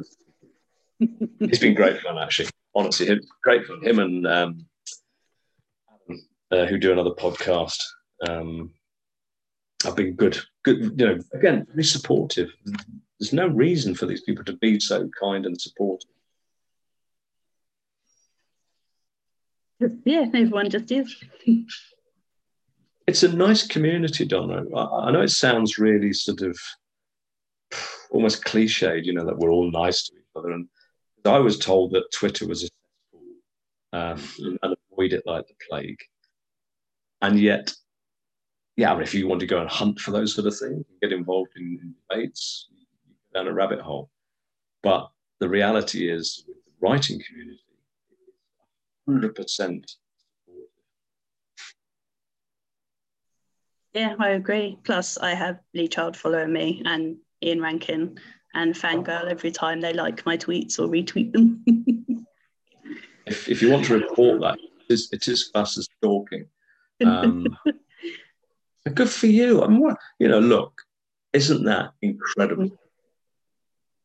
it's 0.99 1.59
been 1.59 1.76
great 1.76 2.01
fun, 2.01 2.18
actually. 2.18 2.49
Honestly, 2.74 3.20
great 3.43 3.66
fun. 3.66 3.84
Him 3.84 3.99
and 3.99 4.28
um, 4.28 4.66
uh, 6.51 6.66
who 6.66 6.78
do 6.78 6.91
another 6.91 7.11
podcast, 7.11 7.82
um, 8.28 8.72
I've 9.86 9.95
been 9.95 10.13
good. 10.13 10.39
Good, 10.63 10.99
you 10.99 11.05
know. 11.05 11.20
Again, 11.34 11.66
very 11.70 11.84
supportive. 11.84 12.49
There's 13.20 13.34
no 13.34 13.47
reason 13.47 13.95
for 13.95 14.07
these 14.07 14.22
people 14.22 14.43
to 14.45 14.53
be 14.57 14.80
so 14.80 15.09
kind 15.20 15.45
and 15.45 15.59
supportive. 15.59 16.09
yeah, 20.05 20.26
everyone 20.34 20.70
just 20.70 20.91
is. 20.91 21.16
it's 23.08 23.24
a 23.24 23.36
nice 23.36 23.66
community, 23.68 24.26
Donna. 24.26 24.64
I, 24.76 25.08
I 25.08 25.12
know 25.12 25.22
it 25.22 25.30
sounds 25.30 25.78
really 25.78 26.14
sort 26.14 26.41
of 26.41 26.58
almost 28.10 28.43
cliched, 28.43 29.06
you 29.06 29.14
know, 29.14 29.26
that 29.26 29.38
we're 29.38 29.51
all 29.51 29.70
nice 29.70 30.03
to 30.03 30.14
each 30.16 30.24
other. 30.36 30.51
And 30.51 30.68
I 31.26 31.39
was 31.39 31.60
told 31.60 31.91
that 31.91 32.12
Twitter 32.12 32.47
was 32.47 32.64
a 32.64 32.68
um, 33.95 34.22
and 34.39 34.76
avoid 34.91 35.14
it 35.14 35.24
like 35.26 35.47
the 35.47 35.53
plague. 35.70 35.99
And 37.22 37.39
yet, 37.39 37.74
yeah, 38.76 38.91
I 38.91 38.93
mean, 38.93 39.03
if 39.03 39.14
you 39.14 39.28
want 39.28 39.39
to 39.39 39.47
go 39.47 39.62
and 39.62 39.70
hunt 39.70 39.99
for 39.99 40.12
those 40.12 40.36
sort 40.36 40.47
of 40.47 40.58
things, 40.58 40.84
get 41.01 41.14
involved 41.14 41.51
in, 41.56 41.80
in 41.82 41.95
debates, 42.10 42.68
you 42.76 42.86
go 43.34 43.39
down 43.39 43.47
a 43.47 43.53
rabbit 43.53 43.80
hole. 43.80 44.10
But 44.84 45.10
the 45.39 45.47
reality 45.47 46.12
is, 46.12 46.43
with 46.47 46.58
the 46.66 46.72
writing 46.82 47.22
community, 47.26 47.62
100% 49.08 49.95
Yeah, 53.96 54.14
I 54.20 54.32
agree. 54.32 54.78
Plus, 54.84 55.18
I 55.18 55.34
have 55.34 55.62
Lee 55.74 55.88
Child 55.88 56.18
following 56.18 56.52
me 56.52 56.82
and 56.84 57.16
Ian 57.41 57.62
Rankin 57.62 58.20
and 58.54 58.76
Fangirl 58.76 59.32
every 59.32 59.52
time 59.52 59.80
they 59.80 59.93
like 59.93 60.26
my 60.26 60.36
tweets 60.36 60.78
or 60.78 60.89
retweet 60.89 61.32
them. 61.32 61.64
if, 63.26 63.48
if 63.48 63.62
you 63.62 63.72
want 63.72 63.86
to 63.86 63.98
report 63.98 64.41
that, 64.41 64.60
it 64.60 64.93
is, 64.93 65.08
it 65.14 65.30
is 65.30 65.46
classed 65.46 65.78
as 65.78 65.88
stalking. 65.98 66.46
Um, 67.06 67.48
good 68.93 69.10
for 69.10 69.28
you. 69.28 69.64
I 69.64 69.68
mean, 69.70 69.80
what, 69.80 69.98
you 70.20 70.28
know, 70.28 70.41
look, 70.41 70.74
isn't 71.32 71.64
that 71.64 71.91
incredible? 72.02 72.78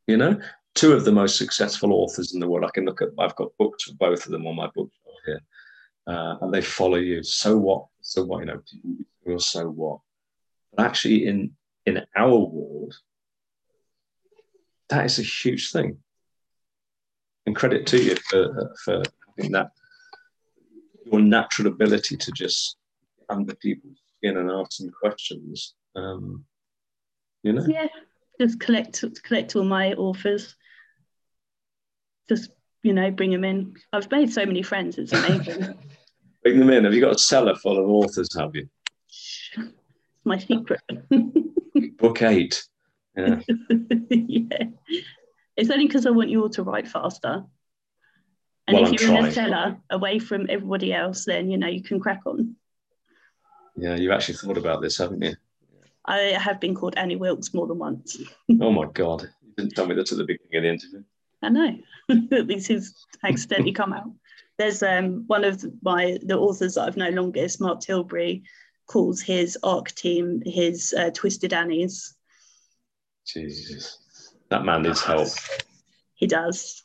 You 0.07 0.15
know, 0.15 0.39
two 0.73 0.93
of 0.93 1.03
the 1.03 1.11
most 1.11 1.35
successful 1.35 1.91
authors 1.91 2.33
in 2.33 2.39
the 2.39 2.47
world. 2.47 2.63
I 2.63 2.71
can 2.73 2.85
look 2.85 3.01
at, 3.01 3.09
I've 3.19 3.35
got 3.35 3.57
books 3.59 3.83
for 3.83 3.95
both 3.95 4.25
of 4.25 4.31
them 4.31 4.47
on 4.47 4.55
my 4.55 4.67
bookshelf 4.67 5.15
here, 5.25 5.41
uh, 6.07 6.37
and 6.39 6.53
they 6.53 6.61
follow 6.61 6.95
you. 6.95 7.23
So 7.23 7.57
what? 7.57 7.87
So 7.99 8.23
what? 8.23 8.39
You 8.39 8.45
know, 8.45 8.61
or 9.25 9.39
so 9.39 9.67
what? 9.69 9.99
But 10.73 10.85
actually, 10.85 11.27
in 11.27 11.51
in 11.85 12.01
our 12.15 12.37
world, 12.37 12.95
that 14.89 15.05
is 15.05 15.19
a 15.19 15.23
huge 15.23 15.71
thing. 15.71 15.97
And 17.45 17.55
credit 17.55 17.87
to 17.87 18.01
you 18.01 18.15
for 18.29 18.75
for 18.83 19.03
having 19.37 19.51
that 19.53 19.71
your 21.05 21.21
natural 21.21 21.67
ability 21.67 22.15
to 22.15 22.31
just 22.31 22.77
under 23.29 23.55
people's 23.55 23.97
skin 24.17 24.37
and 24.37 24.51
ask 24.51 24.77
them 24.77 24.91
questions. 25.01 25.73
Um, 25.95 26.45
you 27.43 27.53
know, 27.53 27.65
yeah, 27.67 27.87
just 28.39 28.59
collect 28.59 29.03
collect 29.23 29.55
all 29.55 29.63
my 29.63 29.93
authors 29.93 30.55
just 32.31 32.51
you 32.83 32.93
know 32.93 33.11
bring 33.11 33.31
them 33.31 33.43
in. 33.43 33.75
I've 33.91 34.09
made 34.11 34.31
so 34.31 34.45
many 34.45 34.63
friends. 34.63 34.97
It's 34.97 35.11
amazing. 35.11 35.73
bring 36.43 36.59
them 36.59 36.69
in. 36.69 36.85
Have 36.85 36.93
you 36.93 37.01
got 37.01 37.15
a 37.15 37.19
cellar 37.19 37.55
full 37.55 37.77
of 37.77 37.89
authors? 37.89 38.29
Have 38.37 38.55
you? 38.55 38.69
It's 40.21 40.25
my 40.25 40.37
secret. 40.37 40.81
Book 41.97 42.21
eight. 42.21 42.63
Yeah. 43.17 43.39
yeah. 44.09 44.65
It's 45.57 45.71
only 45.71 45.87
because 45.87 46.05
I 46.05 46.11
want 46.11 46.29
you 46.29 46.43
all 46.43 46.49
to 46.49 46.63
write 46.63 46.87
faster. 46.87 47.43
And 48.67 48.77
well, 48.77 48.93
if 48.93 49.01
you're 49.01 49.17
in 49.17 49.25
a 49.25 49.31
cellar 49.31 49.77
away 49.89 50.19
from 50.19 50.47
everybody 50.49 50.93
else, 50.93 51.25
then 51.25 51.49
you 51.49 51.57
know 51.57 51.67
you 51.67 51.81
can 51.81 51.99
crack 51.99 52.21
on. 52.25 52.55
Yeah, 53.75 53.95
you've 53.95 54.11
actually 54.11 54.35
thought 54.35 54.57
about 54.57 54.81
this, 54.81 54.97
haven't 54.97 55.23
you? 55.23 55.35
I 56.05 56.17
have 56.17 56.59
been 56.59 56.75
called 56.75 56.95
Annie 56.97 57.15
Wilkes 57.15 57.53
more 57.53 57.67
than 57.67 57.79
once. 57.79 58.17
oh 58.61 58.71
my 58.71 58.85
god! 58.93 59.23
You 59.41 59.53
didn't 59.57 59.75
tell 59.75 59.87
me 59.87 59.95
that 59.95 60.11
at 60.11 60.17
the 60.17 60.23
beginning 60.23 60.57
of 60.57 60.63
the 60.63 60.69
interview. 60.69 61.03
I 61.41 61.49
know. 61.49 61.77
These 62.45 62.67
has 62.67 62.93
accidentally 63.23 63.71
come 63.71 63.93
out. 63.93 64.11
There's 64.57 64.83
um, 64.83 65.23
one 65.25 65.43
of 65.43 65.65
my 65.81 66.19
the 66.23 66.37
authors 66.37 66.75
that 66.75 66.83
I've 66.83 66.97
known 66.97 67.15
longest, 67.15 67.59
Mark 67.59 67.81
Tilbury, 67.81 68.43
calls 68.87 69.21
his 69.21 69.57
ARC 69.63 69.93
team 69.95 70.41
his 70.45 70.93
uh, 70.97 71.11
Twisted 71.13 71.53
Annies. 71.53 72.15
Jesus, 73.25 73.97
that 74.49 74.65
man 74.65 74.83
needs 74.83 75.01
help. 75.01 75.29
He 76.15 76.27
does. 76.27 76.83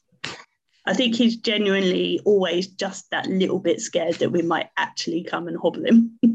I 0.87 0.95
think 0.95 1.17
he's 1.17 1.37
genuinely 1.37 2.21
always 2.25 2.69
just 2.69 3.11
that 3.11 3.27
little 3.27 3.59
bit 3.59 3.81
scared 3.81 4.15
that 4.17 4.31
we 4.31 4.43
might 4.43 4.69
actually 4.77 5.25
come 5.25 5.49
and 5.49 5.57
hobble 5.57 5.85
him. 5.85 6.19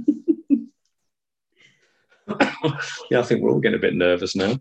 yeah, 3.09 3.19
I 3.19 3.23
think 3.23 3.41
we're 3.41 3.51
all 3.51 3.61
getting 3.61 3.79
a 3.79 3.81
bit 3.81 3.95
nervous 3.95 4.35
now. 4.35 4.59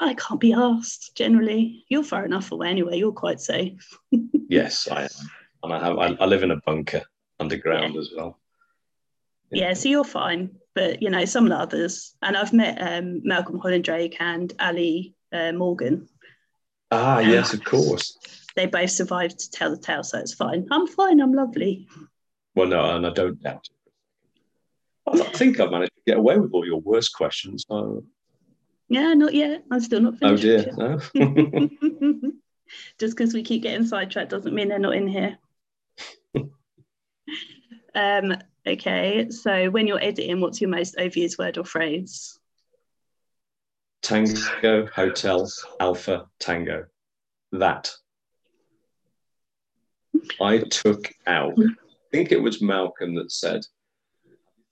I 0.00 0.14
can't 0.14 0.40
be 0.40 0.52
asked 0.52 1.16
generally. 1.16 1.84
You're 1.88 2.04
far 2.04 2.26
enough 2.26 2.52
away 2.52 2.68
anyway. 2.68 2.98
You're 2.98 3.12
quite 3.12 3.40
safe. 3.40 3.88
yes, 4.48 4.86
I 4.90 5.04
am. 5.04 5.08
And 5.62 5.72
I 5.72 5.84
have 5.84 5.98
I, 5.98 6.06
I 6.20 6.26
live 6.26 6.42
in 6.42 6.50
a 6.50 6.60
bunker 6.66 7.02
underground 7.38 7.94
yeah. 7.94 8.00
as 8.00 8.10
well. 8.14 8.39
Yeah. 9.50 9.68
yeah. 9.68 9.72
so 9.74 9.88
you're 9.88 10.04
fine. 10.04 10.50
But 10.74 11.02
you 11.02 11.10
know, 11.10 11.24
some 11.24 11.44
of 11.44 11.50
the 11.50 11.56
others, 11.56 12.14
and 12.22 12.36
I've 12.36 12.52
met 12.52 12.80
um, 12.80 13.22
Malcolm 13.24 13.60
Hollingdrake 13.60 14.16
and 14.20 14.52
Ali 14.60 15.14
uh, 15.32 15.52
Morgan. 15.52 16.08
Ah, 16.92 17.18
yes, 17.18 17.52
of 17.52 17.64
course. 17.64 18.16
They 18.56 18.66
both 18.66 18.90
survived 18.90 19.38
to 19.38 19.50
tell 19.50 19.70
the 19.70 19.76
tale, 19.76 20.02
so 20.02 20.18
it's 20.18 20.34
fine. 20.34 20.66
I'm 20.70 20.86
fine. 20.86 21.20
I'm 21.20 21.32
lovely. 21.32 21.88
Well, 22.54 22.68
no, 22.68 22.96
and 22.96 23.06
I 23.06 23.10
don't 23.10 23.40
doubt 23.40 23.68
it. 23.70 23.76
I 25.20 25.24
think 25.36 25.58
I've 25.58 25.70
managed 25.70 25.92
to 25.94 26.02
get 26.06 26.18
away 26.18 26.38
with 26.38 26.52
all 26.52 26.64
your 26.64 26.80
worst 26.80 27.14
questions. 27.14 27.64
So 27.68 28.04
yeah, 28.88 29.14
not 29.14 29.34
yet. 29.34 29.64
I'm 29.70 29.80
still 29.80 30.00
not 30.00 30.18
finished. 30.18 30.44
Oh 30.44 30.46
dear. 30.46 31.00
No. 31.14 31.70
Just 32.98 33.16
because 33.16 33.34
we 33.34 33.42
keep 33.42 33.62
getting 33.62 33.86
sidetracked 33.86 34.30
doesn't 34.30 34.54
mean 34.54 34.68
they're 34.68 34.78
not 34.78 34.94
in 34.94 35.08
here. 35.08 35.38
um, 37.94 38.36
okay, 38.66 39.30
so 39.30 39.70
when 39.70 39.86
you're 39.86 40.02
editing, 40.02 40.40
what's 40.40 40.60
your 40.60 40.70
most 40.70 40.96
overused 40.96 41.38
word 41.38 41.58
or 41.58 41.64
phrase? 41.64 42.38
Tango, 44.02 44.86
hotel, 44.86 45.50
alpha, 45.78 46.26
tango. 46.38 46.86
That. 47.52 47.90
I 50.40 50.58
took 50.58 51.12
out, 51.26 51.54
I 51.58 51.66
think 52.12 52.32
it 52.32 52.42
was 52.42 52.62
Malcolm 52.62 53.14
that 53.16 53.32
said, 53.32 53.62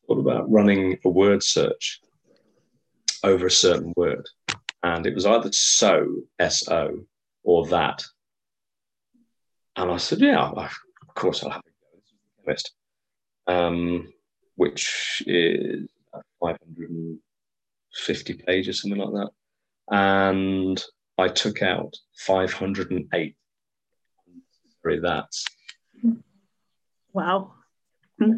what 0.07 0.18
about 0.18 0.51
running 0.51 0.99
a 1.05 1.09
word 1.09 1.43
search? 1.43 2.01
over 3.22 3.47
a 3.47 3.51
certain 3.51 3.93
word. 3.97 4.26
And 4.82 5.07
it 5.07 5.14
was 5.14 5.26
either 5.26 5.51
so, 5.53 6.07
S 6.39 6.68
O, 6.68 7.01
or 7.43 7.66
that. 7.68 8.05
And 9.76 9.91
I 9.91 9.97
said, 9.97 10.20
yeah, 10.20 10.51
of 10.51 10.70
course 11.14 11.43
I'll 11.43 11.51
have 11.51 11.62
a 11.62 12.51
go. 12.51 12.55
Um, 13.49 14.13
which 14.57 15.23
is 15.27 15.89
550 16.41 18.35
pages, 18.35 18.83
something 18.83 19.01
like 19.01 19.13
that. 19.15 19.31
And 19.91 20.85
I 21.17 21.29
took 21.29 21.63
out 21.63 21.97
508. 22.17 23.35
That. 25.03 25.27
Wow. 27.13 27.53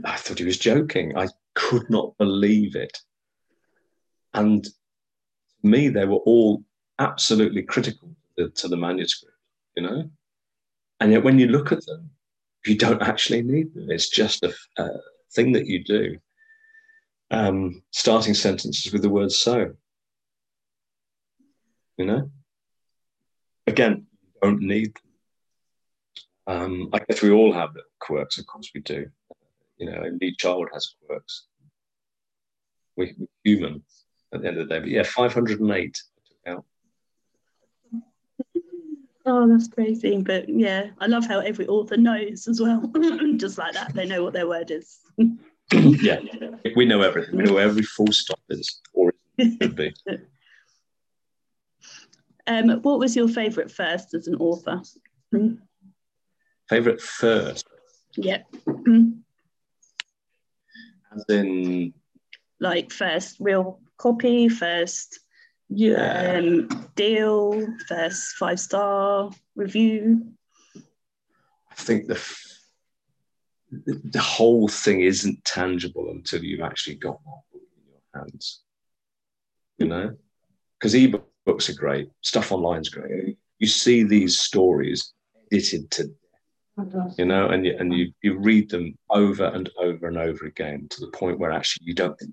I 0.04 0.16
thought 0.16 0.40
he 0.40 0.44
was 0.44 0.58
joking. 0.58 1.16
I 1.16 1.28
could 1.54 1.88
not 1.88 2.18
believe 2.18 2.74
it. 2.74 2.98
And 4.34 4.64
to 4.64 4.70
me, 5.62 5.90
they 5.90 6.06
were 6.06 6.16
all 6.16 6.64
absolutely 6.98 7.62
critical 7.62 8.16
to, 8.36 8.50
to 8.50 8.66
the 8.66 8.76
manuscript, 8.76 9.36
you 9.76 9.84
know? 9.84 10.10
And 10.98 11.12
yet, 11.12 11.22
when 11.22 11.38
you 11.38 11.46
look 11.46 11.70
at 11.70 11.86
them, 11.86 12.10
you 12.66 12.76
don't 12.76 13.02
actually 13.02 13.42
need 13.42 13.74
them. 13.74 13.90
It's 13.90 14.08
just 14.08 14.42
a, 14.44 14.54
a 14.78 14.88
thing 15.32 15.52
that 15.52 15.66
you 15.66 15.84
do. 15.84 16.18
Um, 17.30 17.82
starting 17.92 18.34
sentences 18.34 18.92
with 18.92 19.02
the 19.02 19.08
word 19.08 19.32
so. 19.32 19.72
You 21.96 22.06
know? 22.06 22.30
Again, 23.66 24.06
you 24.22 24.40
don't 24.42 24.62
need. 24.62 24.96
Um, 26.46 26.90
I 26.92 26.98
guess 26.98 27.22
we 27.22 27.30
all 27.30 27.52
have 27.52 27.70
quirks, 28.00 28.38
of 28.38 28.46
course 28.46 28.70
we 28.74 28.80
do. 28.80 29.06
You 29.78 29.90
know, 29.90 30.02
indeed, 30.04 30.36
child 30.38 30.68
has 30.72 30.94
quirks. 31.06 31.46
We, 32.96 33.14
we're 33.16 33.28
human 33.44 33.82
at 34.34 34.42
the 34.42 34.48
end 34.48 34.58
of 34.58 34.68
the 34.68 34.74
day. 34.74 34.80
But 34.80 34.88
yeah, 34.88 35.02
508 35.04 36.02
out. 36.46 36.64
Oh, 39.32 39.46
that's 39.46 39.68
crazy. 39.68 40.20
But 40.20 40.48
yeah, 40.48 40.90
I 40.98 41.06
love 41.06 41.24
how 41.24 41.38
every 41.38 41.68
author 41.68 41.96
knows 41.96 42.48
as 42.48 42.60
well. 42.60 42.90
Just 43.36 43.58
like 43.58 43.74
that, 43.74 43.94
they 43.94 44.04
know 44.04 44.24
what 44.24 44.32
their 44.32 44.48
word 44.48 44.72
is. 44.72 44.98
yeah, 45.72 46.18
we 46.74 46.84
know 46.84 47.02
everything. 47.02 47.36
We 47.36 47.44
know 47.44 47.58
every 47.58 47.84
full 47.84 48.10
stop 48.10 48.40
is 48.48 48.80
or 48.92 49.12
it 49.38 49.60
could 49.60 49.76
be. 49.76 49.94
Um, 52.46 52.80
what 52.82 52.98
was 52.98 53.14
your 53.14 53.28
favourite 53.28 53.70
first 53.70 54.12
as 54.12 54.26
an 54.26 54.34
author? 54.36 54.82
Favourite 56.68 57.00
first? 57.00 57.64
Yep. 58.16 58.46
As 61.14 61.24
in, 61.28 61.94
like 62.58 62.90
first 62.90 63.36
real 63.38 63.78
copy, 63.98 64.48
first 64.48 65.20
yeah. 65.70 66.38
um, 66.38 66.68
deal, 66.96 67.66
first 67.88 68.36
five 68.36 68.60
star 68.60 69.30
review? 69.54 70.26
I 70.76 71.74
think 71.74 72.06
the 72.06 72.20
the 73.70 74.20
whole 74.20 74.66
thing 74.66 75.02
isn't 75.02 75.44
tangible 75.44 76.10
until 76.10 76.42
you've 76.42 76.60
actually 76.60 76.96
got 76.96 77.22
that 77.24 77.40
book 77.52 77.62
in 77.76 77.92
your 77.92 78.22
hands. 78.24 78.62
You 79.78 79.86
know, 79.86 80.16
because 80.78 80.94
ebooks 80.94 81.70
are 81.70 81.78
great, 81.78 82.10
stuff 82.20 82.52
online 82.52 82.80
is 82.80 82.88
great. 82.88 83.38
You 83.58 83.66
see 83.66 84.02
these 84.02 84.38
stories 84.38 85.12
edited 85.52 85.90
to 85.92 86.10
you 87.18 87.24
know, 87.24 87.48
and 87.48 87.66
you, 87.66 87.76
and 87.78 87.92
you 87.92 88.12
you 88.22 88.38
read 88.38 88.70
them 88.70 88.96
over 89.10 89.44
and 89.44 89.70
over 89.78 90.08
and 90.08 90.16
over 90.16 90.46
again 90.46 90.86
to 90.90 91.00
the 91.00 91.10
point 91.12 91.38
where 91.38 91.52
actually 91.52 91.86
you 91.86 91.94
don't 91.94 92.18
think 92.18 92.32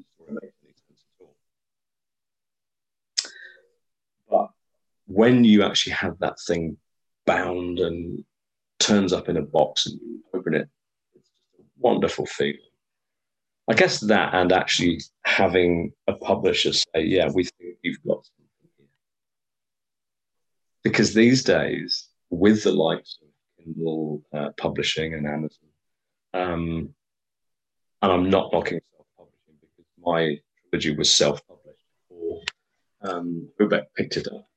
when 5.08 5.43
you 5.43 5.64
actually 5.64 5.93
have 5.93 6.20
that 6.20 6.38
thing 6.45 6.78
bound 7.26 7.80
and 7.80 8.24
turns 8.80 9.14
up 9.14 9.30
in 9.30 9.38
a 9.38 9.41
box 9.41 9.88
and 9.88 9.99
you 10.01 10.22
open 10.34 10.53
it, 10.53 10.70
it's 11.16 11.30
a 11.60 11.64
wonderful 11.78 12.26
feeling. 12.26 12.60
I 13.70 13.74
guess 13.74 13.99
that 14.01 14.34
and 14.34 14.51
actually 14.51 15.01
having 15.26 15.91
a 16.08 16.14
publisher 16.14 16.72
say, 16.74 17.03
yeah, 17.03 17.30
we 17.34 17.43
think 17.43 17.78
you've 17.82 18.03
got 18.03 18.26
something 18.26 18.70
here. 18.78 18.88
Because 20.84 21.14
these 21.14 21.43
days, 21.43 22.08
with 22.30 22.64
the 22.64 22.72
likes 22.72 23.18
of 23.22 23.66
Kindle 23.66 24.24
uh, 24.34 24.49
publishing 24.58 25.14
and 25.14 25.26
Amazon, 25.26 25.70
um, 26.34 26.93
and 28.01 28.12
I'm 28.12 28.30
not 28.30 28.53
knocking 28.53 28.80
self-publishing 28.95 29.55
because 29.62 29.86
my 29.99 30.39
trilogy 30.70 30.95
was 30.95 31.14
self-published 31.14 31.84
or 32.10 32.41
um, 33.01 33.49
Hobeck 33.60 33.86
picked 33.95 34.18
it 34.18 34.28
up 34.28 34.47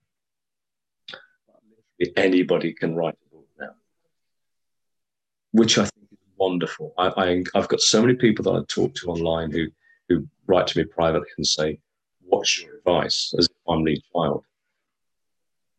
anybody 2.17 2.73
can 2.73 2.95
write 2.95 3.15
a 3.15 3.35
book 3.35 3.47
now, 3.59 3.75
which 5.53 5.79
I 5.79 5.83
think 5.83 6.07
is 6.13 6.19
wonderful. 6.37 6.95
I, 6.99 7.09
I, 7.17 7.45
I've 7.55 7.69
got 7.69 7.81
so 7.81 8.01
many 8.01 8.15
people 8.15 8.45
that 8.45 8.59
I 8.59 8.65
talk 8.69 8.95
to 8.97 9.09
online 9.09 9.51
who, 9.51 9.67
who 10.09 10.27
write 10.47 10.67
to 10.69 10.79
me 10.79 10.85
privately 10.85 11.29
and 11.37 11.47
say, 11.47 11.79
What's 12.23 12.63
your 12.63 12.77
advice 12.77 13.35
as 13.37 13.47
a 13.47 13.71
family 13.73 14.03
child? 14.15 14.45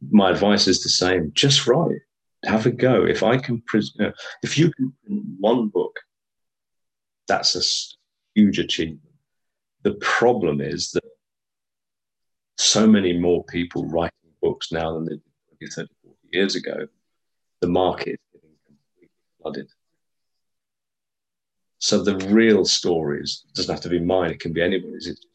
My 0.10 0.32
advice 0.32 0.68
is 0.68 0.84
the 0.84 0.90
same 0.90 1.32
just 1.34 1.66
write, 1.66 2.02
have 2.44 2.66
a 2.66 2.72
go. 2.72 3.06
If 3.06 3.24
I 3.24 3.38
can, 3.38 3.64
you 3.74 4.12
if 4.44 4.58
you 4.58 4.72
can 4.74 4.94
print 5.06 5.24
one 5.40 5.70
book, 5.70 5.98
that's 7.28 7.56
a 7.56 7.62
huge 8.36 8.60
achievement. 8.60 9.02
The 9.84 9.94
problem 9.94 10.60
is 10.60 10.92
that 10.92 11.04
so 12.58 12.86
many 12.86 13.18
more 13.18 13.44
people 13.46 13.86
writing 13.86 14.12
books 14.42 14.72
now 14.72 14.94
than 14.94 15.06
they 15.06 15.20
did 15.60 15.74
30, 15.74 15.90
years 16.32 16.56
ago, 16.56 16.88
the 17.62 17.68
market 17.68 18.20
is 18.34 18.42
getting 18.42 18.58
completely 18.66 19.10
flooded. 19.42 19.70
So 21.80 22.04
the 22.04 22.18
real 22.28 22.66
stories 22.66 23.44
doesn't 23.56 23.74
have 23.74 23.84
to 23.84 23.90
be 23.90 24.00
mine; 24.00 24.32
it 24.32 24.40
can 24.40 24.54
be 24.54 24.62
anybody's. 24.62 25.26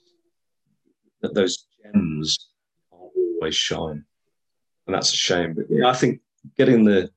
That 1.23 1.35
those 1.35 1.67
gems 1.83 2.51
are 2.93 3.09
always 3.17 3.57
shine, 3.57 4.05
and 4.87 4.95
that's 4.95 5.13
a 5.13 5.17
shame. 5.17 5.55
But 5.55 5.67
yeah, 5.69 5.89
I 5.89 5.95
think 5.95 6.21
getting 6.57 6.85
the 6.85 7.11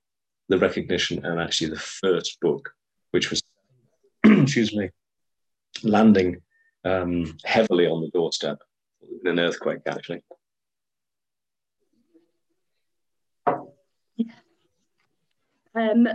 the 0.47 0.57
recognition 0.57 1.23
and 1.23 1.39
actually 1.39 1.69
the 1.69 1.80
first 1.80 2.39
book, 2.41 2.73
which 3.11 3.30
was 3.30 3.43
excuse 4.25 4.75
me, 4.75 4.89
landing 5.84 6.41
um, 6.84 7.38
heavily 7.45 7.86
on 7.86 8.01
the 8.01 8.09
doorstep 8.09 8.57
in 9.23 9.27
an 9.30 9.39
earthquake 9.39 9.80
actually. 9.88 10.23
Um, 15.80 16.07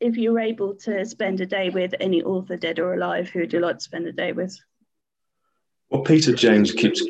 if 0.00 0.16
you 0.16 0.32
were 0.32 0.40
able 0.40 0.74
to 0.76 1.04
spend 1.04 1.40
a 1.40 1.46
day 1.46 1.68
with 1.68 1.94
any 2.00 2.22
author, 2.22 2.56
dead 2.56 2.78
or 2.78 2.94
alive, 2.94 3.28
who 3.28 3.40
would 3.40 3.52
you 3.52 3.60
like 3.60 3.76
to 3.76 3.84
spend 3.84 4.06
a 4.06 4.12
day 4.12 4.32
with? 4.32 4.58
Well, 5.90 6.00
Peter 6.02 6.32
James 6.34 6.72
keeps 6.72 7.02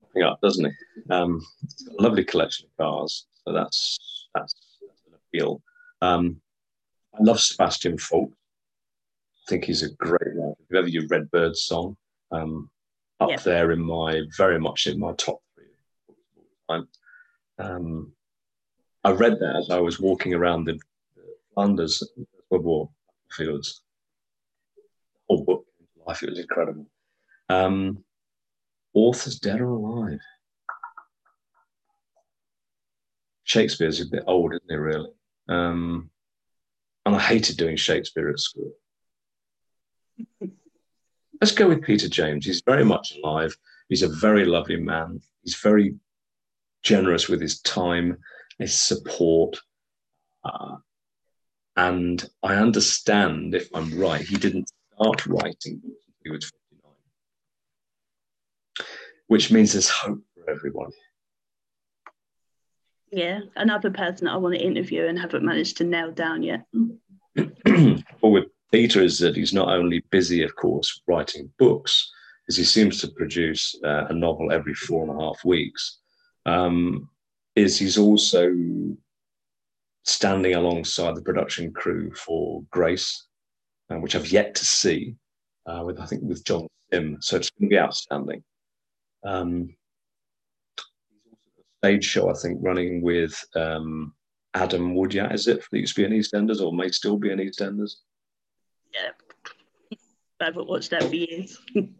popping 0.00 0.22
up, 0.24 0.40
doesn't 0.40 0.64
he? 0.64 0.72
Um, 1.10 1.40
lovely 2.00 2.24
collection 2.24 2.66
of 2.66 2.84
cars, 2.84 3.26
so 3.44 3.52
that's 3.52 3.98
that's, 4.34 4.54
that's 4.80 5.02
an 5.06 5.12
appeal. 5.14 5.62
Um, 6.00 6.40
I 7.14 7.22
love 7.22 7.40
Sebastian 7.40 7.96
Faulks. 7.98 8.32
I 8.32 9.50
think 9.50 9.64
he's 9.64 9.82
a 9.82 9.94
great 9.94 10.34
writer. 10.34 10.54
If 10.58 10.70
you 10.70 10.78
ever 10.78 10.88
you 10.88 11.06
read 11.08 11.30
Birdsong, 11.30 11.96
um, 12.32 12.70
up 13.20 13.30
yeah. 13.30 13.36
there 13.36 13.70
in 13.70 13.80
my 13.80 14.22
very 14.36 14.58
much 14.58 14.86
in 14.88 14.98
my 14.98 15.12
top 15.12 15.40
three. 15.54 15.66
Um, 17.58 18.12
I 19.04 19.10
read 19.10 19.38
that 19.40 19.56
as 19.56 19.70
I 19.70 19.80
was 19.80 19.98
walking 19.98 20.32
around 20.32 20.64
the 20.64 20.78
Flanders 21.54 22.02
World 22.50 22.64
War 22.64 22.90
fields. 23.30 23.82
The 24.76 24.82
whole 25.28 25.44
book, 25.44 25.66
life, 26.06 26.22
it 26.22 26.30
was 26.30 26.38
incredible. 26.38 26.86
Um, 27.48 28.04
authors 28.94 29.38
dead 29.38 29.60
or 29.60 29.70
alive? 29.70 30.20
Shakespeare's 33.44 34.00
a 34.00 34.06
bit 34.06 34.24
old, 34.26 34.54
isn't 34.54 34.70
he, 34.70 34.76
really? 34.76 35.10
Um, 35.48 36.10
and 37.04 37.16
I 37.16 37.18
hated 37.18 37.56
doing 37.56 37.76
Shakespeare 37.76 38.30
at 38.30 38.38
school. 38.38 38.72
Let's 41.40 41.52
go 41.52 41.68
with 41.68 41.82
Peter 41.82 42.08
James. 42.08 42.46
He's 42.46 42.62
very 42.64 42.84
much 42.84 43.14
alive. 43.16 43.56
He's 43.88 44.02
a 44.02 44.08
very 44.08 44.44
lovely 44.44 44.76
man. 44.76 45.20
He's 45.42 45.56
very 45.56 45.96
generous 46.82 47.28
with 47.28 47.40
his 47.40 47.60
time, 47.60 48.18
his 48.62 48.80
support. 48.80 49.58
Uh, 50.44 50.76
and 51.76 52.24
I 52.42 52.56
understand, 52.56 53.54
if 53.54 53.68
I'm 53.74 53.98
right, 53.98 54.20
he 54.20 54.36
didn't 54.36 54.70
start 54.94 55.26
writing 55.26 55.80
he 56.24 56.30
was 56.30 56.44
59, 56.44 56.92
which 59.26 59.50
means 59.50 59.72
there's 59.72 59.88
hope 59.88 60.22
for 60.34 60.50
everyone. 60.50 60.90
Yeah, 63.10 63.40
another 63.56 63.90
person 63.90 64.26
I 64.26 64.36
want 64.36 64.54
to 64.54 64.64
interview 64.64 65.06
and 65.06 65.18
haven't 65.18 65.44
managed 65.44 65.76
to 65.78 65.84
nail 65.84 66.12
down 66.12 66.42
yet. 66.42 66.64
well, 67.36 68.32
with 68.32 68.44
Peter 68.70 69.02
is 69.02 69.18
that 69.18 69.36
he's 69.36 69.52
not 69.52 69.68
only 69.68 70.02
busy, 70.10 70.42
of 70.42 70.56
course, 70.56 71.02
writing 71.06 71.50
books, 71.58 72.10
as 72.48 72.56
he 72.56 72.64
seems 72.64 73.00
to 73.00 73.08
produce 73.08 73.78
uh, 73.84 74.06
a 74.08 74.14
novel 74.14 74.50
every 74.50 74.74
four 74.74 75.02
and 75.02 75.10
a 75.10 75.22
half 75.22 75.44
weeks, 75.44 75.98
um, 76.46 77.08
is 77.54 77.78
he's 77.78 77.98
also 77.98 78.52
standing 80.04 80.54
alongside 80.54 81.14
the 81.14 81.22
production 81.22 81.72
crew 81.72 82.12
for 82.14 82.62
Grace, 82.70 83.26
uh, 83.90 83.96
which 83.96 84.14
I've 84.14 84.32
yet 84.32 84.54
to 84.56 84.64
see, 84.64 85.16
uh, 85.66 85.82
with 85.84 86.00
I 86.00 86.06
think 86.06 86.22
with 86.22 86.44
John 86.44 86.66
Simm. 86.92 87.18
So 87.20 87.36
it's 87.36 87.50
going 87.50 87.68
to 87.68 87.74
be 87.74 87.78
outstanding. 87.78 88.42
Um, 89.24 89.74
stage 91.82 92.04
show, 92.04 92.30
I 92.30 92.34
think, 92.34 92.58
running 92.60 93.02
with 93.02 93.34
um, 93.54 94.14
Adam 94.54 94.94
Woodyatt, 94.94 95.34
is 95.34 95.48
it? 95.48 95.64
That 95.70 95.78
used 95.78 95.96
to 95.96 96.02
be 96.02 96.14
in 96.14 96.20
EastEnders 96.20 96.60
or 96.60 96.72
may 96.72 96.88
still 96.88 97.18
be 97.18 97.30
in 97.30 97.38
EastEnders. 97.38 97.94
Yeah. 98.92 99.10
I 100.40 100.46
haven't 100.46 100.68
watched 100.68 100.90
that 100.90 101.04
for 101.04 101.14
years. 101.14 101.56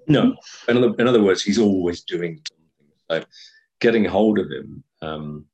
no. 0.08 0.34
In 0.68 0.76
other, 0.76 0.92
in 0.98 1.06
other 1.06 1.22
words, 1.22 1.44
he's 1.44 1.60
always 1.60 2.02
doing 2.02 2.40
something. 2.48 3.22
So 3.22 3.24
getting 3.80 4.04
hold 4.04 4.40
of 4.40 4.50
him 4.50 4.82
um, 5.02 5.46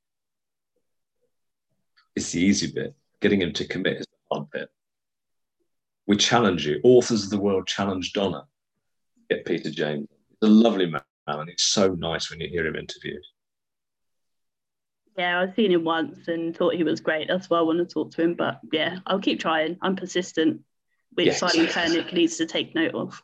is 2.14 2.32
the 2.32 2.40
easy 2.40 2.70
bit. 2.70 2.94
Getting 3.20 3.42
him 3.42 3.52
to 3.54 3.66
commit 3.66 3.98
is 3.98 4.06
the 4.06 4.36
hard 4.36 4.50
bit. 4.50 4.68
We 6.06 6.16
challenge 6.16 6.66
you. 6.66 6.80
Authors 6.84 7.24
of 7.24 7.30
the 7.30 7.38
world 7.38 7.66
challenge 7.66 8.12
Donna. 8.12 8.46
Get 9.28 9.44
Peter 9.44 9.70
James. 9.70 10.08
He's 10.28 10.48
a 10.48 10.52
lovely 10.52 10.86
man, 10.86 11.02
and 11.26 11.50
it's 11.50 11.64
so 11.64 11.88
nice 11.94 12.30
when 12.30 12.40
you 12.40 12.48
hear 12.48 12.66
him 12.66 12.76
interviewed. 12.76 13.24
Yeah, 15.18 15.40
I've 15.40 15.54
seen 15.56 15.72
him 15.72 15.82
once 15.82 16.28
and 16.28 16.56
thought 16.56 16.76
he 16.76 16.84
was 16.84 17.00
great. 17.00 17.26
That's 17.26 17.50
why 17.50 17.58
I 17.58 17.62
want 17.62 17.78
to 17.78 17.84
talk 17.84 18.12
to 18.12 18.22
him. 18.22 18.34
But 18.34 18.60
yeah, 18.72 18.98
I'll 19.04 19.18
keep 19.18 19.40
trying. 19.40 19.76
I'm 19.82 19.96
persistent, 19.96 20.62
which 21.14 21.26
yes. 21.26 21.40
Simon 21.40 21.66
Panic 21.66 22.12
needs 22.12 22.36
to 22.36 22.46
take 22.46 22.74
note 22.74 22.94
of. 22.94 23.20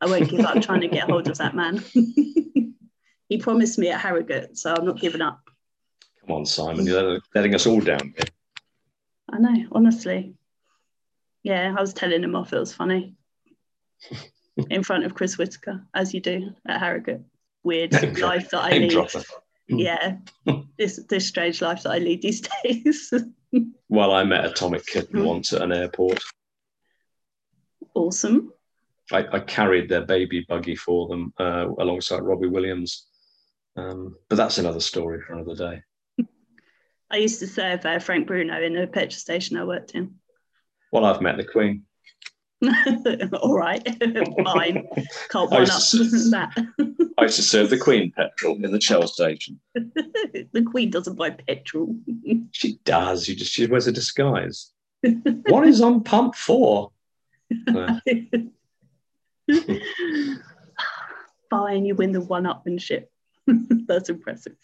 I 0.00 0.06
won't 0.06 0.28
give 0.28 0.40
up 0.40 0.62
trying 0.62 0.80
to 0.80 0.88
get 0.88 1.08
hold 1.08 1.28
of 1.28 1.38
that 1.38 1.54
man. 1.54 1.84
he 1.92 3.38
promised 3.38 3.78
me 3.78 3.90
at 3.90 4.00
Harrogate, 4.00 4.56
so 4.56 4.74
I'm 4.74 4.86
not 4.86 5.00
giving 5.00 5.20
up. 5.20 5.40
Come 6.26 6.36
on, 6.36 6.46
Simon, 6.46 6.86
you're 6.86 7.20
letting 7.34 7.54
us 7.54 7.66
all 7.66 7.80
down 7.80 8.14
here. 8.16 8.26
I 9.30 9.38
know, 9.38 9.66
honestly. 9.72 10.34
Yeah, 11.42 11.74
I 11.76 11.80
was 11.80 11.92
telling 11.92 12.22
him 12.22 12.34
off. 12.34 12.52
It 12.52 12.58
was 12.58 12.72
funny. 12.72 13.14
In 14.70 14.82
front 14.82 15.04
of 15.04 15.14
Chris 15.14 15.36
Whitaker, 15.36 15.84
as 15.94 16.14
you 16.14 16.20
do 16.20 16.54
at 16.66 16.80
Harrogate. 16.80 17.22
Weird 17.64 17.92
life 18.18 18.50
that 18.50 18.62
I 18.62 18.78
lead. 18.78 18.92
Hmm. 19.68 19.78
yeah, 19.78 20.16
this 20.78 21.00
this 21.08 21.26
strange 21.26 21.62
life 21.62 21.82
that 21.82 21.92
I 21.92 21.98
lead 21.98 22.22
these 22.22 22.46
days. 22.62 23.12
well, 23.88 24.12
I 24.12 24.22
met 24.22 24.44
Atomic 24.44 24.84
Kitten 24.86 25.20
mm. 25.20 25.26
once 25.26 25.52
at 25.52 25.62
an 25.62 25.72
airport. 25.72 26.22
Awesome. 27.94 28.52
I, 29.10 29.26
I 29.32 29.40
carried 29.40 29.88
their 29.88 30.02
baby 30.02 30.44
buggy 30.48 30.76
for 30.76 31.08
them 31.08 31.32
uh, 31.38 31.66
alongside 31.78 32.20
Robbie 32.22 32.48
Williams. 32.48 33.06
Um, 33.76 34.16
but 34.28 34.36
that's 34.36 34.58
another 34.58 34.80
story 34.80 35.20
for 35.20 35.34
another 35.34 35.54
day. 35.54 35.82
I 37.14 37.18
used 37.18 37.38
to 37.38 37.46
serve 37.46 37.86
uh, 37.86 38.00
Frank 38.00 38.26
Bruno 38.26 38.60
in 38.60 38.76
a 38.76 38.88
petrol 38.88 39.12
station 39.12 39.56
I 39.56 39.62
worked 39.62 39.92
in. 39.92 40.16
Well, 40.90 41.04
I've 41.04 41.20
met 41.20 41.36
the 41.36 41.44
Queen. 41.44 41.84
All 43.40 43.56
right, 43.56 43.86
fine. 44.44 44.88
Can't 45.30 45.48
one 45.48 45.62
up 45.62 45.68
that. 45.92 46.50
I 47.16 47.22
used 47.22 47.36
to 47.36 47.42
serve 47.42 47.70
the 47.70 47.78
Queen 47.78 48.10
petrol 48.10 48.56
in 48.64 48.72
the 48.72 48.80
Shell 48.80 49.06
station. 49.06 49.60
the 49.74 50.66
Queen 50.68 50.90
doesn't 50.90 51.14
buy 51.14 51.30
petrol. 51.30 51.94
she 52.50 52.80
does. 52.84 53.26
She 53.26 53.36
just 53.36 53.52
she 53.52 53.66
wears 53.66 53.86
a 53.86 53.92
disguise. 53.92 54.72
what 55.46 55.68
is 55.68 55.80
on 55.80 56.02
pump 56.02 56.34
for? 56.34 56.90
Fine, 61.48 61.84
you 61.84 61.94
win 61.94 62.10
the 62.10 62.22
one-upmanship. 62.22 63.04
That's 63.46 64.08
impressive. 64.08 64.56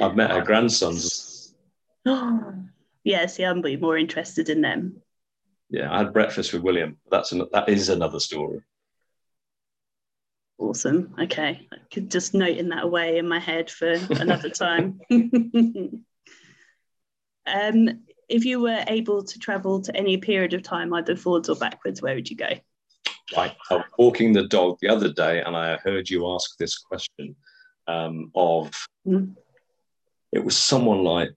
I've 0.00 0.16
met 0.16 0.30
her 0.30 0.42
grandsons. 0.42 1.54
yeah, 3.04 3.26
see, 3.26 3.44
I'm 3.44 3.62
more 3.80 3.96
interested 3.96 4.48
in 4.48 4.60
them 4.60 5.02
yeah, 5.68 5.92
I 5.92 5.98
had 5.98 6.12
breakfast 6.12 6.52
with 6.52 6.62
William. 6.62 6.96
That's 7.10 7.32
an, 7.32 7.46
that 7.52 7.68
is 7.68 7.88
another 7.88 8.20
story. 8.20 8.60
Awesome. 10.58 11.14
Okay, 11.20 11.68
I 11.72 11.76
could 11.92 12.10
just 12.10 12.34
note 12.34 12.56
in 12.56 12.70
that 12.70 12.84
away 12.84 13.18
in 13.18 13.28
my 13.28 13.38
head 13.38 13.70
for 13.70 13.92
another 14.10 14.48
time. 14.64 15.00
um, 15.10 16.04
if 18.28 18.44
you 18.44 18.60
were 18.60 18.84
able 18.88 19.22
to 19.22 19.38
travel 19.38 19.80
to 19.82 19.94
any 19.96 20.16
period 20.16 20.54
of 20.54 20.62
time, 20.62 20.92
either 20.94 21.16
forwards 21.16 21.48
or 21.48 21.56
backwards, 21.56 22.00
where 22.00 22.14
would 22.14 22.30
you 22.30 22.36
go? 22.36 22.50
I, 23.36 23.54
I 23.70 23.74
was 23.74 23.84
walking 23.98 24.32
the 24.32 24.46
dog 24.46 24.78
the 24.80 24.88
other 24.88 25.12
day, 25.12 25.42
and 25.42 25.56
I 25.56 25.76
heard 25.78 26.08
you 26.08 26.32
ask 26.32 26.56
this 26.58 26.78
question 26.78 27.34
um, 27.88 28.30
of. 28.34 28.72
Mm. 29.06 29.34
It 30.36 30.44
was 30.44 30.54
someone 30.54 31.02
like 31.02 31.30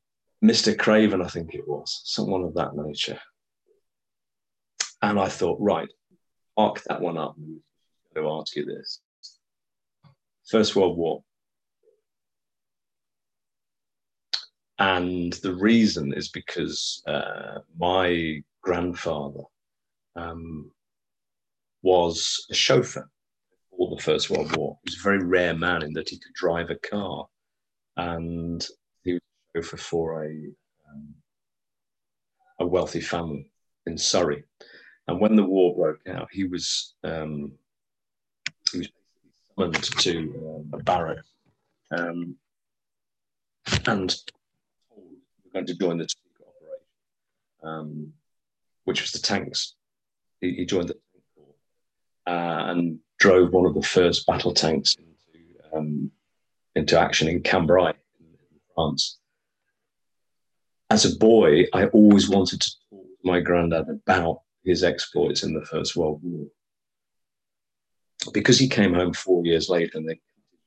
Mr. 0.44 0.78
Craven, 0.78 1.22
I 1.22 1.28
think 1.30 1.56
it 1.56 1.66
was, 1.66 2.02
someone 2.04 2.44
of 2.44 2.54
that 2.56 2.76
nature. 2.76 3.18
And 5.02 5.18
I 5.18 5.30
thought, 5.30 5.58
right, 5.62 5.88
arc 6.58 6.84
that 6.84 7.00
one 7.00 7.18
up. 7.18 7.38
To 8.16 8.30
ask 8.30 8.58
you 8.58 8.66
this. 8.66 9.00
First 10.50 10.76
World 10.76 10.98
War. 10.98 11.24
And 14.80 15.32
the 15.32 15.56
reason 15.56 16.14
is 16.14 16.28
because 16.28 17.02
uh, 17.08 17.60
my 17.78 18.44
grandfather 18.62 19.44
um, 20.18 20.72
was 21.84 22.46
a 22.52 22.54
chauffeur 22.54 23.10
for 23.70 23.96
the 23.96 24.02
First 24.02 24.30
World 24.30 24.54
War. 24.58 24.78
He 24.84 24.90
was 24.90 25.00
a 25.00 25.04
very 25.04 25.24
rare 25.24 25.56
man 25.56 25.84
in 25.84 25.94
that 25.94 26.10
he 26.10 26.20
could 26.20 26.34
drive 26.34 26.70
a 26.70 26.76
car. 26.76 27.28
And 27.96 28.68
he 29.62 29.70
was 29.72 29.82
for 29.82 30.24
a, 30.24 30.30
um, 30.90 31.16
a 32.60 32.66
wealthy 32.66 33.02
family 33.02 33.52
in 33.86 33.98
Surrey. 33.98 34.44
And 35.08 35.20
when 35.20 35.36
the 35.36 35.44
war 35.44 35.76
broke 35.76 36.08
out, 36.08 36.30
he 36.32 36.46
was 36.46 36.94
um, 37.04 37.54
he 38.72 38.80
was 38.80 38.90
summoned 39.58 39.84
to 39.84 40.64
um, 40.74 40.80
a 40.80 40.84
barrack 40.84 41.24
um, 41.92 42.36
and 43.88 44.16
we're 44.96 45.52
going 45.54 45.66
to 45.66 45.76
join 45.76 45.98
the 45.98 46.08
secret 46.08 46.48
operation, 46.48 46.84
um, 47.64 48.14
which 48.86 49.02
was 49.02 49.12
the 49.12 49.20
tanks. 49.20 49.76
He, 50.42 50.54
he 50.54 50.66
joined 50.66 50.90
the 50.90 50.94
tank 50.94 51.24
corps 51.36 52.34
uh, 52.34 52.72
and 52.72 53.00
drove 53.18 53.52
one 53.52 53.66
of 53.66 53.74
the 53.74 53.82
first 53.82 54.26
battle 54.26 54.54
tanks 54.54 54.96
into, 54.96 55.78
um, 55.78 56.12
into 56.76 57.00
action 57.00 57.28
in 57.28 57.42
Cambrai, 57.42 57.90
in 58.20 58.60
France. 58.76 59.19
As 60.90 61.06
a 61.06 61.18
boy, 61.18 61.66
I 61.74 61.86
always 61.88 62.30
wanted 62.30 62.62
to 62.62 62.72
talk 62.90 63.04
to 63.04 63.28
my 63.28 63.40
granddad 63.40 63.88
about 63.90 64.42
his 64.64 64.84
exploits 64.84 65.44
in 65.44 65.54
the 65.54 65.66
First 65.66 65.96
World 65.96 66.20
War. 66.24 66.48
Because 68.34 68.60
he 68.60 68.68
came 68.68 68.94
home 68.94 69.14
four 69.14 69.46
years 69.46 69.70
later 69.70 69.98
and 69.98 70.08
they 70.08 70.16
took 70.16 70.22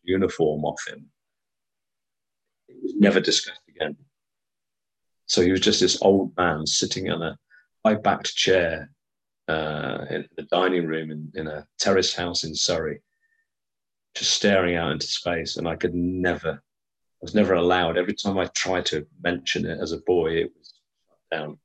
the 0.04 0.12
uniform 0.12 0.64
off 0.64 0.80
him. 0.86 1.10
It 2.68 2.76
was 2.82 2.94
never 2.96 3.20
discussed 3.20 3.60
again. 3.68 3.96
So 5.26 5.42
he 5.42 5.50
was 5.50 5.60
just 5.60 5.80
this 5.80 6.00
old 6.02 6.36
man 6.36 6.66
sitting 6.66 7.06
in 7.06 7.20
a 7.20 7.38
high 7.84 7.94
backed 7.94 8.34
chair 8.34 8.90
uh, 9.48 10.04
in 10.10 10.28
the 10.36 10.42
dining 10.44 10.86
room 10.86 11.10
in, 11.10 11.32
in 11.34 11.46
a 11.48 11.66
terrace 11.78 12.14
house 12.14 12.44
in 12.44 12.54
Surrey, 12.54 13.02
just 14.14 14.32
staring 14.32 14.76
out 14.76 14.92
into 14.92 15.06
space. 15.06 15.56
And 15.56 15.68
I 15.68 15.76
could 15.76 15.94
never, 15.94 16.62
was 17.22 17.34
never 17.34 17.54
allowed. 17.54 17.96
Every 17.96 18.14
time 18.14 18.38
I 18.38 18.46
tried 18.46 18.84
to 18.86 19.06
mention 19.22 19.64
it 19.64 19.78
as 19.80 19.92
a 19.92 19.98
boy, 19.98 20.32
it 20.32 20.52
was 20.58 20.74
shut 21.06 21.38
down. 21.40 21.58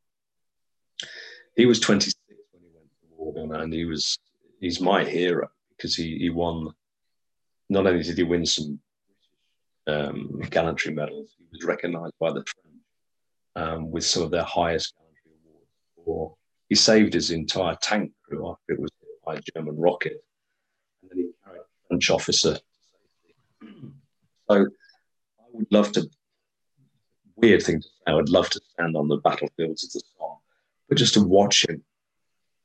He 1.55 1.65
was 1.65 1.79
26 1.79 2.15
when 2.51 2.61
he 2.61 2.69
went 2.75 2.89
to 3.01 3.07
war, 3.49 3.61
and 3.63 3.73
he 3.73 3.85
was, 3.85 4.19
he's 4.61 4.79
my 4.79 5.03
hero 5.03 5.49
because 5.75 5.95
he, 5.95 6.17
he 6.19 6.29
won, 6.29 6.69
not 7.69 7.87
only 7.87 8.03
did 8.03 8.17
he 8.17 8.23
win 8.23 8.45
some 8.45 8.79
um, 9.87 10.39
gallantry 10.51 10.93
medals, 10.93 11.33
he 11.37 11.45
was 11.51 11.63
recognized 11.65 12.13
by 12.19 12.29
the 12.29 12.45
French 12.45 12.77
um, 13.55 13.89
with 13.89 14.05
some 14.05 14.21
of 14.21 14.29
their 14.29 14.43
highest 14.43 14.93
gallantry 14.93 15.31
awards 15.43 15.69
for 16.05 16.35
he 16.69 16.75
saved 16.75 17.13
his 17.13 17.31
entire 17.31 17.77
tank 17.81 18.11
crew 18.23 18.47
after 18.47 18.73
it 18.73 18.79
was 18.79 18.91
hit 18.99 19.09
by 19.25 19.35
a 19.35 19.41
German 19.55 19.77
rocket. 19.77 20.23
And 21.01 21.11
then 21.11 21.17
he 21.17 21.29
carried 21.43 21.61
a 21.61 21.87
French 21.87 22.09
officer 22.11 22.59
So 24.49 24.65
would 25.57 25.71
love 25.71 25.91
to, 25.93 26.09
weird 27.35 27.63
thing 27.63 27.81
to 27.81 27.87
say, 27.87 28.03
I 28.07 28.13
would 28.13 28.29
love 28.29 28.49
to 28.51 28.61
stand 28.73 28.95
on 28.95 29.07
the 29.07 29.17
battlefields 29.17 29.83
of 29.83 29.91
the 29.91 30.01
Somme, 30.17 30.37
but 30.87 30.97
just 30.97 31.13
to 31.15 31.21
watch 31.21 31.65
him 31.67 31.83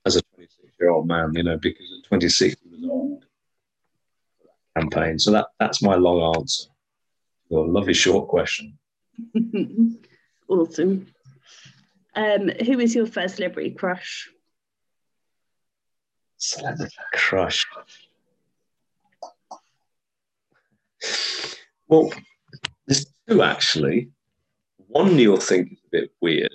as 0.06 0.16
a 0.16 0.22
26 0.34 0.72
year 0.80 0.90
old 0.90 1.06
man, 1.06 1.32
you 1.34 1.42
know, 1.42 1.58
because 1.58 1.86
at 1.98 2.08
26 2.08 2.56
he 2.62 2.68
was 2.70 2.90
old 2.90 3.24
for 4.38 4.48
that 4.76 4.80
campaign. 4.80 5.18
So 5.18 5.30
that, 5.32 5.46
that's 5.58 5.82
my 5.82 5.94
long 5.94 6.36
answer. 6.36 6.68
A 7.50 7.54
lovely 7.54 7.94
short 7.94 8.28
question. 8.28 8.78
awesome. 10.48 11.06
Um, 12.14 12.48
who 12.48 12.78
is 12.80 12.94
your 12.94 13.06
first 13.06 13.36
celebrity 13.36 13.70
crush? 13.70 14.30
Celebrity 16.38 16.94
crush. 17.12 17.66
Well, 21.88 22.10
two 23.28 23.42
actually. 23.42 24.10
One 24.88 25.18
you'll 25.18 25.36
think 25.38 25.72
is 25.72 25.78
a 25.78 25.90
bit 25.90 26.10
weird, 26.20 26.52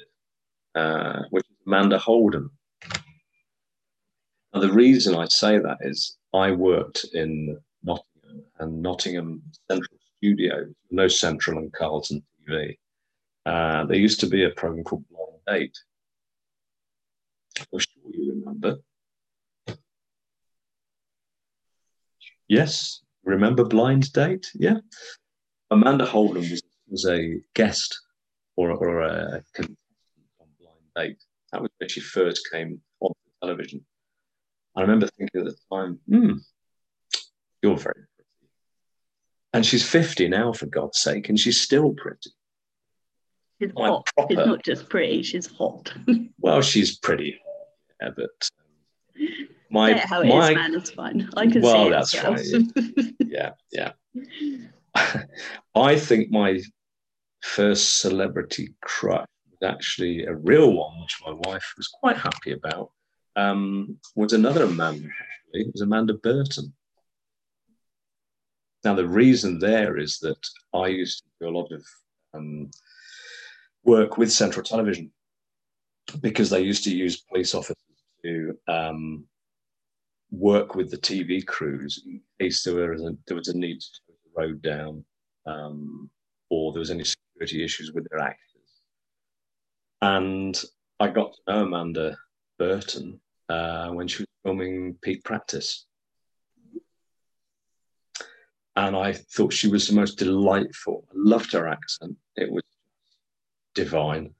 uh, 0.75 1.23
which 1.31 1.45
is 1.49 1.57
Amanda 1.65 1.97
Holden. 1.97 2.49
Now, 4.53 4.61
the 4.61 4.71
reason 4.71 5.15
I 5.15 5.25
say 5.25 5.59
that 5.59 5.77
is 5.81 6.17
I 6.33 6.51
worked 6.51 7.05
in 7.13 7.57
Nottingham 7.83 8.43
and 8.59 8.81
Nottingham 8.81 9.41
Central 9.69 9.97
Studios, 10.17 10.73
no 10.91 11.07
Central 11.07 11.59
and 11.59 11.73
Carlton 11.73 12.23
TV. 12.47 12.77
Uh, 13.45 13.85
there 13.85 13.97
used 13.97 14.19
to 14.19 14.27
be 14.27 14.43
a 14.43 14.49
program 14.51 14.83
called 14.83 15.05
eight. 15.49 15.75
I'm 17.59 17.79
sure 17.79 18.11
you 18.11 18.33
remember. 18.33 18.77
Yes, 22.47 23.01
remember 23.23 23.63
Blind 23.63 24.11
Date? 24.13 24.47
Yeah. 24.53 24.77
Amanda 25.71 26.05
Holden 26.05 26.41
was, 26.49 26.63
was 26.89 27.05
a 27.05 27.39
guest 27.53 27.99
or, 28.55 28.71
or 28.71 29.01
a 29.01 29.43
contestant 29.53 29.77
on 30.39 30.47
Blind 30.59 30.79
Date. 30.95 31.23
That 31.51 31.61
was 31.61 31.71
when 31.77 31.89
she 31.89 31.99
first 31.99 32.49
came 32.51 32.81
on 32.99 33.11
television. 33.41 33.85
I 34.75 34.81
remember 34.81 35.07
thinking 35.07 35.41
at 35.41 35.47
the 35.47 35.55
time, 35.71 35.99
hmm, 36.07 36.33
you're 37.61 37.77
very 37.77 38.05
pretty. 38.15 38.51
And 39.53 39.65
she's 39.65 39.87
50 39.87 40.29
now, 40.29 40.53
for 40.53 40.67
God's 40.67 40.99
sake, 40.99 41.29
and 41.29 41.39
she's 41.39 41.59
still 41.59 41.93
pretty. 41.93 42.31
She's 43.59 43.71
hot. 43.75 44.07
Proper, 44.15 44.33
she's 44.35 44.45
not 44.45 44.63
just 44.63 44.87
pretty, 44.89 45.23
she's 45.23 45.47
hot. 45.47 45.91
well, 46.39 46.61
she's 46.61 46.97
pretty 46.97 47.39
yeah, 48.01 48.09
but 48.15 48.49
um, 49.19 49.47
my 49.69 49.97
how 49.97 50.21
it 50.21 50.27
my, 50.27 50.49
is, 50.49 50.55
man, 50.55 50.75
it's 50.75 50.89
fine. 50.91 51.29
I 51.35 51.47
can 51.47 51.61
well, 51.61 51.89
that's 51.89 52.15
right. 52.23 52.45
yeah, 53.19 53.51
yeah. 53.71 53.91
I 55.75 55.97
think 55.97 56.31
my 56.31 56.61
first 57.41 57.99
celebrity 57.99 58.73
crush 58.81 59.27
was 59.49 59.69
actually 59.69 60.25
a 60.25 60.35
real 60.35 60.73
one, 60.73 61.01
which 61.01 61.17
my 61.25 61.31
wife 61.31 61.73
was 61.77 61.87
quite 61.87 62.17
happy 62.17 62.53
about. 62.53 62.91
Um, 63.35 63.97
was 64.15 64.33
another 64.33 64.63
Amanda, 64.63 65.07
actually. 65.07 65.61
It 65.61 65.73
was 65.73 65.81
Amanda 65.81 66.15
Burton. 66.15 66.73
Now, 68.83 68.95
the 68.95 69.07
reason 69.07 69.59
there 69.59 69.97
is 69.97 70.17
that 70.19 70.39
I 70.73 70.87
used 70.87 71.19
to 71.19 71.29
do 71.41 71.49
a 71.49 71.57
lot 71.57 71.71
of 71.71 71.85
um, 72.33 72.71
work 73.83 74.17
with 74.17 74.31
Central 74.31 74.63
Television 74.63 75.11
because 76.21 76.49
they 76.49 76.61
used 76.61 76.83
to 76.85 76.95
use 76.95 77.21
police 77.21 77.53
officers 77.53 77.77
to 78.23 78.57
um, 78.67 79.25
work 80.31 80.75
with 80.75 80.89
the 80.89 80.97
TV 80.97 81.45
crews 81.45 82.03
in 82.05 82.21
case 82.39 82.63
there 82.63 82.91
was 82.91 83.03
a, 83.03 83.15
there 83.27 83.37
was 83.37 83.47
a 83.47 83.57
need 83.57 83.79
to 83.79 84.06
road 84.37 84.61
down 84.61 85.03
um, 85.45 86.09
or 86.49 86.71
there 86.71 86.79
was 86.79 86.91
any 86.91 87.03
security 87.03 87.63
issues 87.63 87.91
with 87.93 88.07
their 88.09 88.19
actors. 88.19 88.41
And 90.01 90.61
I 90.99 91.07
got 91.07 91.33
to 91.33 91.39
know 91.47 91.63
Amanda 91.63 92.17
Burton 92.59 93.19
uh, 93.49 93.89
when 93.89 94.07
she 94.07 94.23
was 94.23 94.27
filming 94.43 94.95
Peak 95.01 95.23
Practice. 95.23 95.85
And 98.75 98.95
I 98.95 99.13
thought 99.13 99.53
she 99.53 99.67
was 99.67 99.87
the 99.87 99.95
most 99.95 100.19
delightful. 100.19 101.05
I 101.09 101.13
loved 101.15 101.51
her 101.53 101.67
accent. 101.67 102.15
It 102.35 102.51
was 102.51 102.63
divine. 103.73 104.35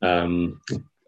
Um, 0.00 0.60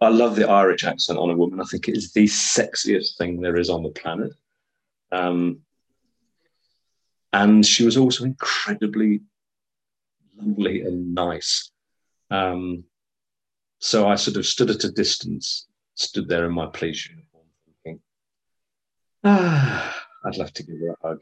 I 0.02 0.08
love 0.08 0.36
the 0.36 0.48
Irish 0.48 0.84
accent 0.84 1.18
on 1.18 1.30
a 1.30 1.36
woman. 1.36 1.60
I 1.60 1.64
think 1.64 1.88
it 1.88 1.96
is 1.96 2.12
the 2.12 2.26
sexiest 2.26 3.16
thing 3.16 3.40
there 3.40 3.56
is 3.56 3.70
on 3.70 3.82
the 3.82 3.90
planet. 3.90 4.32
Um, 5.12 5.60
and 7.32 7.64
she 7.64 7.84
was 7.84 7.96
also 7.96 8.24
incredibly 8.24 9.20
lovely 10.36 10.82
and 10.82 11.14
nice. 11.14 11.70
Um, 12.30 12.84
so 13.78 14.08
I 14.08 14.16
sort 14.16 14.36
of 14.36 14.46
stood 14.46 14.70
at 14.70 14.84
a 14.84 14.90
distance, 14.90 15.66
stood 15.94 16.28
there 16.28 16.46
in 16.46 16.52
my 16.52 16.66
police 16.66 17.08
uniform, 17.08 17.46
thinking, 17.84 18.00
ah, 19.24 20.06
I'd 20.24 20.36
love 20.36 20.52
to 20.54 20.62
give 20.62 20.78
her 20.80 20.90
a 20.90 21.08
hug. 21.08 21.18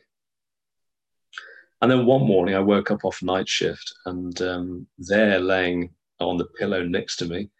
And 1.82 1.90
then 1.90 2.06
one 2.06 2.26
morning 2.26 2.54
I 2.54 2.60
woke 2.60 2.90
up 2.90 3.04
off 3.04 3.22
night 3.22 3.48
shift 3.48 3.92
and 4.06 4.40
um, 4.40 4.86
there 4.98 5.38
laying 5.38 5.90
on 6.18 6.38
the 6.38 6.46
pillow 6.46 6.82
next 6.82 7.16
to 7.16 7.26
me 7.26 7.50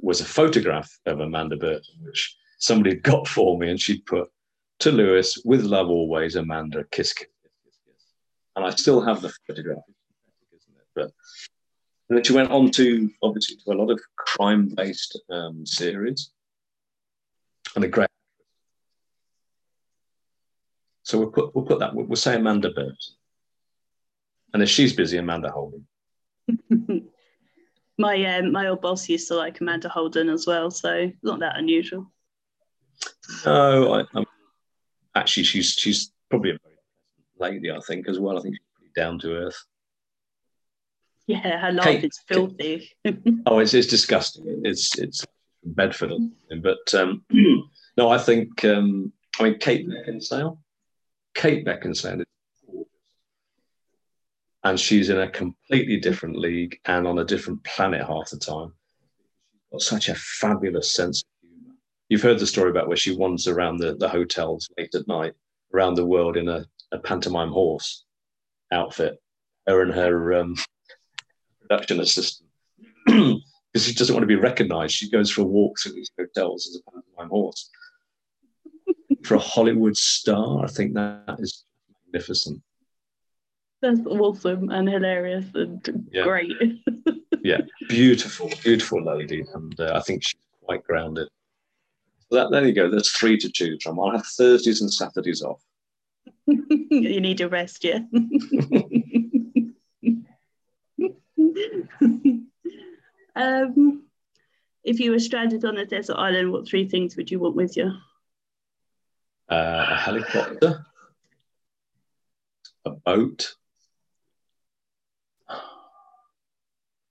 was 0.00 0.20
a 0.20 0.26
photograph 0.26 0.90
of 1.06 1.20
Amanda 1.20 1.56
Burton, 1.56 1.94
which 2.02 2.36
somebody 2.58 2.90
had 2.90 3.02
got 3.02 3.26
for 3.26 3.58
me, 3.58 3.70
and 3.70 3.80
she'd 3.80 4.04
put 4.06 4.28
to 4.80 4.92
Lewis 4.92 5.38
with 5.44 5.62
love 5.62 5.88
always, 5.88 6.36
Amanda, 6.36 6.84
kiss, 6.90 7.12
kiss, 7.12 7.28
kiss, 7.42 7.52
kiss, 7.64 7.76
kiss. 7.86 8.04
And 8.54 8.64
I 8.64 8.70
still 8.70 9.00
have 9.00 9.22
the 9.22 9.32
photograph, 9.46 9.78
isn't 10.54 10.76
it? 10.76 10.86
But 10.94 11.10
and 12.08 12.16
then 12.16 12.24
she 12.24 12.32
went 12.34 12.50
on 12.50 12.70
to 12.72 13.10
obviously 13.22 13.56
to 13.56 13.72
a 13.72 13.74
lot 13.74 13.90
of 13.90 14.00
crime-based 14.16 15.20
um, 15.30 15.66
series, 15.66 16.30
and 17.74 17.84
a 17.84 17.88
great. 17.88 18.08
So 21.02 21.18
we'll 21.18 21.30
put 21.30 21.54
we'll 21.54 21.64
put 21.64 21.80
that 21.80 21.94
we'll 21.94 22.16
say 22.16 22.36
Amanda 22.36 22.70
Burton, 22.70 22.96
and 24.54 24.62
if 24.62 24.68
she's 24.68 24.92
busy, 24.92 25.18
Amanda 25.18 25.50
Holden. 25.50 25.86
my 27.98 28.36
um, 28.36 28.52
my 28.52 28.68
old 28.68 28.82
boss 28.82 29.08
used 29.08 29.28
to 29.28 29.34
like 29.34 29.60
Amanda 29.60 29.88
Holden 29.88 30.28
as 30.28 30.46
well, 30.46 30.70
so 30.70 31.10
not 31.22 31.40
that 31.40 31.58
unusual. 31.58 32.10
No, 33.44 33.94
I, 33.94 34.04
I'm, 34.14 34.26
actually, 35.16 35.44
she's 35.44 35.72
she's 35.72 36.12
probably 36.30 36.50
a 36.50 36.58
very 36.62 37.52
lady, 37.52 37.70
I 37.70 37.80
think, 37.80 38.08
as 38.08 38.18
well. 38.18 38.38
I 38.38 38.42
think 38.42 38.54
she's 38.54 38.66
pretty 38.76 38.92
down 38.94 39.18
to 39.20 39.32
earth. 39.32 39.64
Yeah, 41.26 41.58
her 41.58 41.72
life 41.72 41.84
Kate, 41.84 42.04
is 42.04 42.20
filthy. 42.28 42.90
oh, 43.46 43.58
it's 43.58 43.74
it's 43.74 43.88
disgusting. 43.88 44.62
It's 44.64 44.96
it's 44.98 45.24
Bedford, 45.64 46.12
but 46.62 46.94
um, 46.94 47.24
no, 47.96 48.08
I 48.08 48.18
think 48.18 48.64
um, 48.64 49.12
I 49.40 49.44
mean 49.44 49.58
Kate 49.58 49.88
Beckinsale. 49.88 50.58
Kate 51.34 51.66
Beckinsale 51.66 52.20
is 52.20 52.26
and 54.66 54.80
she's 54.80 55.10
in 55.10 55.20
a 55.20 55.30
completely 55.30 55.96
different 56.00 56.36
league 56.36 56.80
and 56.86 57.06
on 57.06 57.20
a 57.20 57.24
different 57.24 57.62
planet 57.62 58.04
half 58.04 58.30
the 58.30 58.36
time. 58.36 58.72
Got 59.70 59.80
such 59.80 60.08
a 60.08 60.14
fabulous 60.16 60.92
sense. 60.92 61.22
You've 62.08 62.22
heard 62.22 62.38
the 62.38 62.46
story 62.46 62.70
about 62.70 62.88
where 62.88 62.96
she 62.96 63.16
wanders 63.16 63.48
around 63.48 63.78
the, 63.78 63.94
the 63.94 64.08
hotels 64.08 64.68
late 64.78 64.94
at 64.94 65.08
night 65.08 65.34
around 65.74 65.94
the 65.94 66.06
world 66.06 66.36
in 66.36 66.48
a, 66.48 66.64
a 66.92 66.98
pantomime 66.98 67.50
horse 67.50 68.04
outfit, 68.72 69.20
her 69.66 69.82
and 69.82 69.92
her 69.92 70.34
um, 70.34 70.56
production 71.60 72.00
assistant. 72.00 72.48
Because 73.72 73.88
she 73.88 73.94
doesn't 73.94 74.14
want 74.14 74.22
to 74.22 74.26
be 74.26 74.36
recognized. 74.36 74.94
She 74.94 75.10
goes 75.10 75.30
for 75.30 75.42
a 75.42 75.44
walk 75.44 75.78
through 75.78 75.92
these 75.92 76.10
hotels 76.18 76.66
as 76.66 76.80
a 76.80 76.90
pantomime 76.90 77.28
horse. 77.28 77.68
for 79.22 79.34
a 79.34 79.38
Hollywood 79.38 79.94
star, 79.98 80.64
I 80.64 80.68
think 80.68 80.94
that 80.94 81.36
is 81.40 81.66
magnificent. 82.06 82.62
That's 83.82 84.00
awesome 84.06 84.70
and 84.70 84.88
hilarious 84.88 85.44
and 85.54 86.08
yeah. 86.10 86.24
great. 86.24 86.56
yeah, 87.42 87.60
beautiful, 87.90 88.50
beautiful 88.64 89.04
lady, 89.04 89.44
and 89.52 89.78
uh, 89.78 89.92
I 89.94 90.00
think 90.00 90.22
she's 90.22 90.40
quite 90.64 90.82
grounded. 90.82 91.28
That, 92.30 92.50
there 92.50 92.66
you 92.66 92.72
go. 92.72 92.90
There's 92.90 93.10
three 93.10 93.38
to 93.38 93.50
choose 93.50 93.82
from. 93.82 94.00
I'll 94.00 94.10
have 94.10 94.26
Thursdays 94.26 94.80
and 94.80 94.92
Saturdays 94.92 95.42
off. 95.42 95.62
you 96.46 97.20
need 97.20 97.40
a 97.40 97.48
rest, 97.48 97.84
yeah. 97.84 98.00
um, 103.36 104.02
if 104.82 105.00
you 105.00 105.10
were 105.10 105.18
stranded 105.18 105.64
on 105.64 105.76
a 105.78 105.86
desert 105.86 106.16
island, 106.16 106.52
what 106.52 106.68
three 106.68 106.88
things 106.88 107.16
would 107.16 107.30
you 107.30 107.38
want 107.38 107.56
with 107.56 107.76
you? 107.76 107.92
Uh, 109.48 109.86
a 109.90 109.96
helicopter, 109.96 110.84
a 112.84 112.90
boat, 112.90 113.54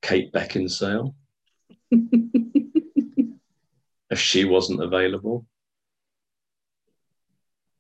Kate 0.02 0.32
Beckinsale. 0.34 1.14
if 4.10 4.20
she 4.20 4.46
wasn't 4.46 4.84
available. 4.84 5.46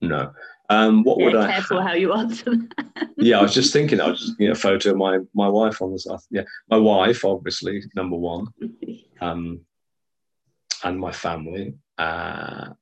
No. 0.01 0.33
Um, 0.69 1.03
what 1.03 1.19
yeah, 1.19 1.25
would 1.25 1.35
I? 1.35 1.51
Careful 1.51 1.81
how 1.81 1.93
you 1.93 2.13
answer 2.13 2.55
that. 2.55 3.09
yeah, 3.17 3.39
I 3.39 3.43
was 3.43 3.53
just 3.53 3.71
thinking. 3.71 4.01
I 4.01 4.09
was 4.09 4.19
just 4.19 4.39
you 4.39 4.47
know, 4.47 4.53
a 4.53 4.55
photo 4.55 4.91
of 4.91 4.97
my 4.97 5.19
my 5.33 5.47
wife 5.47 5.81
on 5.81 5.91
this. 5.91 6.07
Yeah, 6.31 6.43
my 6.69 6.77
wife, 6.77 7.23
obviously 7.23 7.83
number 7.95 8.15
one, 8.17 8.47
um, 9.21 9.61
and 10.83 10.99
my 10.99 11.11
family. 11.11 11.75
Uh, 11.97 12.73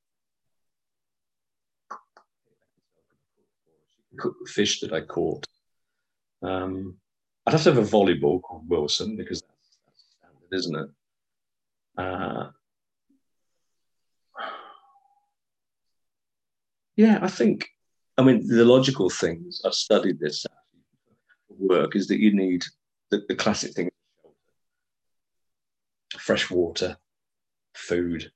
fish 4.48 4.80
that 4.80 4.94
I 4.94 5.02
caught. 5.02 5.46
Um, 6.42 6.98
I'd 7.46 7.54
have 7.54 7.64
to 7.64 7.74
have 7.74 7.84
a 7.84 7.88
volleyball 7.88 8.42
called 8.42 8.70
Wilson 8.70 9.18
because 9.18 9.42
that's, 9.42 9.78
that's 9.86 10.06
standard, 10.18 10.58
isn't 10.58 10.76
it? 10.76 10.90
Uh, 11.98 12.50
yeah, 16.96 17.20
I 17.22 17.28
think 17.28 17.70
I 18.18 18.22
mean, 18.22 18.48
the 18.48 18.64
logical 18.64 19.10
things, 19.10 19.62
I've 19.66 19.74
studied 19.74 20.20
this 20.20 20.46
work, 21.50 21.96
is 21.96 22.08
that 22.08 22.20
you 22.20 22.36
need 22.36 22.64
the, 23.10 23.24
the 23.28 23.36
classic 23.36 23.74
thing 23.74 23.90
fresh 26.18 26.50
water, 26.52 26.96
food, 27.74 28.32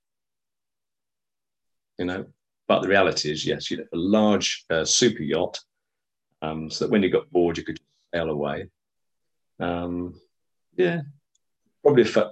you 1.99 2.05
know. 2.05 2.25
But 2.67 2.81
the 2.81 2.89
reality 2.89 3.31
is, 3.31 3.45
yes, 3.45 3.69
you'd 3.69 3.79
have 3.79 3.87
a 3.93 3.97
large 3.97 4.65
uh, 4.69 4.83
super 4.83 5.21
yacht 5.21 5.59
um, 6.41 6.69
so 6.69 6.85
that 6.85 6.91
when 6.91 7.03
you 7.03 7.09
got 7.09 7.31
bored, 7.31 7.57
you 7.57 7.63
could 7.63 7.79
sail 8.13 8.29
away. 8.29 8.67
Um, 9.59 10.19
yeah, 10.75 11.01
probably 11.83 12.03
a 12.03 12.31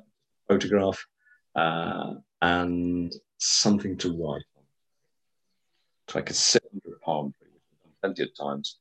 photograph 0.50 1.06
uh, 1.56 2.16
and 2.42 3.14
something 3.38 3.98
to 3.98 4.12
write 4.12 4.44
so 6.10 6.20
I 6.20 6.22
could 6.22 6.36
sit 6.36 6.64
under 6.72 6.95
a 6.95 6.99
palm 6.99 7.34
tree, 7.38 7.49
which 7.51 7.64
I've 7.74 7.82
done 7.84 7.93
plenty 8.01 8.24
of 8.24 8.38
times, 8.38 8.78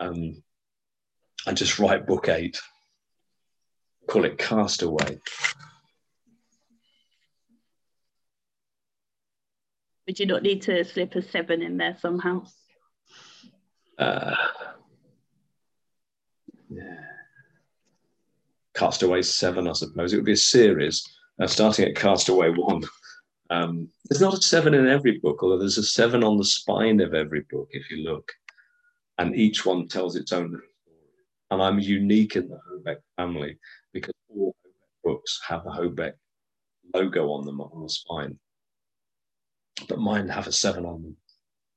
um, 0.00 0.42
and 1.46 1.56
just 1.56 1.78
write 1.78 2.06
book 2.06 2.28
eight, 2.28 2.60
call 4.06 4.24
it 4.24 4.38
Castaway. 4.38 5.18
Would 10.06 10.20
you 10.20 10.26
not 10.26 10.42
need 10.42 10.62
to 10.62 10.84
slip 10.84 11.14
a 11.14 11.22
seven 11.22 11.62
in 11.62 11.78
there 11.78 11.96
somehow? 12.00 12.44
Uh, 13.98 14.34
yeah. 16.68 17.00
Castaway 18.74 19.22
seven, 19.22 19.68
I 19.68 19.72
suppose. 19.72 20.12
It 20.12 20.16
would 20.16 20.24
be 20.24 20.32
a 20.32 20.36
series, 20.36 21.08
uh, 21.40 21.46
starting 21.46 21.88
at 21.88 21.96
Castaway 21.96 22.50
one. 22.50 22.82
Um, 23.54 23.88
there's 24.08 24.20
not 24.20 24.34
a 24.34 24.42
seven 24.42 24.74
in 24.74 24.88
every 24.88 25.18
book, 25.18 25.42
although 25.42 25.58
there's 25.58 25.78
a 25.78 25.82
seven 25.82 26.24
on 26.24 26.36
the 26.36 26.44
spine 26.44 27.00
of 27.00 27.14
every 27.14 27.42
book 27.50 27.68
if 27.70 27.90
you 27.90 27.98
look, 28.02 28.32
and 29.18 29.36
each 29.36 29.64
one 29.64 29.86
tells 29.86 30.16
its 30.16 30.32
own 30.32 30.48
story. 30.48 30.68
And 31.50 31.62
I'm 31.62 31.78
unique 31.78 32.34
in 32.36 32.48
the 32.48 32.58
Hobeck 32.68 32.96
family 33.16 33.58
because 33.92 34.14
all 34.28 34.54
Hobeck 34.66 35.04
books 35.04 35.40
have 35.46 35.64
a 35.66 35.70
Hobeck 35.70 36.14
logo 36.94 37.30
on 37.30 37.46
them 37.46 37.60
on 37.60 37.82
the 37.82 37.88
spine, 37.88 38.36
but 39.88 40.00
mine 40.00 40.28
have 40.28 40.48
a 40.48 40.52
seven 40.52 40.84
on 40.84 41.02
them, 41.02 41.16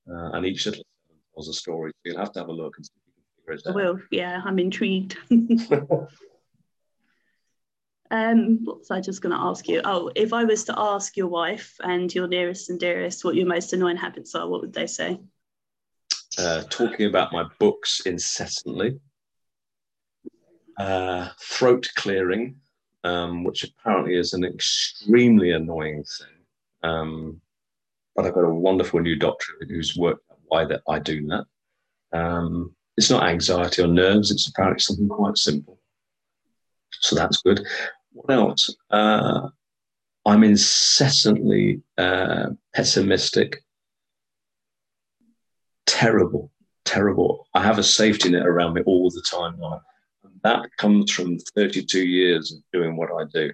uh, 0.09 0.31
and 0.35 0.45
each 0.47 0.65
little 0.65 0.83
seven 1.05 1.21
tells 1.35 1.49
a 1.49 1.53
story. 1.53 1.91
So 1.91 2.11
you'll 2.11 2.19
have 2.19 2.31
to 2.33 2.39
have 2.39 2.49
a 2.49 2.53
look 2.53 2.77
and 2.77 2.85
see 2.85 2.91
if 2.95 3.13
you 3.17 3.53
can 3.53 3.59
figure 3.59 3.59
it 3.59 3.67
out. 3.67 3.73
I 3.73 3.75
will. 3.75 4.01
Yeah, 4.09 4.41
I'm 4.43 4.57
intrigued. 4.57 5.17
Um, 8.09 8.63
what 8.63 8.79
was 8.79 8.91
I 8.91 9.01
just 9.01 9.21
going 9.21 9.35
to 9.35 9.41
ask 9.41 9.67
you? 9.67 9.81
Oh, 9.83 10.11
if 10.15 10.33
I 10.33 10.43
was 10.45 10.63
to 10.65 10.73
ask 10.77 11.17
your 11.17 11.27
wife 11.27 11.75
and 11.83 12.13
your 12.13 12.27
nearest 12.27 12.69
and 12.69 12.79
dearest 12.79 13.25
what 13.25 13.35
your 13.35 13.47
most 13.47 13.73
annoying 13.73 13.97
habits 13.97 14.33
are, 14.35 14.47
what 14.47 14.61
would 14.61 14.73
they 14.73 14.87
say? 14.87 15.19
Uh, 16.37 16.63
talking 16.69 17.07
about 17.07 17.33
my 17.33 17.45
books 17.59 18.01
incessantly, 18.05 18.99
uh, 20.79 21.29
throat 21.41 21.89
clearing, 21.95 22.55
um, 23.03 23.43
which 23.43 23.63
apparently 23.63 24.15
is 24.15 24.33
an 24.33 24.45
extremely 24.45 25.51
annoying 25.51 26.03
thing. 26.03 26.89
Um, 26.89 27.41
but 28.15 28.25
I've 28.25 28.33
got 28.33 28.45
a 28.45 28.53
wonderful 28.53 28.99
new 28.99 29.15
doctor 29.15 29.53
who's 29.67 29.97
worked 29.97 30.23
out 30.31 30.37
why 30.45 30.65
that 30.65 30.81
I 30.87 30.99
do 30.99 31.27
that. 31.27 31.45
Um, 32.13 32.73
it's 32.95 33.09
not 33.09 33.27
anxiety 33.27 33.81
or 33.81 33.87
nerves; 33.87 34.31
it's 34.31 34.47
apparently 34.47 34.79
something 34.79 35.09
quite 35.09 35.37
simple. 35.37 35.79
So 37.01 37.15
that's 37.15 37.41
good 37.41 37.61
what 38.17 38.33
else? 38.33 38.75
Uh, 38.89 39.49
I'm 40.25 40.43
incessantly 40.43 41.81
uh, 41.97 42.47
pessimistic. 42.73 43.63
Terrible, 45.85 46.51
terrible. 46.83 47.47
I 47.53 47.63
have 47.63 47.79
a 47.79 47.83
safety 47.83 48.29
net 48.29 48.45
around 48.45 48.73
me 48.73 48.81
all 48.85 49.09
the 49.09 49.21
time 49.21 49.57
now. 49.59 49.81
And 50.23 50.33
that 50.43 50.69
comes 50.77 51.11
from 51.11 51.37
32 51.55 52.05
years 52.05 52.51
of 52.51 52.59
doing 52.73 52.97
what 52.97 53.09
I 53.11 53.25
do. 53.31 53.51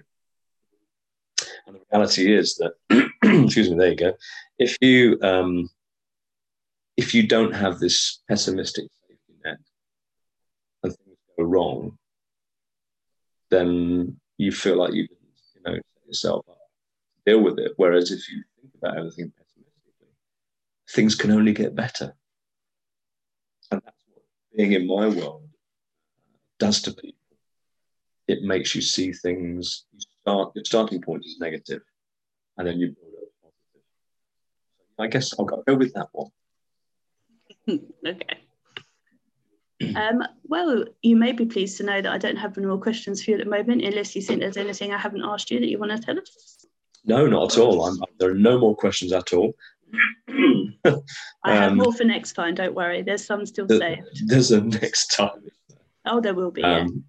And 1.66 1.76
the 1.76 1.80
reality 1.92 2.34
is 2.34 2.56
that, 2.56 2.72
excuse 3.22 3.70
me, 3.70 3.76
there 3.76 3.90
you 3.90 3.96
go. 3.96 4.12
If 4.58 4.76
you 4.80 5.18
um, 5.22 5.68
if 6.96 7.14
you 7.14 7.26
don't 7.26 7.54
have 7.54 7.78
this 7.78 8.20
pessimistic 8.28 8.86
safety 9.08 9.34
net 9.44 9.58
and 10.82 10.94
things 10.96 11.18
go 11.36 11.44
wrong, 11.44 11.98
then 13.50 14.16
you 14.38 14.52
feel 14.52 14.76
like 14.76 14.92
you 14.92 15.02
you 15.54 15.62
know, 15.64 15.74
set 15.74 16.06
yourself 16.06 16.44
up 16.48 16.56
to 16.56 17.32
deal 17.32 17.42
with 17.42 17.58
it. 17.58 17.72
Whereas 17.76 18.10
if 18.10 18.28
you 18.28 18.42
think 18.60 18.72
about 18.76 18.98
everything 18.98 19.32
pessimistically, 19.36 20.08
things 20.90 21.14
can 21.14 21.30
only 21.30 21.52
get 21.52 21.74
better. 21.74 22.14
And 23.70 23.80
that's 23.84 23.96
what 24.08 24.22
being 24.56 24.72
in 24.72 24.86
my 24.86 25.08
world 25.08 25.48
does 26.58 26.82
to 26.82 26.92
people. 26.92 27.18
It 28.26 28.42
makes 28.42 28.74
you 28.74 28.80
see 28.80 29.12
things. 29.12 29.84
You 29.92 30.00
start 30.00 30.52
your 30.54 30.64
starting 30.64 31.02
point 31.02 31.24
is 31.26 31.36
negative, 31.38 31.82
and 32.56 32.66
then 32.66 32.78
you 32.78 32.88
build 32.88 33.14
up 33.22 33.28
positive. 33.42 33.82
I 34.98 35.06
guess 35.08 35.34
I'll 35.38 35.44
go 35.44 35.74
with 35.74 35.92
that 35.94 36.08
one. 36.12 36.30
okay. 38.06 38.43
Um, 39.96 40.22
well, 40.44 40.84
you 41.02 41.16
may 41.16 41.32
be 41.32 41.46
pleased 41.46 41.76
to 41.78 41.84
know 41.84 42.00
that 42.00 42.12
I 42.12 42.18
don't 42.18 42.36
have 42.36 42.56
any 42.56 42.66
more 42.66 42.80
questions 42.80 43.22
for 43.22 43.30
you 43.30 43.38
at 43.38 43.44
the 43.44 43.50
moment, 43.50 43.82
unless 43.82 44.14
you 44.14 44.22
think 44.22 44.40
there's 44.40 44.56
anything 44.56 44.92
I 44.92 44.98
haven't 44.98 45.24
asked 45.24 45.50
you 45.50 45.60
that 45.60 45.68
you 45.68 45.78
want 45.78 45.92
to 45.92 45.98
tell 45.98 46.18
us. 46.18 46.66
No, 47.04 47.26
not 47.26 47.52
at 47.52 47.58
all. 47.58 47.84
I'm, 47.84 47.98
there 48.18 48.30
are 48.30 48.34
no 48.34 48.58
more 48.58 48.74
questions 48.74 49.12
at 49.12 49.32
all. 49.32 49.54
I 51.44 51.54
have 51.54 51.72
um, 51.72 51.78
more 51.78 51.92
for 51.92 52.04
next 52.04 52.32
time. 52.32 52.54
Don't 52.54 52.74
worry. 52.74 53.02
There's 53.02 53.24
some 53.24 53.46
still 53.46 53.66
the, 53.66 53.78
saved. 53.78 54.28
There's 54.28 54.50
a 54.50 54.60
next 54.60 55.08
time. 55.08 55.42
Oh, 56.06 56.20
there 56.20 56.34
will 56.34 56.50
be. 56.50 56.62
Um, 56.62 57.04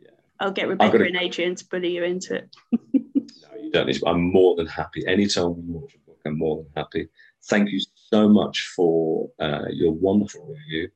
yeah. 0.00 0.10
I'll 0.40 0.52
get 0.52 0.68
Rebecca 0.68 1.02
and 1.02 1.16
Adrian 1.16 1.54
to 1.56 1.66
bully 1.66 1.94
you 1.94 2.04
into 2.04 2.36
it. 2.36 2.56
no, 2.72 3.58
you 3.60 3.70
don't 3.70 3.86
need 3.86 3.96
to. 3.96 4.06
I'm 4.06 4.22
more 4.32 4.56
than 4.56 4.66
happy. 4.66 5.06
Anytime 5.06 5.56
we 5.56 5.62
watch 5.74 5.94
a 5.94 5.98
book, 6.06 6.18
I'm 6.24 6.38
more 6.38 6.56
than 6.58 6.66
happy. 6.76 7.08
Thank 7.44 7.70
you 7.70 7.80
so 7.94 8.28
much 8.28 8.72
for 8.74 9.30
uh, 9.40 9.66
your 9.70 9.92
wonderful 9.92 10.46
review 10.46 10.90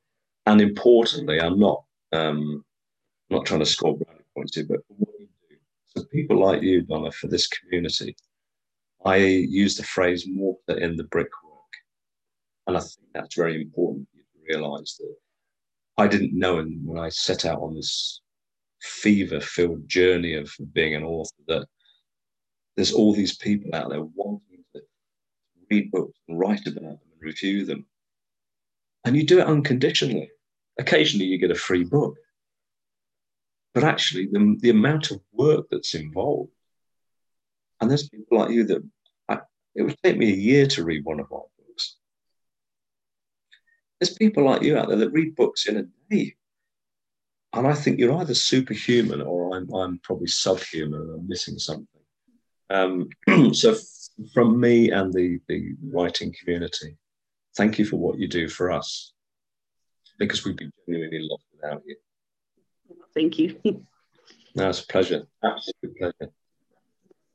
and 0.49 0.63
importantly, 0.63 1.41
I'm 1.41 1.59
not 1.59 1.85
um, 2.13 2.65
not 3.29 3.45
trying 3.45 3.61
to 3.61 3.67
score 3.67 3.99
brownie 3.99 4.25
points 4.35 4.57
here, 4.57 4.65
but 4.67 4.81
what 4.89 5.11
you 5.21 5.29
do. 5.51 5.57
So 5.85 6.05
people 6.05 6.41
like 6.41 6.63
you, 6.63 6.81
Donna, 6.81 7.13
for 7.13 7.27
this 7.27 7.47
community, 7.47 8.17
I 9.05 9.17
use 9.17 9.77
the 9.77 9.83
phrase 9.83 10.25
mortar 10.27 10.79
in 10.79 10.97
the 10.97 11.05
brickwork, 11.05 11.73
and 12.67 12.79
I 12.79 12.81
think 12.81 13.09
that's 13.13 13.37
very 13.37 13.61
important 13.61 14.09
to 14.15 14.21
realise 14.49 14.97
that 14.97 15.15
I 15.99 16.09
didn't 16.09 16.39
know 16.39 16.65
when 16.83 16.99
I 16.99 17.11
set 17.11 17.45
out 17.45 17.61
on 17.61 17.75
this 17.75 18.23
fever-filled 18.81 19.87
journey 19.87 20.35
of 20.35 20.51
being 20.73 20.95
an 20.95 21.03
author 21.03 21.43
that 21.49 21.67
there's 22.77 22.93
all 22.93 23.13
these 23.13 23.37
people 23.37 23.75
out 23.75 23.91
there 23.91 24.03
wanting 24.03 24.65
to 24.75 24.81
read 25.71 25.91
books 25.91 26.19
and 26.27 26.39
write 26.39 26.67
about 26.67 26.75
them 26.77 26.87
and 26.87 27.21
review 27.21 27.67
them. 27.67 27.85
And 29.05 29.15
you 29.15 29.27
do 29.27 29.41
it 29.41 29.47
unconditionally. 29.47 30.31
Occasionally 30.79 31.27
you 31.27 31.39
get 31.39 31.51
a 31.51 31.57
free 31.57 31.85
book. 31.85 32.17
But 33.75 33.85
actually, 33.85 34.27
the, 34.27 34.57
the 34.61 34.71
amount 34.71 35.11
of 35.11 35.21
work 35.33 35.67
that's 35.71 35.95
involved, 35.95 36.51
and 37.81 37.91
there's 37.91 38.09
people 38.09 38.39
like 38.39 38.51
you 38.51 38.65
that 38.65 38.83
I, 39.29 39.39
it 39.75 39.83
would 39.83 39.97
take 40.03 40.17
me 40.17 40.33
a 40.33 40.37
year 40.37 40.67
to 40.69 40.85
read 40.85 41.05
one 41.05 41.21
of 41.21 41.31
our 41.33 41.45
books. 41.59 41.97
There's 44.01 44.15
people 44.15 44.45
like 44.45 44.63
you 44.63 44.77
out 44.77 44.89
there 44.89 44.97
that 44.97 45.13
read 45.13 45.37
books 45.37 45.67
in 45.67 45.77
a 45.77 45.85
day. 46.11 46.35
And 47.53 47.67
I 47.67 47.75
think 47.75 47.99
you're 47.99 48.17
either 48.17 48.35
superhuman 48.35 49.23
or 49.23 49.57
I'm, 49.57 49.73
I'm 49.73 49.99
probably 50.01 50.27
subhuman 50.27 51.01
and 51.01 51.21
I'm 51.21 51.29
missing 51.29 51.59
something. 51.59 51.87
Um, 52.71 53.09
so, 53.55 53.77
from 54.35 54.59
me 54.59 54.91
and 54.91 55.13
the, 55.13 55.39
the 55.49 55.75
writing 55.93 56.35
community, 56.39 56.97
thank 57.57 57.79
you 57.79 57.85
for 57.85 57.97
what 57.97 58.19
you 58.19 58.29
do 58.29 58.49
for 58.49 58.71
us 58.71 59.13
because 60.19 60.45
we'd 60.45 60.57
be 60.57 60.71
genuinely 60.87 61.21
lost 61.29 61.45
without 61.53 61.83
you. 61.87 61.97
Thank 63.15 63.39
you. 63.39 63.59
no, 64.55 64.69
it's 64.69 64.83
a 64.83 64.87
pleasure. 64.87 65.27
Absolute 65.43 65.97
pleasure. 65.99 66.33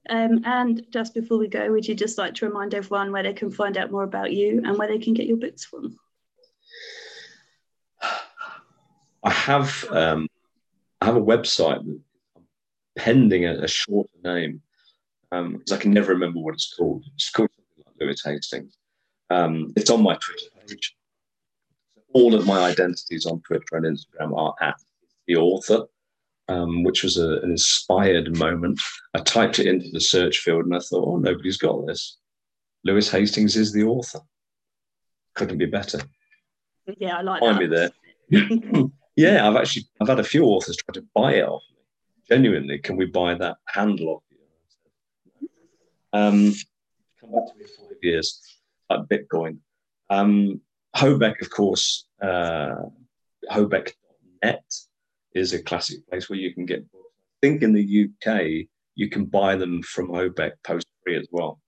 Um, 0.09 0.41
and 0.43 0.85
just 0.89 1.13
before 1.13 1.37
we 1.37 1.47
go, 1.47 1.71
would 1.71 1.87
you 1.87 1.95
just 1.95 2.17
like 2.17 2.35
to 2.35 2.47
remind 2.47 2.73
everyone 2.73 3.11
where 3.11 3.23
they 3.23 3.33
can 3.33 3.49
find 3.49 3.77
out 3.77 3.91
more 3.91 4.03
about 4.03 4.33
you 4.33 4.61
and 4.65 4.77
where 4.77 4.87
they 4.87 4.99
can 4.99 5.13
get 5.13 5.27
your 5.27 5.37
books 5.37 5.63
from? 5.63 5.97
I 9.23 9.31
have 9.31 9.85
um, 9.89 10.27
I 10.99 11.05
have 11.05 11.15
a 11.15 11.21
website 11.21 11.81
pending 12.97 13.45
a, 13.45 13.63
a 13.63 13.67
shorter 13.67 14.09
name 14.23 14.61
because 15.31 15.71
um, 15.71 15.77
I 15.77 15.77
can 15.77 15.91
never 15.91 16.13
remember 16.13 16.39
what 16.39 16.53
it's 16.53 16.73
called. 16.73 17.05
It's 17.15 17.29
called 17.29 17.49
something 17.55 17.83
like 17.85 17.95
Lewis 18.01 18.23
Hastings. 18.23 18.77
Um, 19.29 19.71
it's 19.75 19.89
on 19.89 20.03
my 20.03 20.15
Twitter 20.15 20.45
page. 20.67 20.95
All 22.13 22.35
of 22.35 22.45
my 22.45 22.59
identities 22.59 23.25
on 23.25 23.41
Twitter 23.41 23.77
and 23.77 23.85
Instagram 23.85 24.37
are 24.37 24.53
at 24.61 24.75
the 25.27 25.35
author, 25.35 25.85
um, 26.47 26.83
which 26.83 27.03
was 27.03 27.17
a, 27.17 27.39
an 27.41 27.51
inspired 27.51 28.37
moment. 28.37 28.79
I 29.13 29.19
typed 29.19 29.59
it 29.59 29.67
into 29.67 29.89
the 29.91 30.01
search 30.01 30.39
field 30.39 30.65
and 30.65 30.75
I 30.75 30.79
thought, 30.79 31.07
oh, 31.07 31.17
nobody's 31.17 31.57
got 31.57 31.85
this. 31.87 32.17
Lewis 32.83 33.09
Hastings 33.09 33.55
is 33.55 33.71
the 33.71 33.83
author. 33.83 34.19
Couldn't 35.35 35.57
be 35.57 35.65
better. 35.65 36.01
Yeah, 36.97 37.17
I 37.17 37.21
like 37.21 37.39
Find 37.39 37.57
that. 37.57 37.61
me 37.61 37.67
there. 37.67 38.89
yeah, 39.15 39.47
I've 39.47 39.55
actually 39.55 39.85
I've 40.01 40.07
had 40.07 40.19
a 40.19 40.23
few 40.23 40.45
authors 40.45 40.77
try 40.77 40.93
to 40.93 41.05
buy 41.15 41.35
it 41.35 41.47
off 41.47 41.63
me. 41.71 41.83
Genuinely, 42.27 42.79
can 42.79 42.97
we 42.97 43.05
buy 43.05 43.35
that 43.35 43.57
handle 43.67 44.09
off 44.09 44.23
you? 44.29 45.49
Um, 46.11 46.53
come 47.19 47.31
back 47.31 47.47
to 47.47 47.57
me 47.57 47.65
five 47.65 47.97
years 48.01 48.41
like 48.89 49.01
Bitcoin. 49.07 49.57
Um, 50.09 50.61
Hobeck, 50.95 51.41
of 51.41 51.49
course, 51.49 52.05
uh, 52.21 52.75
Hobeck.net 53.51 54.63
is 55.33 55.53
a 55.53 55.63
classic 55.63 56.07
place 56.07 56.29
where 56.29 56.39
you 56.39 56.53
can 56.53 56.65
get 56.65 56.89
books. 56.91 57.05
I 57.41 57.47
think 57.47 57.63
in 57.63 57.73
the 57.73 58.09
UK, 58.25 58.67
you 58.95 59.09
can 59.09 59.25
buy 59.25 59.55
them 59.55 59.81
from 59.81 60.09
Hobeck 60.09 60.51
post 60.63 60.87
free 61.03 61.17
as 61.17 61.27
well. 61.31 61.59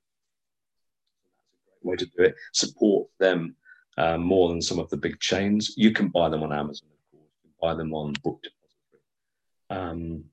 That's 1.26 1.78
a 1.82 1.84
great 1.84 1.92
way 1.92 1.96
to 1.98 2.06
do 2.06 2.24
it. 2.24 2.36
Support 2.54 3.10
them 3.20 3.56
uh, 3.98 4.18
more 4.18 4.50
than 4.50 4.62
some 4.62 4.80
of 4.80 4.90
the 4.90 4.98
big 4.98 5.20
chains. 5.20 5.74
You 5.76 5.92
can 5.92 6.10
buy 6.10 6.30
them 6.30 6.44
on 6.44 6.54
Amazon, 6.54 6.90
of 6.92 7.20
course. 7.20 7.32
You 7.44 7.50
can 7.50 7.54
buy 7.62 7.74
them 7.74 7.94
on 7.94 8.14
Book 8.24 8.42
Depository. 8.44 9.92
Um, 9.92 10.26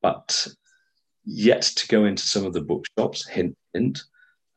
but 0.00 0.46
yet 1.24 1.62
to 1.62 1.88
go 1.88 2.04
into 2.04 2.22
some 2.22 2.44
of 2.44 2.52
the 2.52 2.60
bookshops, 2.60 3.26
hint, 3.26 3.56
hint. 3.72 4.02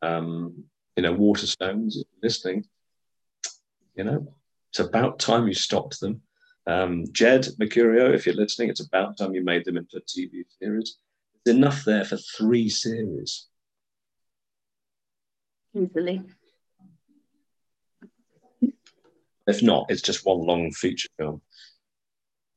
Um, 0.01 0.65
you 0.95 1.03
know, 1.03 1.15
Waterstones, 1.15 1.95
listening, 2.21 2.65
you 3.97 4.03
know, 4.03 4.33
it's 4.69 4.79
about 4.79 5.19
time 5.19 5.47
you 5.47 5.53
stopped 5.53 5.99
them. 5.99 6.21
Um, 6.67 7.05
Jed 7.11 7.47
Mercurio, 7.59 8.13
if 8.13 8.25
you're 8.25 8.35
listening, 8.35 8.69
it's 8.69 8.85
about 8.85 9.17
time 9.17 9.33
you 9.33 9.43
made 9.43 9.65
them 9.65 9.77
into 9.77 9.97
a 9.97 10.01
TV 10.01 10.43
series. 10.61 10.97
There's 11.43 11.57
enough 11.57 11.83
there 11.83 12.05
for 12.05 12.17
three 12.17 12.69
series. 12.69 13.47
Easily. 15.73 16.21
If 19.47 19.63
not, 19.63 19.85
it's 19.89 20.01
just 20.01 20.25
one 20.25 20.45
long 20.45 20.71
feature 20.71 21.07
film. 21.17 21.41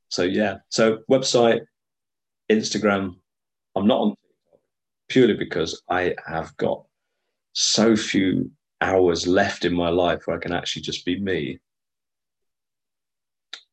So 0.08 0.22
yeah, 0.24 0.56
so 0.68 0.98
website, 1.10 1.60
Instagram. 2.50 3.14
I'm 3.76 3.86
not 3.86 4.00
on 4.00 4.14
purely 5.08 5.34
because 5.34 5.82
I 5.88 6.16
have 6.26 6.56
got 6.56 6.84
so 7.52 7.94
few 7.94 8.50
hours 8.80 9.26
left 9.26 9.64
in 9.64 9.74
my 9.74 9.88
life 9.88 10.22
where 10.24 10.36
I 10.36 10.40
can 10.40 10.52
actually 10.52 10.82
just 10.82 11.04
be 11.04 11.20
me. 11.20 11.58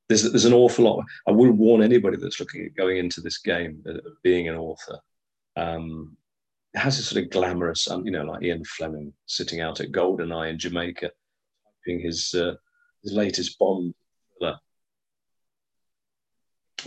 There's, 0.10 0.24
there's 0.24 0.46
an 0.46 0.54
awful 0.54 0.86
lot. 0.86 1.06
I 1.28 1.32
wouldn't 1.32 1.58
warn 1.58 1.82
anybody 1.82 2.18
that's 2.18 2.40
looking 2.40 2.66
at 2.66 2.76
going 2.76 2.98
into 2.98 3.22
this 3.22 3.40
game 3.40 3.84
of 3.86 4.02
being 4.24 4.48
an 4.48 4.56
author. 4.56 5.00
Um, 5.56 6.16
it 6.74 6.80
has 6.80 6.98
this 6.98 7.10
sort 7.10 7.24
of 7.24 7.32
glamorous, 7.32 7.90
um, 7.90 8.06
you 8.06 8.12
know, 8.12 8.24
like 8.24 8.44
Ian 8.44 8.64
Fleming 8.64 9.12
sitting 9.26 9.62
out 9.62 9.80
at 9.82 9.92
Goldeneye 9.92 10.52
in 10.52 10.60
Jamaica, 10.60 11.12
typing 11.86 12.00
his 12.00 12.34
uh, 12.34 12.54
his 13.04 13.14
latest 13.14 13.58
Bond. 13.60 13.94
But 14.40 14.60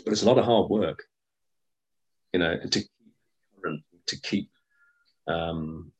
it's 0.06 0.22
a 0.22 0.26
lot 0.26 0.38
of 0.38 0.44
hard 0.44 0.70
work, 0.70 1.04
you 2.32 2.38
know, 2.38 2.56
to 2.58 2.68
keep 2.68 2.90
current, 3.60 3.82
to 4.06 4.20
keep 4.20 4.50
um, 5.26 5.92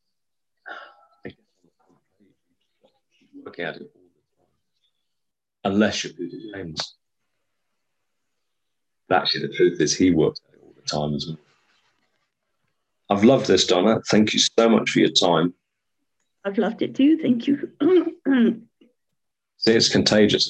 looking 3.50 3.64
at 3.64 3.76
it 3.76 3.82
all 3.82 4.02
the 4.02 5.70
time, 5.70 5.74
unless 5.74 6.04
you're 6.04 6.12
Peter 6.12 6.36
James. 6.54 6.94
But 9.08 9.22
actually, 9.22 9.48
the 9.48 9.54
truth 9.54 9.80
is, 9.80 9.96
he 9.96 10.12
works 10.12 10.40
at 10.48 10.54
it 10.54 10.60
all 10.62 10.74
the 10.76 10.82
time 10.82 11.14
as 11.16 11.26
well. 11.26 11.38
I've 13.10 13.24
loved 13.24 13.48
this, 13.48 13.66
Donna. 13.66 14.00
Thank 14.08 14.32
you 14.32 14.38
so 14.38 14.68
much 14.68 14.90
for 14.90 15.00
your 15.00 15.10
time. 15.10 15.52
I've 16.44 16.58
loved 16.58 16.80
it 16.82 16.94
too. 16.94 17.18
Thank 17.18 17.48
you. 17.48 17.72
See, 19.58 19.72
it's 19.72 19.88
contagious. 19.88 20.48